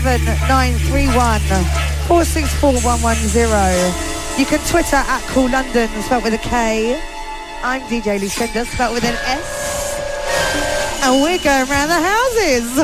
07931 0.01 1.13
464110. 2.09 4.41
You 4.41 4.47
can 4.47 4.59
Twitter 4.67 4.97
at 4.97 5.23
Kool 5.29 5.51
London, 5.51 5.91
spelled 6.03 6.25
with 6.25 6.33
a 6.33 6.39
K. 6.39 6.99
I'm 7.63 7.83
DJ 7.83 8.19
Lusinda, 8.19 8.65
spelled 8.65 8.95
with 8.95 9.05
an 9.05 9.15
S. 9.27 10.01
And 11.03 11.21
we're 11.23 11.37
going 11.39 11.69
around 11.69 11.89
the 11.89 12.01
houses. 12.01 12.73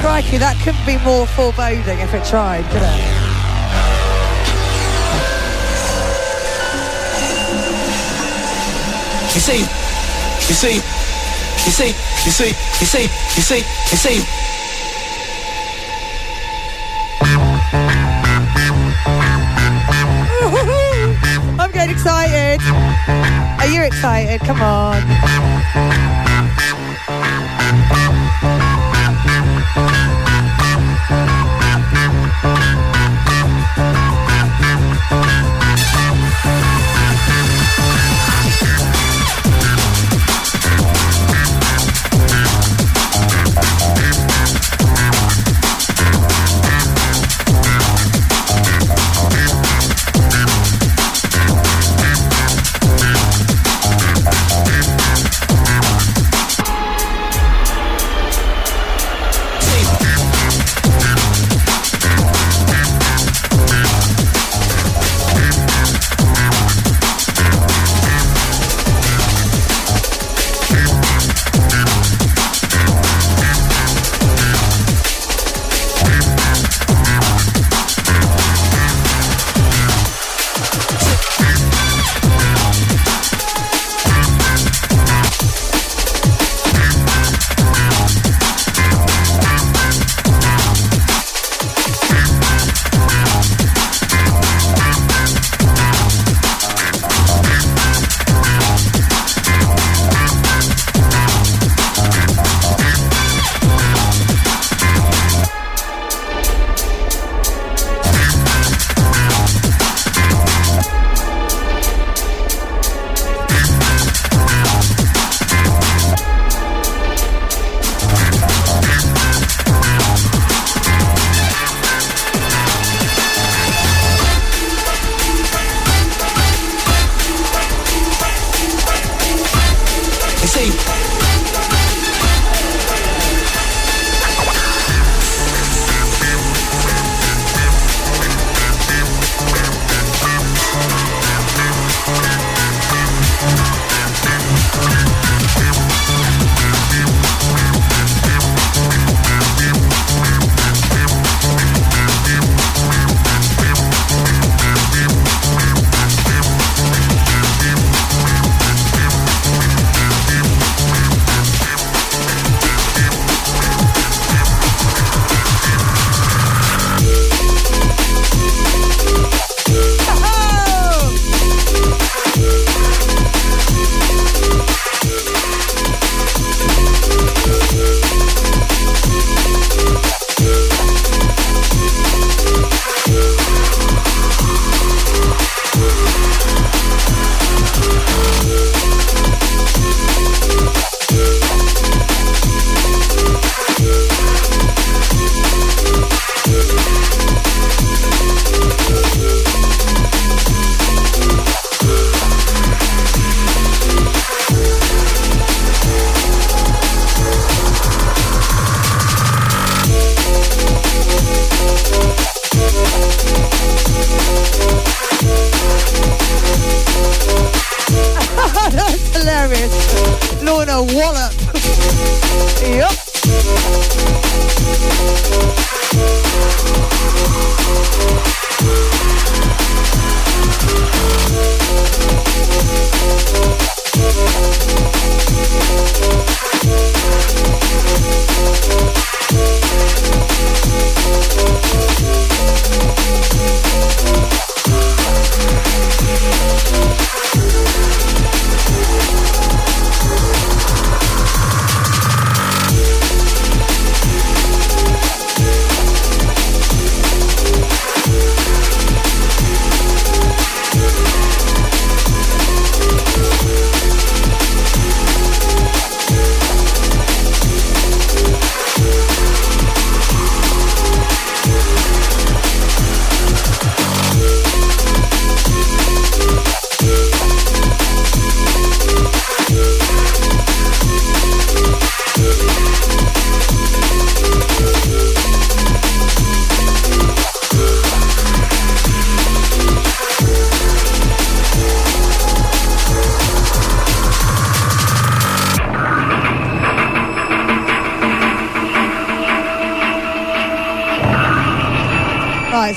Crikey, 0.00 0.38
that 0.38 0.56
couldn't 0.62 0.86
be 0.86 0.98
more 1.04 1.26
foreboding 1.26 1.98
if 1.98 2.14
it 2.14 2.24
tried, 2.24 2.64
could 2.70 2.82
it? 2.82 2.94
You 9.34 9.40
see, 9.42 9.66
you 10.48 10.54
see, 10.54 10.74
you 10.74 11.72
see, 11.72 11.88
you 11.88 12.30
see, 12.30 12.48
you 12.48 12.86
see, 12.86 13.02
you 13.02 13.42
see, 13.42 13.58
you 13.58 13.96
see. 13.96 14.24
I'm 21.58 21.72
getting 21.72 21.94
excited. 21.96 22.60
Are 23.58 23.66
you 23.66 23.82
excited? 23.82 24.40
Come 24.42 24.60
on. 24.60 26.15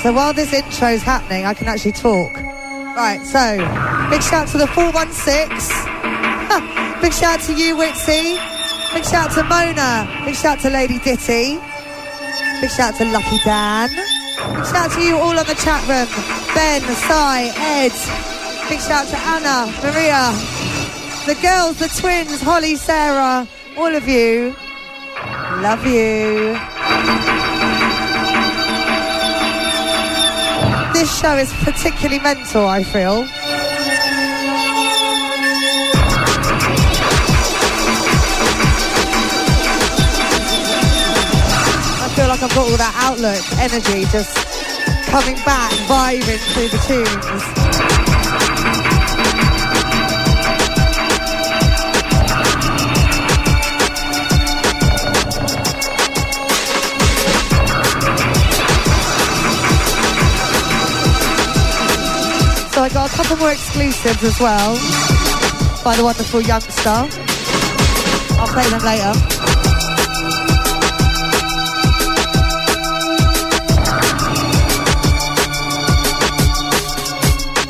So 0.10 0.15
while 0.15 0.34
this 0.34 0.52
intro's 0.53 1.03
happening, 1.03 1.45
I 1.45 1.53
can 1.53 1.68
actually 1.68 1.91
talk. 1.91 2.34
Right, 2.34 3.22
so 3.22 3.57
big 4.10 4.23
shout 4.23 4.48
to 4.48 4.57
the 4.57 4.65
416. 4.65 5.53
big 6.99 7.14
shout 7.14 7.40
to 7.41 7.53
you, 7.53 7.76
Witsy. 7.77 8.41
Big 8.91 9.06
shout 9.06 9.30
to 9.38 9.44
Mona. 9.44 10.10
Big 10.26 10.34
shout 10.34 10.61
to 10.61 10.72
Lady 10.72 10.98
Ditty. 10.98 11.60
Big 12.60 12.72
shout 12.72 12.95
to 12.95 13.06
Lucky 13.06 13.38
Dan. 13.45 13.90
Big 14.56 14.65
shout 14.65 14.90
to 14.94 15.02
you 15.03 15.15
all 15.15 15.38
on 15.38 15.45
the 15.45 15.53
chat 15.53 15.86
room. 15.86 16.07
Ben, 16.56 16.81
Sai, 17.06 17.53
Ed. 17.56 17.94
Big 18.68 18.80
shout 18.80 19.06
to 19.10 19.18
Anna, 19.30 19.72
Maria, 19.84 20.34
the 21.27 21.36
girls, 21.40 21.77
the 21.77 21.88
twins, 22.02 22.41
Holly, 22.41 22.76
Sarah, 22.77 23.48
all 23.77 23.94
of 23.94 24.07
you. 24.07 24.56
Love 25.61 25.86
you. 25.86 26.60
This 31.10 31.22
show 31.22 31.38
is 31.38 31.52
particularly 31.64 32.19
mental, 32.19 32.68
I 32.68 32.84
feel. 32.84 33.26
I 41.98 42.10
feel 42.15 42.27
like 42.27 42.44
I've 42.44 42.49
got 42.49 42.57
all 42.57 42.77
that 42.77 42.94
outlook, 42.95 43.44
energy 43.57 44.06
just 44.11 44.38
coming 45.07 45.36
back, 45.44 45.72
vibing 45.90 46.38
through 46.53 46.69
the 46.69 46.77
tunes. 46.86 48.69
So 62.80 62.85
I 62.85 62.88
got 62.88 63.11
a 63.11 63.14
couple 63.14 63.35
more 63.35 63.51
exclusives 63.51 64.23
as 64.23 64.39
well 64.39 64.76
by 65.84 65.97
the 65.97 66.03
wonderful 66.06 66.39
youngster. 66.39 66.89
I'll 66.89 68.47
play 68.47 68.69
them 68.69 68.80
later. 68.80 69.11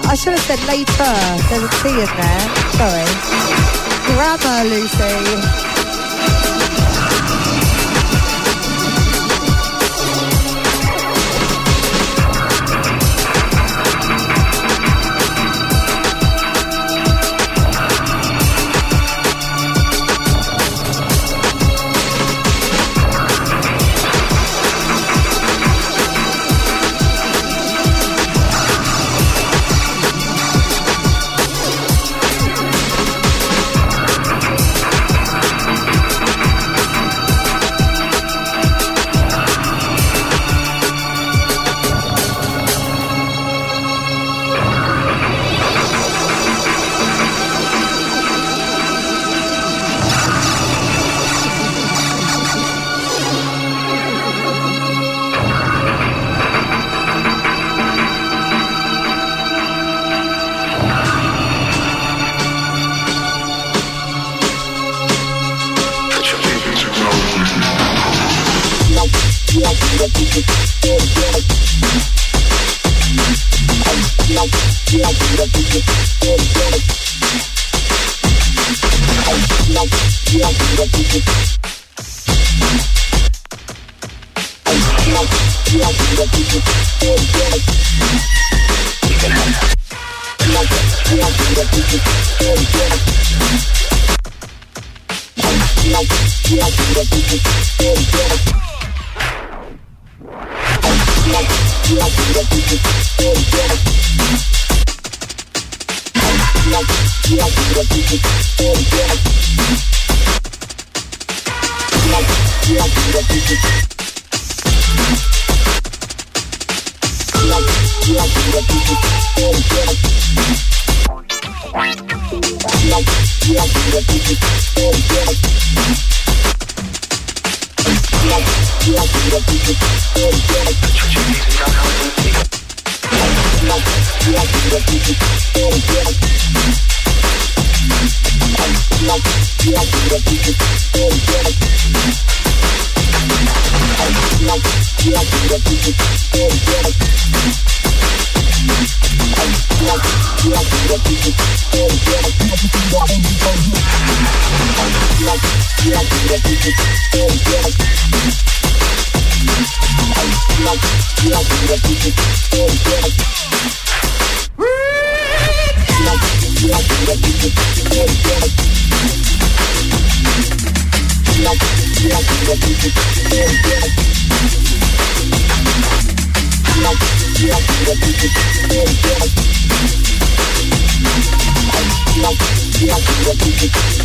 I 0.06 0.14
should 0.14 0.34
have 0.34 0.42
said 0.42 0.62
later. 0.68 1.16
There's 1.50 1.64
a 1.64 1.70
T 1.82 1.90
in 1.90 2.06
there. 2.06 2.42
Sorry. 2.78 3.10
Grammar, 4.14 4.70
Lucy. 4.70 5.69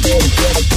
Yeah. 0.06 0.73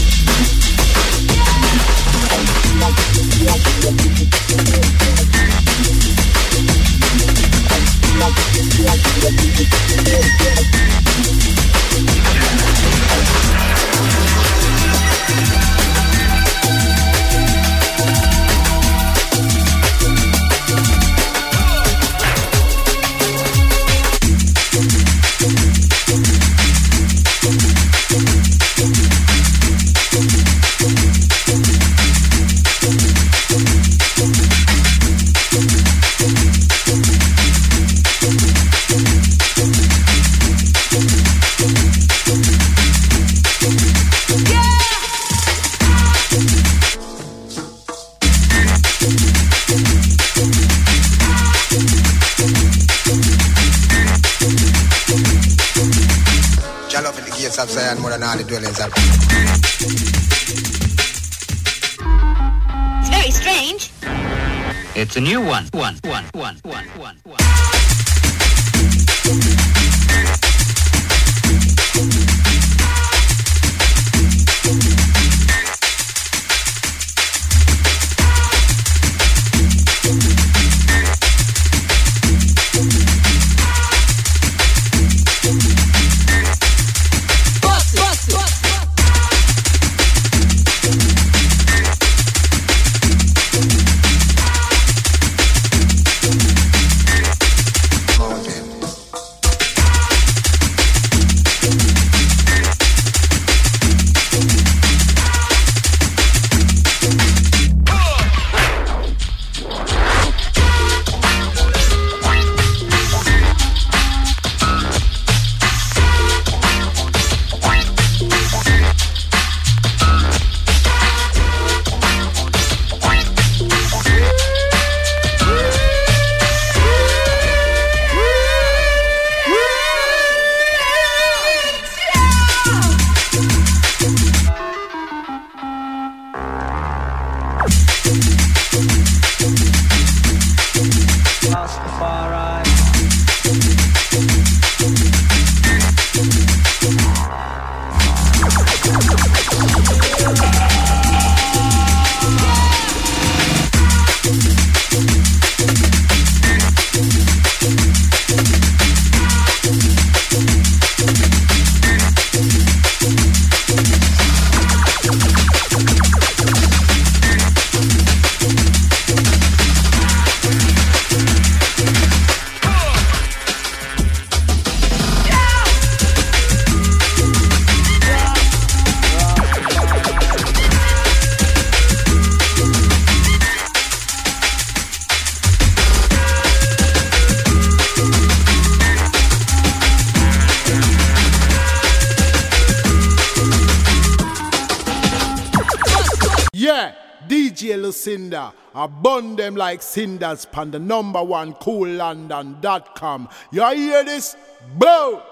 I 198.78 198.86
burn 198.86 199.36
them 199.36 199.56
like 199.56 199.82
cinders 199.82 200.46
pan 200.46 200.70
the 200.70 200.78
number 200.78 201.24
one 201.24 201.56
koollondon.com. 201.56 203.28
You 203.50 203.68
hear 203.74 204.04
this? 204.04 204.36
Blow! 204.76 205.24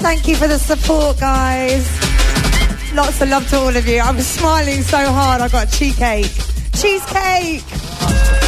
Thank 0.00 0.26
you 0.26 0.34
for 0.34 0.48
the 0.48 0.58
support, 0.58 1.20
guys. 1.20 1.86
Lots 2.94 3.20
of 3.20 3.28
love 3.28 3.48
to 3.50 3.58
all 3.58 3.76
of 3.76 3.86
you. 3.86 4.00
I'm 4.00 4.20
smiling 4.20 4.82
so 4.82 4.98
hard. 4.98 5.40
I've 5.40 5.52
got 5.52 5.70
cheesecake. 5.70 6.32
Cheesecake. 6.72 8.41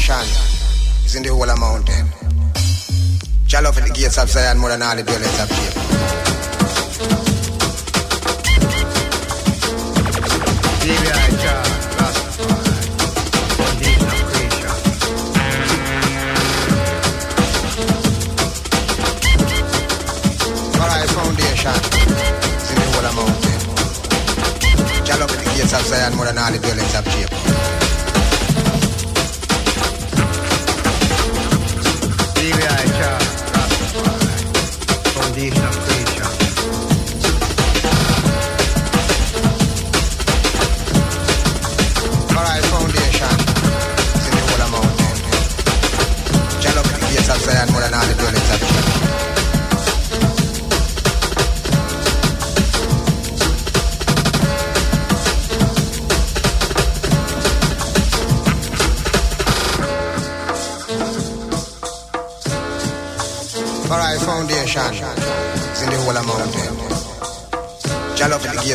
Foundation 0.00 1.04
is 1.04 1.14
in 1.14 1.22
the 1.22 1.28
whole 1.28 1.48
of 1.48 1.58
mountain. 1.60 2.06
Jah 3.46 3.60
love 3.60 3.76
the 3.76 3.92
gates 3.92 4.16
of 4.16 4.30
Zion 4.30 4.58
more 4.58 4.70
than 4.70 4.80
all 4.82 4.96
the 4.96 5.02
dwellings 5.02 5.40
of 5.40 5.48
Jacob. 5.48 5.76
Zion 25.90 26.14
more 26.14 26.26
than 26.26 26.38
all 26.38 26.52
the 26.52 26.58
dwellings 26.58 26.94
of 26.94 27.04
Jacob. 27.06 27.39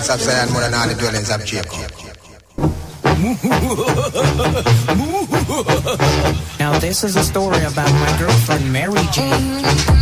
Gates 0.06 0.14
of 0.14 0.22
Zion 0.22 0.52
more 0.52 0.62
than 0.62 0.74
all 0.74 0.88
the 0.88 0.96
dwellings 0.96 1.32
of 1.32 1.46
Jacob. 1.46 1.92
Now 6.60 6.78
this 6.80 7.04
is 7.04 7.16
a 7.16 7.24
story 7.24 7.64
about 7.64 7.92
my 7.92 8.18
girlfriend 8.20 8.72
Mary 8.72 9.02
Jane. 9.12 9.95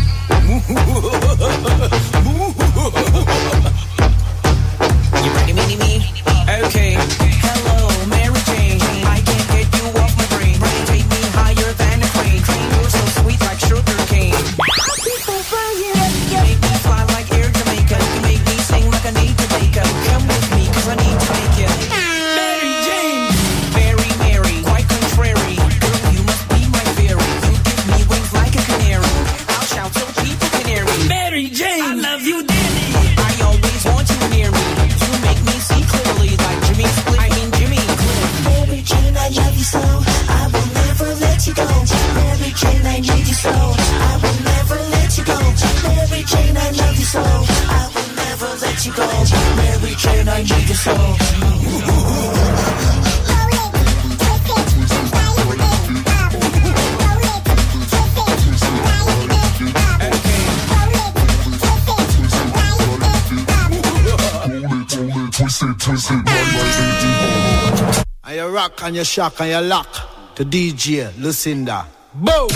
And 68.84 68.96
you 68.98 69.04
rock 69.04 69.40
and 69.40 69.40
you 69.40 69.40
shock 69.40 69.40
and 69.40 69.50
you 69.50 69.62
lock 69.70 70.36
to 70.36 70.44
DJ 70.44 71.08
Lusinda. 71.16 71.86
Boom! 72.16 72.50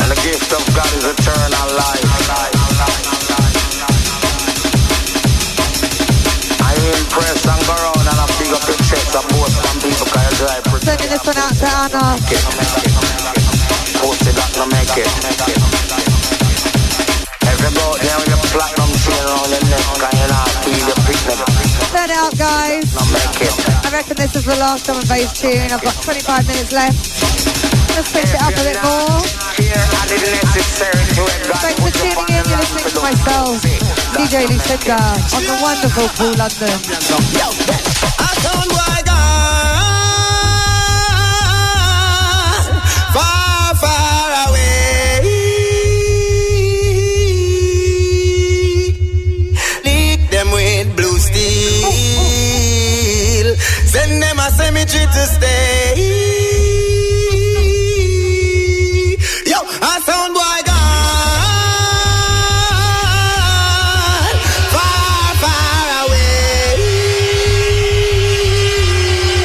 And 0.00 0.10
the 0.10 0.18
gift 0.18 0.50
of 0.50 0.64
God 0.74 0.90
is 0.90 1.04
eternal 1.06 1.68
life. 1.78 2.02
I 6.58 6.74
impress 6.98 7.46
and 7.46 7.62
go 7.62 7.74
around 7.78 8.02
and 8.02 8.18
I 8.18 8.26
big 8.42 8.50
up 8.58 8.66
your 8.66 8.80
chest 8.90 9.14
and 9.14 9.28
boast 9.30 9.54
some 9.62 9.78
people 9.78 10.06
can 10.10 10.26
you 10.26 10.36
drive 10.42 10.64
pretty. 10.66 10.86
Sending 10.86 11.10
this 11.10 11.22
one 11.22 11.38
out 11.38 11.54
to 11.54 11.68
Anna. 11.78 12.18
Post 14.02 14.26
it 14.26 14.34
up, 14.34 14.50
no 14.58 14.66
make 14.66 14.98
it. 14.98 15.06
Every 17.46 17.70
boat 17.70 18.02
there 18.02 18.18
with 18.18 18.34
your 18.34 18.42
platinum 18.50 18.90
chain 18.98 19.22
around 19.30 19.50
your 19.54 19.62
neck 19.70 19.86
and 19.94 20.18
you 20.18 20.26
not 20.26 20.50
feel 20.66 20.86
your 20.90 20.98
picnic. 21.06 21.49
Send 21.90 22.06
it 22.06 22.16
out, 22.16 22.38
guys. 22.38 22.86
No 22.94 23.02
make 23.10 23.42
it. 23.42 23.50
I 23.84 23.90
reckon 23.90 24.14
this 24.14 24.36
is 24.36 24.44
the 24.44 24.54
last 24.62 24.86
drum 24.86 24.98
and 24.98 25.08
bass 25.08 25.34
tune. 25.34 25.58
I've 25.74 25.82
got 25.82 25.98
25 26.02 26.46
minutes 26.46 26.70
left. 26.70 26.94
Let's 27.98 28.14
switch 28.14 28.30
it 28.30 28.40
up 28.40 28.54
a 28.54 28.62
bit 28.62 28.78
more. 28.78 29.18
Thanks 31.58 31.82
for 31.82 31.90
tuning 31.90 32.30
in. 32.30 32.46
You're 32.46 32.62
listening 32.62 32.94
to 32.94 33.00
myself, 33.02 33.58
DJ 34.14 34.46
Lusinda, 34.46 35.02
on 35.34 35.42
the 35.42 35.58
wonderful 35.60 36.06
Kool 36.14 36.34
London. 36.38 36.78
To 55.12 55.26
stay. 55.26 55.94
Yo, 59.50 59.58
a 59.58 59.92
sound 60.06 60.34
boy 60.34 60.60
gone. 60.68 60.78
Far, 64.74 65.34
far 65.42 65.84
away. 66.06 66.78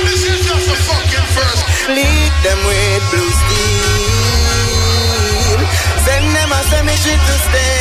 This 0.05 0.21
is 0.31 0.39
just 0.47 0.67
a 0.69 0.77
fucking 0.87 1.27
first. 1.35 1.63
Lick 1.97 2.33
them 2.45 2.59
with 2.69 3.03
blue 3.11 3.31
steel. 3.41 4.39
Send 6.05 6.25
them 6.35 6.51
a 6.51 6.59
cemetery 6.69 7.17
to 7.27 7.35
stay. 7.47 7.73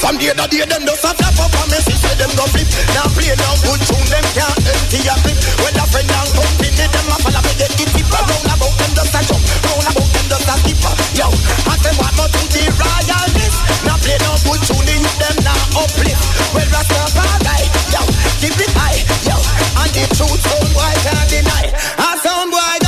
From 0.00 0.14
day 0.18 0.34
to 0.34 0.46
day, 0.50 0.64
them 0.66 0.82
just 0.86 1.04
a 1.04 1.10
flap 1.14 1.38
up 1.38 1.54
on 1.62 1.66
me, 1.70 1.78
say 2.12 2.18
them 2.20 2.32
go 2.36 2.44
flip. 2.52 2.68
Now 2.92 3.08
play 3.16 3.32
no 3.32 3.48
good 3.64 3.80
tune, 3.88 4.06
them 4.12 4.26
can't 4.36 4.60
empty 4.60 5.00
a 5.08 5.14
clip. 5.24 5.38
When 5.64 5.76
a 5.80 5.84
friend 5.88 6.12
and 6.12 6.30
company, 6.36 6.68
them 6.76 7.08
a 7.08 7.16
follow 7.24 7.42
me 7.48 7.52
get 7.56 7.72
the 7.72 7.84
tip. 7.88 8.08
Round 8.12 8.48
about 8.52 8.74
them 8.76 8.92
just 8.92 9.16
a 9.16 9.20
jump, 9.24 9.42
round 9.64 9.88
about 9.88 10.08
them 10.12 10.26
just 10.28 10.48
a 10.48 10.54
skip. 10.60 10.78
Yo, 11.16 11.26
I 11.68 11.74
say 11.80 11.94
what 11.96 12.12
more 12.16 12.28
to 12.28 12.42
the 12.52 12.62
royalness. 12.76 13.56
Now 13.88 13.96
play 14.04 14.18
no 14.20 14.32
good 14.44 14.60
tune, 14.68 14.88
youth 14.92 15.16
them 15.20 15.36
now 15.40 15.80
uplift. 15.80 16.22
Well, 16.52 16.68
Rastafari, 16.68 17.64
yo, 17.92 18.02
keep 18.40 18.60
it 18.60 18.72
high, 18.76 19.00
yo, 19.24 19.36
and 19.80 19.90
the 19.96 20.04
truth 20.12 20.44
boy 20.76 20.94
can't 21.00 21.28
deny. 21.32 21.64
A 21.72 22.08
sound 22.20 22.52
boy 22.52 22.81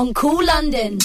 on 0.00 0.14
Kool 0.14 0.42
London. 0.46 0.98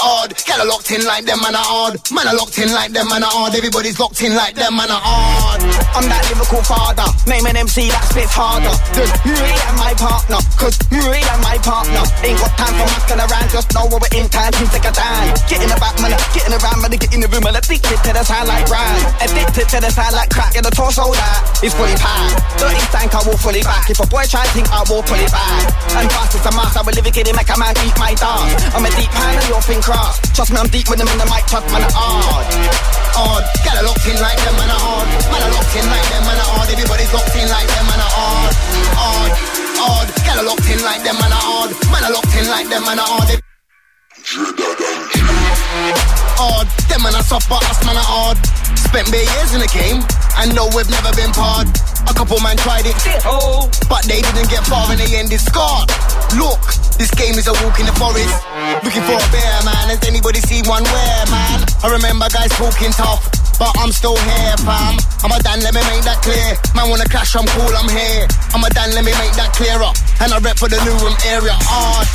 Odd, 0.00 0.32
get 0.46 0.64
locked 0.64 0.90
in 0.92 1.04
like 1.04 1.24
them 1.26 1.40
man 1.42 1.54
are 1.54 1.64
odd. 1.66 1.98
Man 2.12 2.28
are 2.28 2.34
locked 2.34 2.58
in 2.58 2.72
like 2.72 2.92
them 2.92 3.08
man 3.08 3.24
are 3.24 3.30
odd. 3.34 3.54
Everybody's 3.54 3.98
locked 4.00 4.22
in 4.22 4.34
like 4.34 4.54
them 4.54 4.76
man 4.76 4.90
are 4.90 5.02
odd. 5.04 5.87
I'm 5.98 6.06
that 6.06 6.22
lyrical 6.30 6.62
father. 6.62 7.10
Name 7.26 7.42
an 7.50 7.58
MC 7.58 7.90
that 7.90 8.06
spits 8.06 8.30
harder 8.30 8.70
than 8.94 9.10
me 9.34 9.50
and 9.50 9.76
my 9.82 9.90
partner. 9.98 10.38
Cause 10.54 10.78
me 10.94 11.02
and 11.02 11.40
my 11.42 11.58
partner 11.58 12.06
ain't 12.22 12.38
got 12.38 12.54
time 12.54 12.70
for 12.78 12.86
mucking 12.86 13.18
around. 13.18 13.50
Just 13.50 13.74
know 13.74 13.90
we're 13.90 13.98
in 14.14 14.30
time, 14.30 14.54
we 14.62 14.70
take 14.70 14.86
a 14.86 14.94
time. 14.94 15.34
Get 15.50 15.58
in 15.58 15.66
the 15.66 15.74
back, 15.82 15.98
man, 15.98 16.14
get 16.30 16.46
in 16.46 16.54
the 16.54 16.60
round, 16.62 16.86
man, 16.86 16.94
get 16.94 17.10
in 17.10 17.18
the 17.18 17.26
room, 17.26 17.42
man, 17.42 17.58
addicted 17.58 17.98
to 17.98 18.10
the 18.14 18.22
sound 18.22 18.46
like 18.46 18.70
rhyme. 18.70 19.02
Addicted 19.26 19.66
to 19.74 19.78
the 19.82 19.90
sound 19.90 20.14
like 20.14 20.30
crack 20.30 20.54
in 20.54 20.62
the 20.62 20.70
torso 20.70 21.02
that 21.02 21.66
is 21.66 21.74
fully 21.74 21.98
packed. 21.98 22.62
Dirty 22.62 22.78
stank, 22.94 23.10
I 23.18 23.26
will 23.26 23.40
fully 23.42 23.66
back. 23.66 23.90
If 23.90 23.98
a 23.98 24.06
boy 24.06 24.22
try 24.30 24.46
think, 24.54 24.70
I 24.70 24.86
will 24.86 25.02
pull 25.02 25.18
it 25.18 25.34
back. 25.34 25.66
And 25.98 26.06
fast 26.14 26.38
as 26.38 26.46
a 26.46 26.54
mask, 26.54 26.78
I 26.78 26.86
will 26.86 26.94
live 26.94 27.10
it, 27.10 27.18
make 27.18 27.50
a 27.50 27.56
man 27.58 27.74
eat 27.82 27.96
my 27.98 28.14
dance. 28.14 28.54
I'm 28.70 28.86
a 28.86 28.90
deep 28.94 29.10
hand 29.10 29.42
and 29.42 29.50
you're 29.50 29.66
thin 29.66 29.82
cross. 29.82 30.22
Trust 30.30 30.54
me, 30.54 30.62
I'm 30.62 30.70
deep 30.70 30.86
with 30.86 31.02
them 31.02 31.10
in 31.10 31.18
the 31.18 31.26
mic, 31.26 31.42
trust 31.50 31.66
man, 31.74 31.82
I'm 31.82 31.90
odd. 33.18 33.42
Get 33.66 33.82
locked 33.82 34.06
in 34.06 34.14
like 34.22 34.38
them 34.38 34.54
man 34.54 34.70
are 34.70 34.78
odd. 34.78 35.08
Man 35.30 35.42
are 35.42 35.52
locked 35.58 35.74
in 35.74 35.86
like 35.90 36.06
them 36.08 36.22
man 36.24 36.38
are 36.38 36.50
odd. 36.60 36.68
Everybody's 36.68 37.12
locked 37.12 37.36
in 37.36 37.48
like 37.48 37.68
them 37.68 37.84
man 37.88 38.00
are 38.00 38.14
odd. 38.14 38.54
Odd, 38.98 39.32
odd, 39.80 40.08
get 40.24 40.36
locked 40.44 40.68
in 40.68 40.80
like 40.84 41.02
them 41.02 41.16
man 41.18 41.32
are 41.32 41.46
odd. 41.58 41.70
Man 41.92 42.02
are 42.04 42.14
locked 42.14 42.34
in 42.36 42.46
like 42.48 42.68
them 42.68 42.84
man 42.84 42.98
are 43.00 43.08
odd. 43.08 43.30
Odd, 46.38 46.68
them 46.88 47.00
man 47.02 47.16
soft, 47.24 47.48
but 47.48 47.62
us 47.70 47.80
man 47.84 47.96
are 47.96 48.10
odd. 48.28 48.38
Spent 48.76 49.10
bare 49.10 49.24
years 49.24 49.52
in 49.54 49.60
the 49.60 49.70
game, 49.72 50.00
and 50.38 50.54
know 50.54 50.68
we've 50.76 50.88
never 50.88 51.12
been 51.16 51.32
part. 51.32 51.68
A 52.08 52.14
couple 52.14 52.40
man 52.40 52.56
tried 52.56 52.86
it, 52.86 52.96
oh, 53.28 53.68
but 53.88 54.04
they 54.08 54.20
didn't 54.20 54.48
get 54.48 54.64
far 54.64 54.88
in 54.92 54.98
the 54.98 55.08
end. 55.16 55.32
It's 55.32 55.44
scarred. 55.44 55.88
Look, 56.40 56.60
this 56.96 57.12
game 57.12 57.36
is 57.36 57.48
a 57.48 57.54
walk 57.64 57.80
in 57.80 57.86
the 57.88 57.96
forest. 58.00 58.32
Looking 58.84 59.04
for 59.04 59.16
a 59.16 59.28
bear, 59.28 59.56
man. 59.64 59.92
Has 59.92 60.00
anybody 60.08 60.40
seen 60.40 60.64
one 60.64 60.84
where, 60.84 61.24
man? 61.28 61.64
I 61.84 61.88
remember 61.92 62.28
guys 62.32 62.52
talking 62.56 62.92
tough, 62.96 63.28
but 63.58 63.74
I'm 63.82 63.90
still 63.90 64.14
here, 64.14 64.56
fam. 64.62 64.94
I'm 65.26 65.34
a 65.34 65.38
Dan, 65.42 65.58
let 65.66 65.74
me 65.74 65.82
make 65.90 66.06
that 66.06 66.22
clear. 66.22 66.54
Man 66.78 66.86
wanna 66.88 67.04
clash, 67.10 67.34
I'm 67.34 67.46
cool, 67.58 67.74
I'm 67.74 67.90
here. 67.90 68.24
I'm 68.54 68.62
a 68.62 68.70
Dan, 68.70 68.94
let 68.94 69.02
me 69.02 69.12
make 69.18 69.34
that 69.34 69.50
clearer. 69.52 69.90
And 70.22 70.30
I 70.30 70.38
rep 70.38 70.56
for 70.56 70.70
the 70.70 70.78
new 70.86 70.94
room 71.02 71.14
area. 71.26 71.58
Odd, 71.66 72.06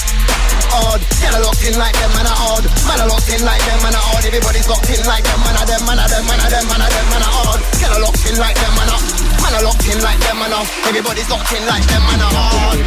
odd. 0.71 1.01
Get 1.19 1.35
locked 1.35 1.63
in 1.67 1.75
like 1.75 1.95
them, 1.99 2.11
man 2.15 2.27
are 2.27 2.39
odd. 2.55 2.63
Man 2.87 2.99
are 3.03 3.09
locked 3.11 3.27
in 3.27 3.43
like 3.43 3.59
them, 3.67 3.79
man 3.83 3.95
are 3.95 4.07
odd. 4.15 4.23
Everybody's 4.23 4.67
locked 4.71 4.87
in 4.87 5.03
like 5.03 5.23
them, 5.27 5.39
man 5.43 5.55
are 5.59 5.67
them, 5.67 5.83
man 5.83 5.99
are 5.99 6.07
them, 6.07 6.23
man 6.23 6.39
are 6.39 6.51
them, 6.51 6.65
man 6.71 6.79
are 6.79 6.91
them, 6.91 7.07
man 7.11 7.23
are 7.27 7.35
odd. 7.51 7.61
Get 7.79 7.91
locked 7.99 8.23
in 8.23 8.35
like 8.39 8.55
them, 8.55 8.73
man 8.79 8.89
are. 8.89 9.03
Man 9.43 9.53
are 9.59 9.63
locked 9.67 9.87
in 9.87 9.99
like 9.99 10.19
them, 10.23 10.39
man 10.39 10.55
are. 10.55 10.67
Everybody's 10.87 11.27
locked 11.27 11.51
in 11.51 11.63
like 11.67 11.83
them, 11.91 12.01
man 12.07 12.23
are 12.23 12.31
odd. 12.31 12.79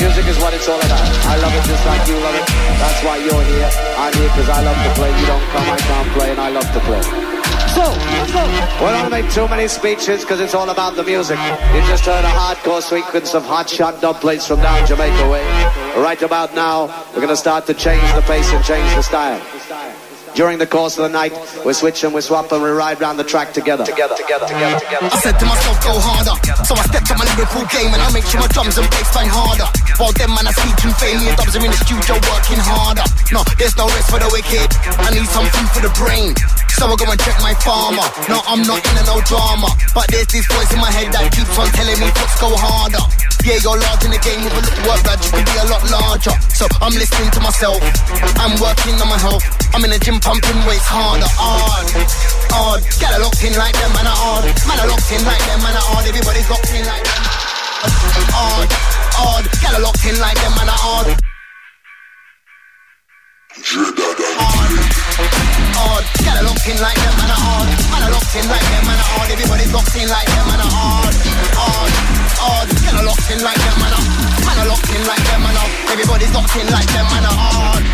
Music 0.00 0.26
is 0.26 0.38
what 0.42 0.52
it's 0.52 0.66
all 0.66 0.80
about. 0.80 1.06
I 1.28 1.36
love 1.38 1.54
it 1.54 1.64
just 1.68 1.84
like 1.86 2.02
you 2.08 2.18
love 2.18 2.34
it. 2.34 2.46
That's 2.82 3.00
why 3.04 3.16
you're 3.22 3.44
here. 3.44 3.70
I'm 3.96 4.12
here 4.12 4.28
because 4.32 4.48
I 4.48 4.60
love 4.64 4.74
to 4.74 4.90
play. 4.98 5.10
You 5.20 5.26
don't 5.26 5.46
come, 5.54 5.70
I 5.70 5.76
can't 5.78 6.08
play, 6.18 6.30
and 6.32 6.40
I 6.40 6.48
love 6.50 6.68
to 6.72 6.80
play. 6.80 6.93
So, 7.74 7.90
we 8.84 8.90
don't 8.90 9.10
make 9.10 9.30
too 9.32 9.48
many 9.48 9.68
speeches 9.68 10.20
because 10.20 10.40
it's 10.40 10.54
all 10.54 10.70
about 10.70 10.96
the 10.96 11.02
music. 11.02 11.38
You 11.74 11.80
just 11.88 12.04
heard 12.04 12.24
a 12.24 12.28
hardcore 12.28 12.82
sequence 12.82 13.34
of 13.34 13.44
hot 13.44 13.68
shot 13.68 14.00
dub 14.00 14.20
plates 14.20 14.46
from 14.46 14.60
down 14.60 14.86
Jamaica 14.86 15.28
way. 15.28 15.42
Right 15.96 16.20
about 16.22 16.54
now, 16.54 16.86
we're 17.10 17.22
going 17.22 17.28
to 17.28 17.36
start 17.36 17.66
to 17.66 17.74
change 17.74 18.06
the 18.14 18.22
pace 18.22 18.50
and 18.52 18.64
change 18.64 18.94
the 18.94 19.02
style. 19.02 19.40
During 20.34 20.58
the 20.58 20.66
course 20.66 20.98
of 20.98 21.06
the 21.06 21.14
night, 21.14 21.30
we 21.64 21.72
switch 21.72 22.02
and 22.02 22.12
we 22.12 22.20
swap 22.20 22.50
and 22.50 22.60
we 22.60 22.68
ride 22.70 23.00
round 23.00 23.18
the 23.20 23.24
track 23.24 23.52
together. 23.52 23.84
Together, 23.86 24.16
together, 24.18 24.46
together, 24.46 24.80
together. 24.82 25.06
I 25.06 25.18
said 25.22 25.38
to 25.38 25.46
myself, 25.46 25.78
go 25.78 25.94
harder. 25.94 26.34
So 26.66 26.74
I 26.74 26.82
stepped 26.90 27.10
up 27.10 27.18
my 27.22 27.26
lyrical 27.38 27.62
game 27.70 27.94
and 27.94 28.02
I 28.02 28.10
make 28.10 28.26
sure 28.26 28.42
my 28.42 28.50
drums 28.50 28.74
and 28.74 28.90
bass 28.90 29.14
bang 29.14 29.30
harder. 29.30 29.70
While 29.94 30.10
them 30.18 30.34
man 30.34 30.50
are 30.50 30.58
seeking 30.58 30.90
fame, 30.98 31.22
me 31.22 31.30
and 31.30 31.38
dubs 31.38 31.54
are 31.54 31.62
in 31.62 31.70
the 31.70 31.78
studio 31.86 32.18
working 32.26 32.58
harder. 32.58 33.06
No, 33.30 33.46
there's 33.62 33.78
no 33.78 33.86
rest 33.94 34.10
for 34.10 34.18
the 34.18 34.26
wicked. 34.34 34.66
I 34.98 35.14
need 35.14 35.30
some 35.30 35.46
food 35.54 35.70
for 35.70 35.82
the 35.86 35.94
brain. 35.94 36.34
So 36.74 36.90
I 36.90 36.94
go 36.98 37.06
and 37.06 37.20
check 37.22 37.38
my 37.38 37.54
farmer. 37.62 38.02
No, 38.26 38.42
I'm 38.50 38.66
not 38.66 38.82
in 38.82 38.94
a 38.98 39.04
no 39.06 39.22
drama. 39.22 39.70
But 39.94 40.10
there's 40.10 40.26
this 40.26 40.42
voice 40.50 40.70
in 40.74 40.80
my 40.82 40.90
head 40.90 41.14
that 41.14 41.30
keeps 41.30 41.54
on 41.54 41.70
telling 41.70 41.98
me, 42.02 42.10
let's 42.10 42.34
go 42.42 42.50
harder. 42.50 43.04
Yeah, 43.46 43.60
you're 43.62 43.78
large 43.78 44.02
in 44.02 44.10
the 44.10 44.18
game 44.24 44.42
with 44.42 44.56
a 44.56 44.62
little 44.64 44.82
work, 44.88 45.04
but 45.06 45.20
you 45.20 45.30
can 45.30 45.44
be 45.44 45.54
a 45.60 45.66
lot 45.70 45.84
larger. 45.86 46.34
So 46.50 46.64
I'm 46.80 46.96
listening 46.96 47.30
to 47.30 47.40
myself. 47.44 47.78
I'm 48.40 48.58
working 48.58 48.96
on 48.98 49.06
my 49.06 49.20
health. 49.20 49.44
I'm 49.70 49.84
in 49.84 49.94
the 49.94 50.00
gym 50.00 50.18
pumping 50.18 50.64
weights 50.64 50.88
harder. 50.88 51.28
Hard, 51.38 51.86
hard. 52.50 52.80
Get 52.98 53.12
a 53.12 53.20
locked 53.22 53.44
in 53.44 53.54
like 53.54 53.76
them, 53.76 53.92
man 53.94 54.08
are 54.08 54.16
hard. 54.16 54.48
Man 54.66 54.78
are 54.80 54.88
locked 54.88 55.12
in 55.12 55.22
like 55.22 55.44
them, 55.44 55.60
man 55.62 55.76
are 55.78 55.86
hard. 55.92 56.04
Everybody's 56.08 56.48
locked 56.48 56.72
in 56.72 56.82
like 56.88 57.04
them. 57.04 57.22
Hard, 58.32 58.68
hard. 59.14 59.44
Get 59.62 59.72
a 59.76 59.80
locked 59.84 60.04
in 60.08 60.16
like 60.18 60.40
them, 60.40 60.52
man 60.58 60.72
are 60.72 60.80
hard. 60.80 61.33
Hard, 63.54 63.70
get 66.26 66.34
a 66.34 66.42
locked 66.42 66.66
in 66.66 66.74
like 66.82 66.98
them, 66.98 67.14
man 67.14 67.30
are 67.30 67.38
hard. 67.38 67.70
Man 67.94 68.02
are 68.02 68.10
locked 68.10 68.34
in 68.34 68.42
like 68.50 68.66
them, 68.66 68.82
man 68.82 68.98
are 68.98 69.06
hard. 69.14 69.30
Everybody's 69.30 69.70
locked 69.72 69.94
in 69.94 70.08
like 70.10 70.26
them, 70.26 70.42
man 70.50 70.58
are 70.58 70.74
hard. 70.74 71.14
Hard, 71.54 71.94
hard. 72.34 72.66
Get 72.82 72.98
a 72.98 73.02
locked 73.06 73.30
in 73.30 73.38
like 73.46 73.54
them, 73.54 73.78
man 73.78 73.94
are. 73.94 74.02
Man 74.42 74.58
are 74.58 74.66
locked 74.66 74.90
in 74.90 75.06
like 75.06 75.22
them, 75.22 75.38
man 75.46 75.54
are. 75.54 75.70
Everybody's 75.86 76.34
locked 76.34 76.56
in 76.58 76.66
like 76.66 76.90
them, 76.90 77.06
man 77.14 77.30
are 77.30 77.38
hard. 77.38 77.86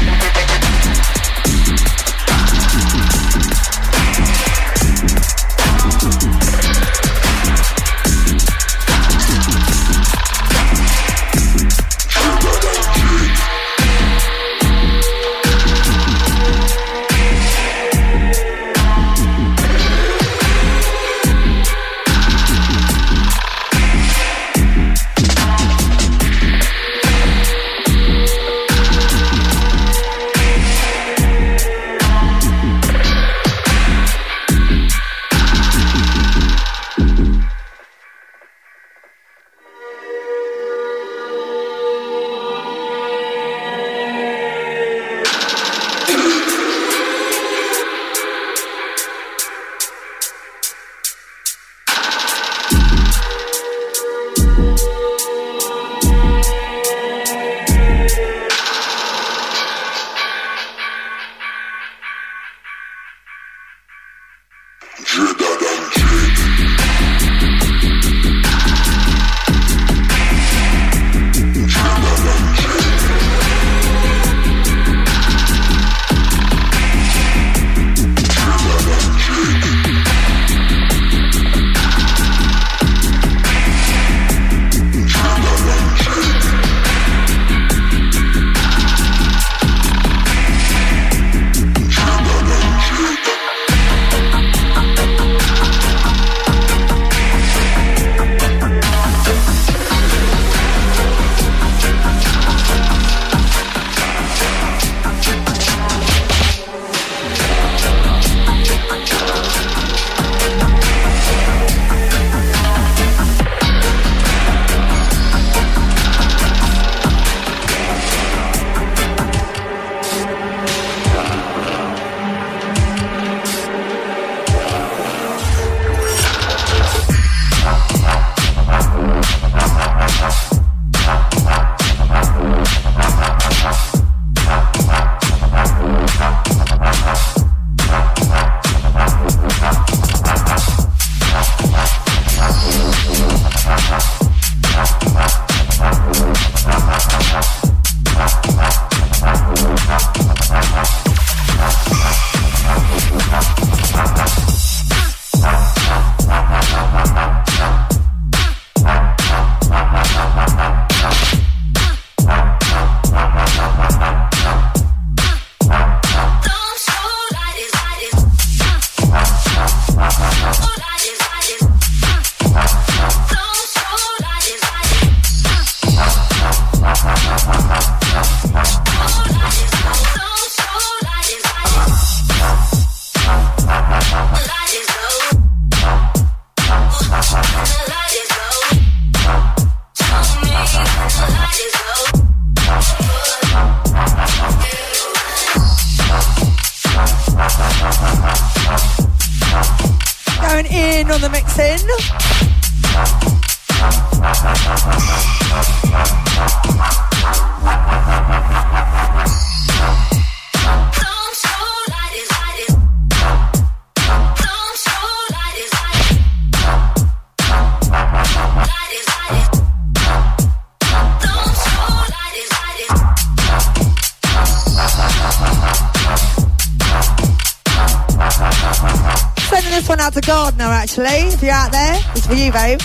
actually, 230.99 231.29
if 231.35 231.43
you're 231.43 231.53
out 231.53 231.71
there. 231.71 231.95
It's 232.17 232.27
for 232.27 232.35
you, 232.35 232.51
babe. 232.51 232.81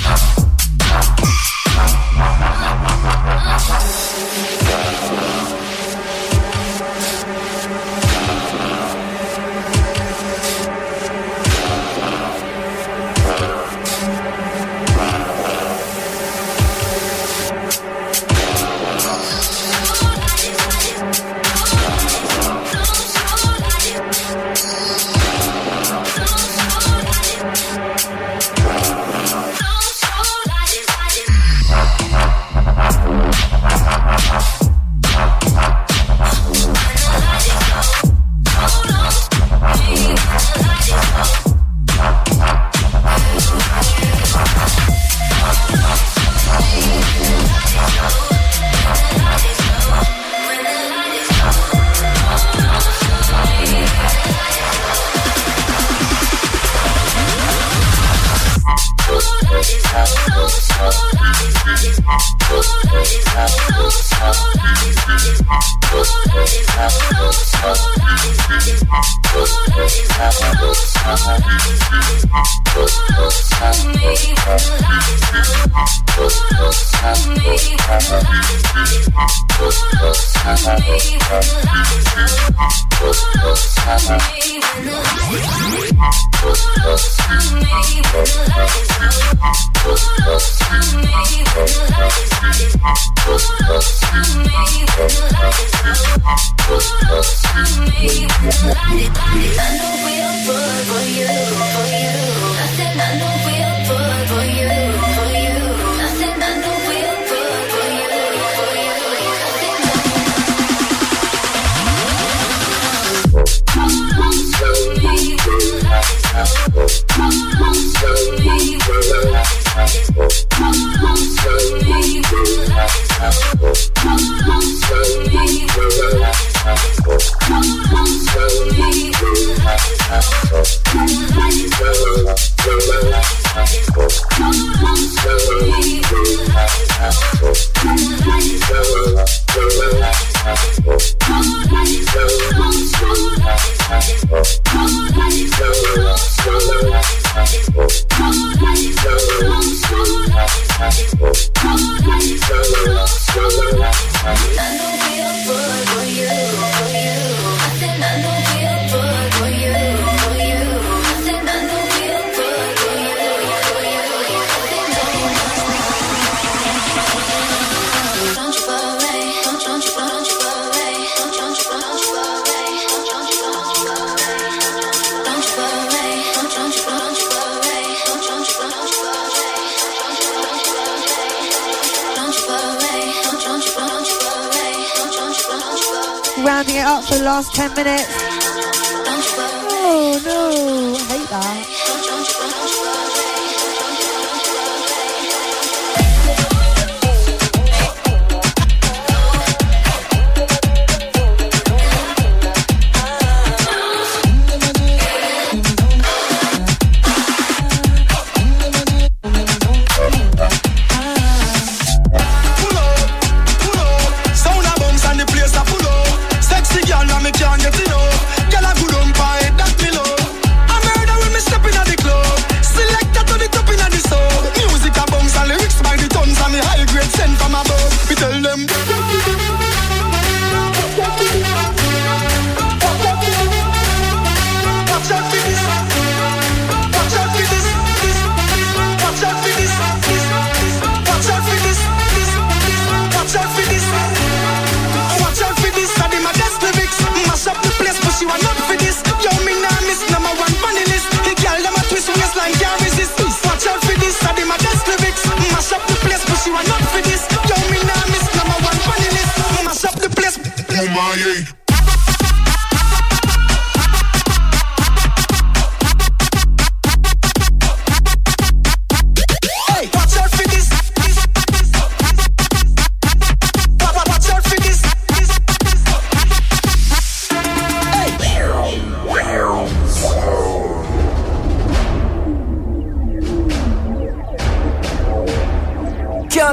you 256.45 256.53
are 256.53 256.63
not 256.63 256.81
for 256.93 257.01
this. 257.01 257.27
Yo, 257.49 257.55
me 257.71 257.79
now. 257.83 258.05
miss 258.07 258.25
number 258.35 258.57
one 258.61 258.77
funny 258.85 259.09
list. 259.15 259.37
Mash 259.65 259.85
up 259.85 259.95
the 259.99 260.09
place. 260.09 260.37
Oh 260.69 260.87
my. 260.93 261.64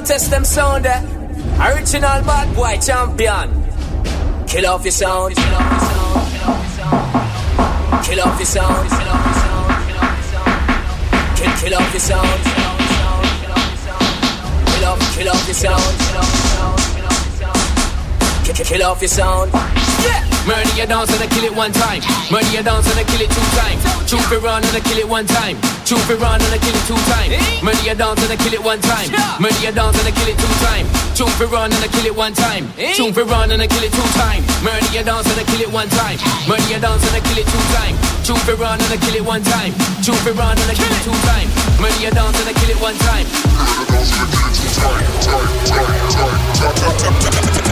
Sound, 0.02 0.06
test 0.06 0.30
them 0.30 0.44
sound. 0.44 0.86
Eh? 0.86 1.00
Original 1.74 2.22
bad 2.24 2.54
boy 2.54 2.78
champion. 2.80 3.50
Kill 4.46 4.66
off 4.66 4.84
your 4.84 4.92
sound. 4.92 5.34
Kill 5.34 5.54
off 5.54 5.58
your 5.58 5.80
sound. 5.80 5.90
Kill 8.04 8.20
off 8.20 8.38
your 8.38 8.46
sound. 8.46 8.90
Kill, 11.36 11.52
kill 11.60 11.74
off 11.74 11.92
your 11.92 12.00
sound. 12.00 12.42
Kill 14.66 14.84
off, 14.88 15.14
kill 15.14 15.28
off 15.28 15.46
your 15.46 15.54
sound. 15.54 15.94
Kill, 18.44 18.54
kill, 18.54 18.66
kill 18.66 18.82
off 18.82 19.00
your 19.00 19.08
sound. 19.08 19.50
Yeah. 20.02 20.26
Murder 20.46 20.74
your 20.76 20.86
dance 20.86 21.12
and 21.12 21.22
I 21.22 21.26
kill 21.28 21.44
it 21.44 21.54
one 21.54 21.72
time. 21.72 22.02
Murder 22.30 22.50
your 22.50 22.62
dance 22.62 22.90
and 22.90 22.98
I 22.98 23.04
kill 23.04 23.20
it 23.20 23.30
two 23.30 23.46
times. 23.56 24.10
Truth 24.10 24.30
be 24.30 24.36
run 24.38 24.64
and 24.64 24.76
I 24.76 24.80
kill 24.80 24.98
it 24.98 25.08
one 25.08 25.26
time. 25.26 25.56
Truth 25.92 26.08
be 26.08 26.16
run 26.24 26.40
and 26.40 26.48
I 26.48 26.56
kill 26.56 26.72
it 26.72 26.88
two 26.88 26.96
times. 27.04 27.36
Murder 27.60 27.84
your 27.84 27.92
dance 27.92 28.16
and 28.24 28.32
I 28.32 28.36
kill 28.40 28.56
it 28.56 28.64
one 28.64 28.80
time. 28.80 29.12
Murder 29.36 29.60
your 29.60 29.76
dance 29.76 29.92
and 30.00 30.08
I 30.08 30.12
kill 30.16 30.24
it 30.24 30.40
two 30.40 30.48
times. 30.64 30.88
Truth 31.12 31.36
be 31.36 31.44
run 31.44 31.68
and 31.68 31.84
I 31.84 31.88
kill 31.92 32.08
it 32.08 32.16
one 32.16 32.32
time. 32.32 32.64
Truth 32.96 33.12
be 33.12 33.20
run 33.28 33.52
and 33.52 33.60
I 33.60 33.68
kill 33.68 33.84
it 33.84 33.92
two 33.92 34.08
times. 34.16 34.40
Murder 34.64 34.88
your 34.88 35.04
dance 35.04 35.28
and 35.28 35.36
I 35.36 35.44
kill 35.44 35.60
it 35.60 35.68
one 35.68 35.92
time. 35.92 36.16
Murder 36.48 36.64
your 36.72 36.80
dance 36.80 37.04
and 37.04 37.12
I 37.12 37.20
kill 37.20 37.36
it 37.36 37.44
two 37.44 37.60
times. 37.76 38.00
Truth 38.24 38.40
be 38.48 38.56
run 38.56 38.80
and 38.80 38.88
I 38.88 38.96
kill 39.04 39.20
it 39.20 39.20
one 39.20 39.44
time. 39.44 39.76
Truth 40.00 40.24
be 40.24 40.32
run 40.32 40.56
and 40.56 40.64
I 40.64 40.72
kill 40.72 40.88
it 40.88 41.04
two 41.04 41.12
times. 41.28 41.52
Murder 41.76 42.00
your 42.00 42.16
dance 42.16 42.40
and 42.40 42.48
I 42.48 42.56
kill 42.56 42.72
it 42.72 42.80
one 42.80 42.96
time. 42.96 43.28
Run 47.28 47.52
with 47.52 47.71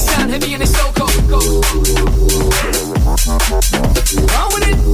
sound 0.00 0.30
heavy 0.30 0.54
and 0.54 0.62
it's 0.62 0.72
so 0.74 0.90
cold. 0.92 1.12
Run 4.30 4.48
with 4.54 4.68
it. 4.68 4.91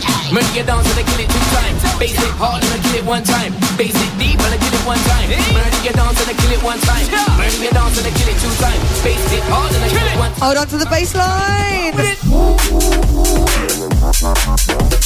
Time. 0.00 0.34
Murder 0.34 0.52
your 0.54 0.66
dance 0.66 0.88
and 0.90 0.98
I 0.98 1.04
kill 1.04 1.20
it 1.20 1.28
two 1.30 1.44
times. 1.54 1.78
Bass 1.98 2.18
it 2.18 2.34
hard 2.40 2.62
and 2.64 2.72
I 2.74 2.78
kill 2.82 2.96
it 2.98 3.04
one 3.04 3.22
time. 3.22 3.52
Bass 3.78 3.94
it 3.94 4.12
deep 4.18 4.38
and 4.40 4.52
I 4.54 4.58
kill 4.58 4.74
it 4.74 4.84
one 4.86 5.02
time. 5.06 5.28
Murder 5.54 5.80
your 5.84 5.94
dance 5.94 6.18
and 6.18 6.30
I 6.30 6.34
kill 6.34 6.52
it 6.52 6.62
one 6.62 6.80
time. 6.82 7.06
Murder 7.38 7.60
your 7.62 7.74
dance 7.74 7.98
and 7.98 8.06
I 8.06 8.12
kill 8.16 8.28
it 8.30 8.38
two 8.40 8.54
times. 8.58 8.82
Bass 9.04 9.22
it 9.34 9.44
hard 9.50 9.70
and 9.74 9.84
I 9.84 9.88
kill 9.92 10.08
it 10.08 10.18
one 10.18 10.32
time. 10.32 10.42
Hold 10.42 10.56
on 10.58 10.66
to 10.68 10.76
the 10.78 10.88
bass 10.90 11.14
line. 11.14 11.94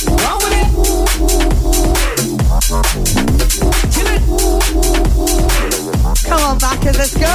Run 0.09 0.39
with 0.45 0.55
it. 0.57 0.71
Kill 3.93 4.09
it. 4.09 4.23
Come 6.27 6.43
on, 6.43 6.59
backers, 6.59 6.99
let's 6.99 7.15
go. 7.15 7.27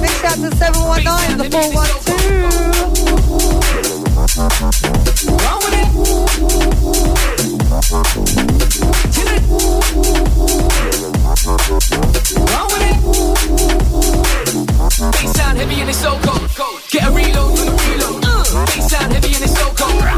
Big 0.00 0.10
shout 0.20 0.36
to 0.36 0.50
719, 0.56 1.30
and 1.30 1.40
the 1.40 1.48
412. 1.50 2.52
Run 4.32 5.61
heavy 15.62 15.80
and 15.80 15.90
it's 15.90 16.00
so 16.00 16.18
cold. 16.22 16.80
Get 16.90 17.08
a 17.08 17.10
reload 17.10 17.58
from 17.58 17.66
the 17.66 17.72
reload. 17.88 18.24
Uh. 18.24 18.66
Bass 18.66 18.90
sound 18.90 19.12
heavy 19.12 19.34
and 19.34 19.44
it's 19.44 19.56
so 19.56 19.72
cold. 19.76 20.11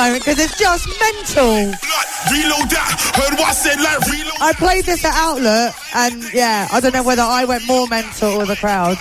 Moment 0.00 0.24
because 0.24 0.38
it's 0.38 0.58
just 0.58 0.88
mental. 0.98 1.76
Reload 2.32 2.70
that. 2.72 2.96
Heard 3.20 3.38
what 3.38 3.48
I 3.48 3.52
said, 3.52 3.78
like 3.80 4.00
reload. 4.08 4.40
I 4.40 4.54
played 4.54 4.86
this 4.86 5.04
at 5.04 5.12
Outlook, 5.12 5.74
and 5.94 6.24
yeah, 6.32 6.68
I 6.72 6.80
don't 6.80 6.94
know 6.94 7.02
whether 7.02 7.20
I 7.20 7.44
went 7.44 7.66
more 7.66 7.86
mental 7.86 8.32
or 8.40 8.46
the 8.46 8.56
crowd. 8.56 8.96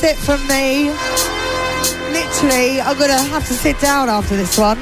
That's 0.00 0.18
it 0.18 0.24
from 0.24 0.40
me. 0.48 0.90
Literally, 2.12 2.80
I'm 2.80 2.98
gonna 2.98 3.22
have 3.30 3.46
to 3.48 3.54
sit 3.54 3.78
down 3.80 4.08
after 4.08 4.36
this 4.36 4.58
one. 4.58 4.76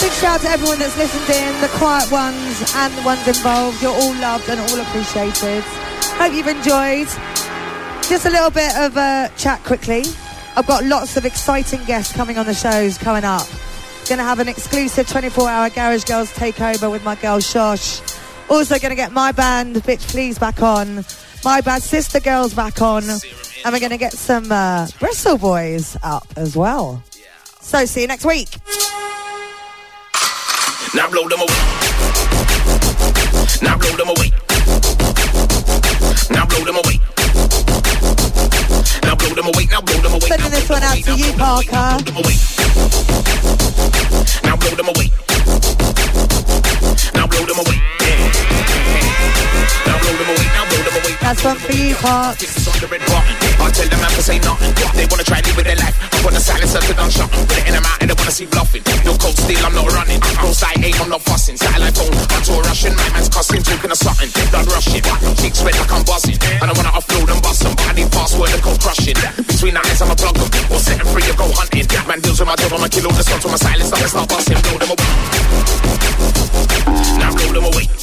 Big 0.00 0.12
shout 0.18 0.36
out 0.36 0.40
to 0.42 0.48
everyone 0.48 0.78
that's 0.78 0.96
listened 0.96 1.28
in, 1.30 1.60
the 1.60 1.68
quiet 1.78 2.10
ones 2.10 2.62
and 2.76 2.94
the 2.94 3.02
ones 3.02 3.26
involved. 3.26 3.82
You're 3.82 3.94
all 3.94 4.14
loved 4.16 4.48
and 4.48 4.60
all 4.60 4.80
appreciated. 4.80 5.62
Hope 6.18 6.32
you've 6.32 6.46
enjoyed. 6.46 7.08
Just 8.08 8.26
a 8.26 8.30
little 8.30 8.50
bit 8.50 8.76
of 8.76 8.96
a 8.96 9.30
chat 9.36 9.62
quickly. 9.64 10.04
I've 10.56 10.66
got 10.66 10.84
lots 10.84 11.16
of 11.16 11.24
exciting 11.24 11.82
guests 11.84 12.14
coming 12.14 12.38
on 12.38 12.46
the 12.46 12.54
shows 12.54 12.98
coming 12.98 13.24
up. 13.24 13.46
Gonna 14.08 14.24
have 14.24 14.40
an 14.40 14.48
exclusive 14.48 15.06
24-hour 15.06 15.70
Garage 15.70 16.04
Girls 16.04 16.30
takeover 16.32 16.90
with 16.90 17.04
my 17.04 17.14
girl 17.16 17.38
Shosh. 17.38 18.00
Also 18.50 18.78
gonna 18.78 18.94
get 18.94 19.12
my 19.12 19.32
band 19.32 19.76
Bitch 19.76 20.06
Please 20.08 20.38
back 20.38 20.62
on. 20.62 21.04
My 21.44 21.60
bad 21.60 21.82
sister 21.82 22.20
girls 22.20 22.54
back 22.54 22.80
on. 22.80 23.02
And 23.64 23.72
we're 23.72 23.80
gonna 23.80 23.96
get 23.96 24.12
some 24.12 24.50
uh, 24.50 24.88
Bristol 24.98 25.38
boys 25.38 25.96
up 26.02 26.26
as 26.36 26.56
well. 26.56 27.00
So 27.60 27.84
see 27.84 28.02
you 28.02 28.08
next 28.08 28.24
week. 28.24 28.48
Now 30.94 31.08
blow 31.08 31.28
them 31.28 31.38
away. 31.38 31.54
Now 33.62 33.78
blow 33.78 33.94
them 33.96 34.08
away. 34.08 34.32
Now 36.30 36.44
blow 36.46 36.64
them 36.64 36.76
away. 36.76 36.98
Now 39.04 39.14
blow 39.14 39.30
them 39.30 39.46
away. 39.46 39.66
Now 39.70 39.80
blow 39.80 40.00
them 40.02 40.12
away. 40.12 40.26
Sending 40.26 40.50
this 40.50 40.68
one 40.68 40.82
out 40.82 40.96
to 40.96 41.14
you, 41.14 41.32
Parker. 41.34 41.70
Now 44.42 44.56
blow 44.56 44.74
them 44.74 44.88
away. 44.88 45.08
Now 47.14 47.26
blow 47.26 47.44
them 47.46 47.58
away. 47.62 47.78
Now 49.86 49.98
blow 49.98 50.14
them 50.18 50.28
away. 50.28 50.48
Now 50.50 50.64
blow 50.66 50.82
them 50.82 50.96
away. 50.96 51.16
That's 51.20 51.44
one 51.44 51.58
for 51.58 51.72
you, 51.72 51.94
Park. 51.94 52.38
To 54.22 54.30
say 54.30 54.38
nothing. 54.38 54.70
They 54.94 55.06
wanna 55.10 55.26
try 55.26 55.42
live 55.42 55.56
with 55.56 55.66
their 55.66 55.76
life. 55.76 55.98
I'm 56.14 56.22
gonna 56.22 56.38
silence 56.38 56.72
them 56.72 56.82
to 56.86 56.94
done 56.94 57.10
shot. 57.10 57.30
Put 57.30 57.58
it 57.58 57.66
in 57.66 57.74
them 57.74 57.82
out 57.82 57.98
and 58.00 58.10
they 58.10 58.14
wanna 58.14 58.30
see 58.30 58.46
bluffing. 58.46 58.82
No 59.02 59.18
cold 59.18 59.34
steel, 59.34 59.58
I'm 59.66 59.74
not 59.74 59.90
running. 59.90 60.22
Outside 60.38 60.78
aim, 60.78 60.94
I'm 61.02 61.10
not 61.10 61.22
fussing. 61.22 61.56
Satellite 61.56 61.96
phone, 61.98 62.14
I'm 62.14 62.42
to 62.46 62.52
a 62.54 62.62
Russian. 62.62 62.94
My 62.94 63.08
man's 63.10 63.28
cussing, 63.28 63.62
talking 63.62 63.90
of 63.90 63.98
something. 63.98 64.30
Done 64.54 64.66
rushing. 64.70 65.02
Chicks 65.42 65.62
red 65.66 65.74
like 65.74 65.90
I'm 65.90 66.04
buzzing. 66.06 66.38
And 66.62 66.70
I 66.70 66.72
wanna 66.72 66.94
offload 66.94 67.28
and 67.34 67.42
bust 67.42 67.62
them. 67.66 67.74
But 67.74 67.88
I 67.90 67.92
need 67.98 68.10
password 68.12 68.50
and 68.54 68.62
code 68.62 68.80
crushing. 68.80 69.18
Between 69.42 69.76
eyes, 69.76 70.00
I'ma 70.02 70.14
plug 70.14 70.36
them. 70.38 70.50
Or 70.70 70.78
set 70.78 70.98
them 70.98 71.08
free 71.10 71.26
or 71.26 71.34
go 71.34 71.50
hunting. 71.50 71.86
Man 72.06 72.20
deals 72.20 72.38
with 72.38 72.48
my 72.48 72.56
job, 72.56 72.72
I'ma 72.72 72.88
kill 72.88 73.06
all 73.06 73.16
the 73.16 73.24
stunts 73.26 73.44
with 73.44 73.52
my 73.52 73.58
silence. 73.58 73.90
I'ma 73.90 74.06
start 74.06 74.28
busting. 74.28 74.60
Blow 74.62 74.78
them 74.78 74.90
away. 74.94 75.10
Now 77.18 77.30
blow 77.34 77.50
them 77.50 77.66
away. 77.66 78.01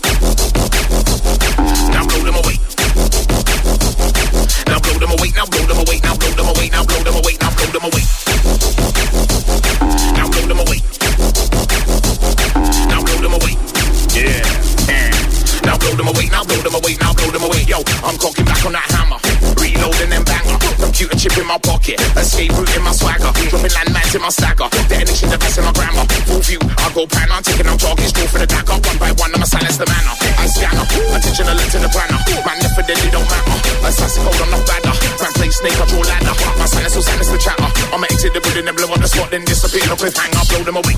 Pocket. 21.89 22.17
Escape 22.17 22.51
route 22.53 22.75
in 22.75 22.83
my 22.83 22.91
swagger. 22.91 23.31
Dropping 23.49 23.73
landmines 23.73 24.15
in 24.15 24.21
my 24.21 24.29
stagger. 24.29 24.69
Device 24.89 25.23
in 25.23 25.29
the 25.29 25.37
best 25.37 25.57
in 25.57 25.63
my 25.65 25.71
grammar. 25.73 26.05
Full 26.27 26.41
view, 26.41 26.59
I 26.61 26.91
go 26.93 27.05
pan 27.07 27.31
on. 27.31 27.43
Taking 27.43 27.67
out 27.67 27.79
targets, 27.79 28.11
draw 28.11 28.27
for 28.27 28.39
the 28.39 28.47
dagger. 28.47 28.77
One 28.77 28.97
by 28.99 29.11
one, 29.17 29.33
I'ma 29.33 29.45
silence 29.45 29.77
the 29.77 29.87
manner. 29.87 30.13
I 30.37 30.45
scanner. 30.47 30.85
Attention 31.15 31.47
alert 31.49 31.69
to 31.73 31.79
the 31.79 31.89
planner. 31.89 32.19
Man, 32.45 32.57
definitely 32.61 33.09
don't 33.09 33.27
matter. 33.29 33.57
Assassin 33.85 34.23
code, 34.23 34.41
I'm 34.41 34.51
not 34.51 34.63
badder. 34.67 34.93
Man, 35.21 35.31
play 35.33 35.49
snake, 35.49 35.77
I 35.79 35.85
draw 35.89 36.03
ladder. 36.03 36.33
My 36.59 36.65
silence 36.65 36.95
will 36.95 37.05
silence 37.05 37.29
the 37.29 37.39
chatter. 37.39 37.69
I'ma 37.93 38.05
exit 38.09 38.33
the 38.33 38.41
building 38.41 38.67
and 38.67 38.75
blow 38.77 38.91
on 38.91 39.01
the 39.01 39.07
spot, 39.07 39.31
then 39.31 39.45
disappear. 39.45 39.85
No. 39.87 39.95
Now 39.95 40.43
blow 40.45 40.63
them 40.63 40.77
away. 40.77 40.95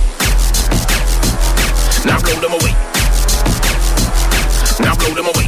Now 2.04 2.20
blow 2.20 2.38
them 2.42 2.54
away. 2.58 2.74
Now 4.82 4.96
blow 4.98 5.14
them 5.14 5.28
away. 5.30 5.41